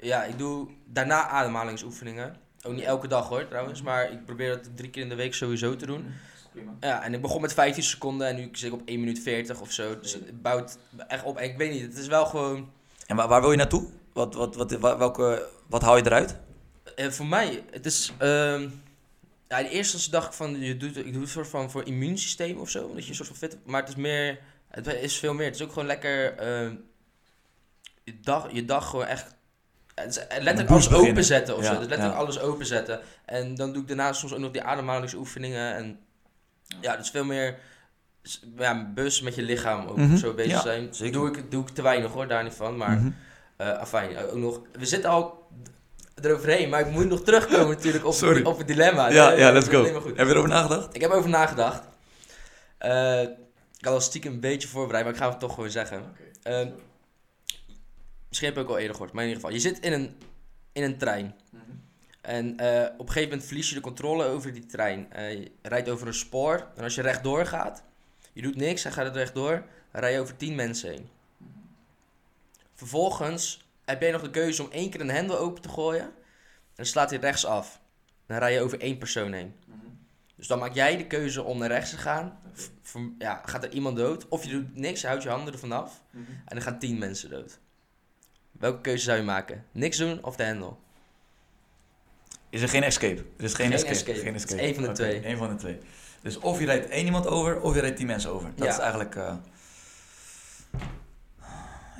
ja, 0.00 0.24
ik 0.24 0.38
doe 0.38 0.68
daarna 0.86 1.28
ademhalingsoefeningen. 1.28 2.36
Ook 2.62 2.72
niet 2.72 2.84
elke 2.84 3.08
dag 3.08 3.28
hoor 3.28 3.48
trouwens, 3.48 3.82
maar 3.82 4.12
ik 4.12 4.24
probeer 4.24 4.48
dat 4.48 4.76
drie 4.76 4.90
keer 4.90 5.02
in 5.02 5.08
de 5.08 5.14
week 5.14 5.34
sowieso 5.34 5.76
te 5.76 5.86
doen. 5.86 6.06
Prima. 6.52 6.72
Ja, 6.80 7.02
en 7.02 7.14
ik 7.14 7.20
begon 7.20 7.40
met 7.40 7.52
15 7.54 7.82
seconden 7.82 8.26
en 8.26 8.36
nu 8.36 8.48
zit 8.52 8.68
ik 8.72 8.80
op 8.80 8.82
1 8.84 9.00
minuut 9.00 9.18
40 9.18 9.60
of 9.60 9.72
zo. 9.72 9.98
Dus 10.00 10.12
het 10.12 10.42
bouwt 10.42 10.78
echt 11.08 11.24
op. 11.24 11.36
En 11.38 11.44
ik 11.44 11.56
weet 11.56 11.70
niet, 11.72 11.82
het 11.82 11.96
is 11.98 12.06
wel 12.06 12.26
gewoon... 12.26 12.70
En 13.06 13.16
waar, 13.16 13.28
waar 13.28 13.40
wil 13.40 13.50
je 13.50 13.56
naartoe? 13.56 13.88
Wat, 14.12 14.34
wat, 14.34 14.56
wat, 14.56 14.72
wa- 14.72 14.98
welke, 14.98 15.48
wat 15.68 15.82
haal 15.82 15.96
je 15.96 16.06
eruit? 16.06 16.36
Eh, 16.96 17.08
voor 17.10 17.26
mij, 17.26 17.64
het 17.70 17.86
is... 17.86 18.12
ehm 18.18 18.68
ja, 19.52 19.58
in 19.58 19.64
eerste 19.64 19.96
instantie 19.96 20.10
dacht 20.10 20.26
ik 20.26 20.32
van, 20.32 20.60
je 20.60 20.76
doet, 20.76 20.96
ik 20.96 21.12
doe 21.12 21.22
het 21.22 21.30
soort 21.30 21.48
van 21.48 21.70
voor 21.70 21.86
immuunsysteem 21.86 22.58
of 22.58 22.70
zo. 22.70 22.94
Dat 22.94 23.02
je 23.02 23.08
een 23.08 23.14
soort 23.14 23.28
van 23.28 23.36
fit... 23.36 23.58
Maar 23.64 23.80
het 23.80 23.88
is 23.88 23.96
meer... 23.96 24.38
Het 24.68 24.86
is 24.86 25.18
veel 25.18 25.34
meer. 25.34 25.46
Het 25.46 25.54
is 25.54 25.62
ook 25.62 25.72
gewoon 25.72 25.86
lekker... 25.86 26.36
ehm, 26.36 26.74
je, 28.04 28.20
dag, 28.20 28.52
je 28.52 28.64
dag 28.64 28.88
gewoon 28.90 29.06
echt... 29.06 29.34
Het 29.94 30.08
is 30.08 30.16
letterlijk 30.28 30.70
alles 30.70 30.88
beginnen. 30.88 31.10
openzetten 31.10 31.56
of 31.56 31.62
Ja, 31.62 31.66
zo. 31.66 31.72
Is 31.72 31.78
letterlijk 31.78 32.12
ja. 32.12 32.18
alles 32.18 32.40
openzetten. 32.40 33.00
En 33.24 33.54
dan 33.54 33.72
doe 33.72 33.82
ik 33.82 33.88
daarna 33.88 34.12
soms 34.12 34.32
ook 34.32 34.38
nog 34.38 34.50
die 34.50 34.62
ademhalingsoefeningen. 34.62 35.74
En 35.74 35.98
ja, 36.80 36.96
is 36.96 37.10
veel 37.10 37.24
meer... 37.24 37.58
Ja, 38.56 38.92
bewust 38.94 39.22
met 39.22 39.34
je 39.34 39.42
lichaam 39.42 39.86
ook 39.86 39.96
Mhm, 39.96 40.16
zo 40.16 40.34
bezig 40.34 40.52
ja, 40.52 40.60
zijn. 40.60 40.94
zeker. 40.94 41.12
Doe 41.12 41.28
ik, 41.28 41.50
doe 41.50 41.62
ik 41.62 41.68
te 41.68 41.82
weinig 41.82 42.10
hoor, 42.10 42.28
daar 42.28 42.42
niet 42.42 42.54
van. 42.54 42.76
Maar 42.76 43.12
eh 43.56 43.72
afijn, 43.72 44.16
ook 44.18 44.34
nog. 44.34 44.60
We 44.72 44.86
zitten 44.86 45.10
al 45.10 45.48
eroverheen, 46.24 46.68
maar 46.68 46.80
ik 46.80 46.90
moet 46.90 47.08
nog 47.08 47.22
terugkomen 47.22 47.68
natuurlijk 47.68 48.04
op, 48.06 48.12
Sorry. 48.14 48.42
op 48.42 48.58
het 48.58 48.66
dilemma. 48.66 49.10
Ja, 49.10 49.28
Nee, 49.28 49.38
ja, 49.38 49.52
let's 49.52 49.68
go. 49.68 49.84
Heb 49.84 50.26
je 50.26 50.32
erover 50.32 50.48
nagedacht? 50.48 50.94
Ik 50.94 51.00
heb 51.00 51.10
over 51.10 51.30
nagedacht. 51.30 51.82
Eh, 52.78 53.20
ik 53.78 53.84
had 53.88 53.94
al 53.94 54.00
stiekem 54.00 54.32
een 54.32 54.40
beetje 54.40 54.68
voorbereid, 54.68 55.04
maar 55.04 55.12
ik 55.12 55.18
ga 55.20 55.28
het 55.28 55.40
toch 55.40 55.54
gewoon 55.54 55.70
zeggen. 55.70 56.02
Eh, 56.42 56.66
misschien 58.28 58.48
heb 58.48 58.56
je 58.56 58.62
ook 58.62 58.68
al 58.68 58.78
eerder 58.78 58.94
gehoord, 58.94 59.12
maar 59.12 59.22
in 59.24 59.28
ieder 59.28 59.42
geval. 59.42 59.60
Je 59.60 59.68
zit 59.68 59.80
in 59.80 59.92
een, 59.92 60.16
in 60.72 60.82
een 60.82 60.98
trein. 60.98 61.34
En 62.20 62.56
eh, 62.58 62.82
op 62.92 62.98
een 63.00 63.06
gegeven 63.06 63.28
moment 63.28 63.44
verlies 63.46 63.68
je 63.68 63.74
de 63.74 63.80
controle 63.80 64.24
over 64.24 64.52
die 64.52 64.66
trein. 64.66 65.12
Eh, 65.12 65.32
je 65.32 65.50
rijdt 65.62 65.88
over 65.88 66.06
een 66.06 66.14
spoor. 66.14 66.66
En 66.76 66.82
als 66.84 66.94
je 66.94 67.02
rechtdoor 67.02 67.46
gaat, 67.46 67.82
je 68.32 68.42
doet 68.42 68.56
niks, 68.56 68.82
hij 68.82 68.92
gaat 68.92 69.04
het 69.04 69.16
rechtdoor, 69.16 69.50
dan 69.92 70.00
rij 70.00 70.12
je 70.12 70.20
over 70.20 70.36
10 70.36 70.54
mensen 70.54 70.90
heen. 70.90 71.08
Vervolgens 72.74 73.61
heb 73.84 74.00
jij 74.00 74.10
nog 74.10 74.22
de 74.22 74.30
keuze 74.30 74.62
om 74.62 74.70
één 74.70 74.90
keer 74.90 75.00
een 75.00 75.10
hendel 75.10 75.38
open 75.38 75.62
te 75.62 75.68
gooien. 75.68 76.02
En 76.04 76.12
dan 76.74 76.86
slaat 76.86 77.10
hij 77.10 77.18
rechts 77.18 77.46
af. 77.46 77.80
Dan 78.26 78.38
rij 78.38 78.52
je 78.52 78.60
over 78.60 78.80
één 78.80 78.98
persoon 78.98 79.32
heen. 79.32 79.54
Dus 80.36 80.46
dan 80.46 80.58
maak 80.58 80.74
jij 80.74 80.96
de 80.96 81.06
keuze 81.06 81.42
om 81.42 81.58
naar 81.58 81.68
rechts 81.68 81.90
te 81.90 81.96
gaan. 81.96 82.38
Ja, 83.18 83.42
gaat 83.44 83.64
er 83.64 83.70
iemand 83.72 83.96
dood? 83.96 84.28
Of 84.28 84.44
je 84.44 84.50
doet 84.50 84.76
niks, 84.76 85.04
houdt 85.04 85.22
je 85.22 85.28
handen 85.28 85.52
ervan 85.52 85.72
af. 85.72 86.02
En 86.12 86.26
dan 86.46 86.62
gaan 86.62 86.78
10 86.78 86.98
mensen 86.98 87.30
dood. 87.30 87.58
Welke 88.52 88.80
keuze 88.80 89.04
zou 89.04 89.16
je 89.18 89.22
maken? 89.24 89.64
Niks 89.72 89.96
doen 89.96 90.24
of 90.24 90.36
de 90.36 90.42
hendel? 90.42 90.80
Is 92.50 92.62
er 92.62 92.68
geen 92.68 92.82
escape? 92.82 93.24
Er 93.36 93.44
is 93.44 93.54
geen, 93.54 93.66
Geen 93.66 93.74
escape. 93.74 93.94
escape. 93.94 94.18
Geen 94.18 94.26
Het 94.34 94.36
is 94.36 94.42
escape. 94.44 94.62
één 94.62 94.74
van 94.74 94.82
de 94.84 94.92
twee. 94.92 95.20
één 95.20 95.36
van 95.36 95.48
de 95.48 95.54
twee. 95.54 95.78
Dus 96.22 96.38
of 96.38 96.58
je 96.58 96.64
rijdt 96.66 96.88
één 96.88 97.04
iemand 97.04 97.26
over, 97.26 97.60
of 97.60 97.74
je 97.74 97.80
rijdt 97.80 97.96
tien 97.96 98.06
mensen 98.06 98.30
over. 98.30 98.50
Dat 98.54 98.66
Ja. 98.66 98.72
is 98.72 98.78
eigenlijk... 98.78 99.16
eh, 99.16 99.34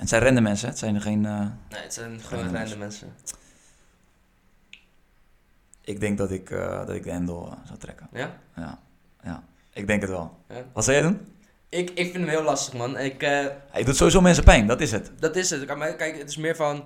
Het 0.03 0.11
zijn 0.11 0.23
rende 0.23 0.41
mensen, 0.41 0.69
het 0.69 0.79
zijn 0.79 0.95
er 0.95 1.01
geen... 1.01 1.27
eh, 1.27 1.39
Nee, 1.71 1.83
het 1.83 1.95
zijn 1.95 2.21
gewoon 2.21 2.55
random 2.57 2.79
mensen. 2.79 3.15
Ik 5.81 6.01
denk 6.01 6.19
dat 6.19 6.31
ik, 6.31 6.51
eh, 6.51 6.87
dat 6.87 6.95
ik 6.95 7.03
de 7.03 7.11
hendel 7.11 7.47
eh, 7.47 7.67
zou 7.67 7.79
trekken. 7.79 8.09
Ja? 8.13 8.37
Ja, 8.57 8.79
ja. 9.25 9.45
Ik 9.73 9.87
denk 9.87 10.01
het 10.01 10.11
wel. 10.11 10.39
Ja. 10.49 10.63
Wat 10.73 10.85
zou 10.85 10.97
jij 10.97 11.07
doen? 11.07 11.21
Ik, 11.69 11.91
ik 11.91 12.11
vind 12.11 12.15
hem 12.15 12.29
heel 12.29 12.43
lastig, 12.43 12.75
man. 12.75 12.99
Ik, 12.99 13.21
Hij 13.71 13.85
doet 13.85 13.97
sowieso 13.97 14.21
mensen 14.21 14.45
pijn, 14.45 14.67
dat 14.67 14.81
is 14.81 14.93
het. 14.93 15.11
dat 15.19 15.37
is 15.37 15.51
het. 15.51 15.65
Kijk, 15.97 16.19
het 16.19 16.29
is 16.29 16.37
meer 16.37 16.57
van... 16.57 16.85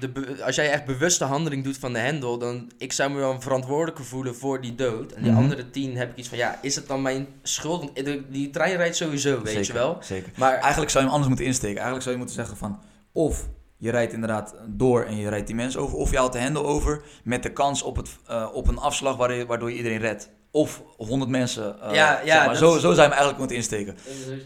De 0.00 0.36
als 0.44 0.54
jij 0.56 0.70
echt 0.70 0.84
bewuste 0.84 1.24
handeling 1.24 1.64
doet 1.64 1.78
van 1.78 1.92
de 1.92 1.98
hendel, 1.98 2.38
dan 2.38 2.70
ik 2.78 2.92
zou 2.92 3.10
me 3.10 3.18
wel 3.18 3.40
verantwoordelijker 3.40 4.04
voelen 4.04 4.34
voor 4.34 4.60
die 4.60 4.74
dood. 4.74 5.12
En 5.12 5.22
die 5.22 5.32
Mhm. 5.32 5.40
andere 5.40 5.70
tien 5.70 5.96
heb 5.96 6.10
ik 6.10 6.16
iets 6.16 6.28
van, 6.28 6.38
ja, 6.38 6.58
is 6.62 6.74
het 6.74 6.88
dan 6.88 7.02
mijn 7.02 7.26
schuld? 7.42 7.80
Want 8.04 8.22
die 8.28 8.50
trein 8.50 8.76
rijdt 8.76 8.96
sowieso, 8.96 9.42
weet 9.42 9.66
je 9.66 9.72
wel. 9.72 9.98
Zeker. 10.00 10.32
Maar 10.36 10.54
Eigenlijk 10.58 10.90
zou 10.90 10.92
je 11.04 11.10
hem 11.10 11.10
anders 11.10 11.28
moeten 11.28 11.44
insteken. 11.46 11.74
Eigenlijk 11.76 12.02
zou 12.02 12.14
je 12.14 12.20
moeten 12.20 12.36
zeggen 12.40 12.56
van... 12.56 12.80
Of 13.12 13.48
je 13.76 13.90
rijdt 13.90 14.12
inderdaad 14.12 14.54
door 14.68 15.04
en 15.04 15.16
je 15.16 15.28
rijdt 15.28 15.46
die 15.46 15.56
mensen 15.56 15.80
over. 15.80 15.96
Of 15.96 16.10
je 16.10 16.16
haalt 16.16 16.32
de 16.32 16.38
hendel 16.38 16.66
over 16.66 17.02
met 17.24 17.42
de 17.42 17.52
kans 17.52 17.82
op, 17.82 17.96
het, 17.96 18.08
eh, 18.26 18.48
op 18.52 18.68
een 18.68 18.78
afslag 18.78 19.16
waardoor 19.16 19.36
je, 19.36 19.46
waardoor 19.46 19.70
je 19.70 19.76
iedereen 19.76 19.98
redt. 19.98 20.30
Of 20.50 20.82
100 20.96 21.30
mensen. 21.30 21.80
eh, 21.80 21.94
Ja, 21.94 22.20
ja, 22.24 22.34
zeg 22.36 22.46
maar. 22.46 22.56
zo, 22.56 22.66
is- 22.74 22.80
zo 22.80 22.80
zou 22.80 22.94
je 22.94 23.00
hem 23.00 23.10
eigenlijk 23.10 23.38
moeten 23.38 23.56
insteken. 23.56 23.96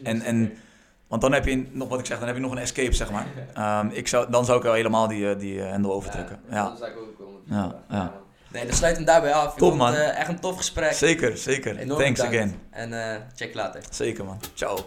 En, 0.03 0.21
en, 0.23 0.53
want 1.09 1.23
dan 1.23 1.33
heb 1.33 1.45
je, 1.47 1.67
nog 1.73 1.89
wat 1.89 1.99
ik 1.99 2.07
zeg, 2.07 2.19
dan 2.19 2.27
heb 2.27 2.37
je 2.37 2.43
nog 2.43 2.53
een 2.53 2.59
escape, 2.59 2.93
zeg 2.93 3.11
maar. 3.11 3.27
Ehm, 3.55 3.89
ik 3.93 4.09
zou, 4.09 4.31
dan 4.31 4.45
zou 4.45 4.57
ik 4.59 4.63
wel 4.65 4.73
helemaal 4.75 5.09
die, 5.09 5.31
eh, 5.31 5.39
die 5.39 5.61
eh, 5.63 5.71
hendel 5.71 5.93
overtrekken. 5.93 6.41
Ja, 6.51 6.65
dat 6.69 6.79
zou 6.79 6.91
ik 6.91 6.97
ook 6.97 7.31
Ja, 7.45 7.75
ja. 7.91 8.13
Nee, 8.53 8.67
dan 8.67 8.75
sluit 8.77 8.97
hem 8.97 9.05
daarbij 9.05 9.33
af. 9.35 9.55
Top, 9.55 9.75
man. 9.75 9.95
eh, 9.95 10.19
echt 10.19 10.29
een 10.29 10.41
tof 10.41 10.57
gesprek. 10.57 10.93
zeker, 10.93 11.37
zeker. 11.37 11.77
Enorm 11.77 12.01
Thanks 12.01 12.21
bedankt. 12.21 12.37
again. 12.37 12.59
En 12.71 13.13
eh, 13.13 13.21
check 13.35 13.55
later. 13.55 13.81
Zeker, 13.91 14.25
man. 14.25 14.41
Ciao. 14.55 14.79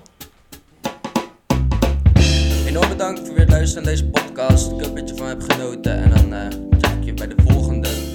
Enorm 2.65 2.89
bedankt 2.89 3.19
voor 3.25 3.36
weer 3.36 3.47
luisteren 3.47 3.84
naar 3.84 3.91
deze 3.93 4.05
podcast. 4.10 4.71
Ik 4.71 4.86
hoop 4.86 4.95
dat 4.95 5.10
je 5.10 5.15
ervan 5.15 5.27
hebt 5.27 5.53
genoten. 5.53 5.93
En 6.03 6.10
dan 6.10 6.34
eh 6.34 6.47
check 6.82 6.97
ik 6.97 7.03
je 7.03 7.13
bij 7.13 7.27
de 7.27 7.36
volgende. 7.47 8.09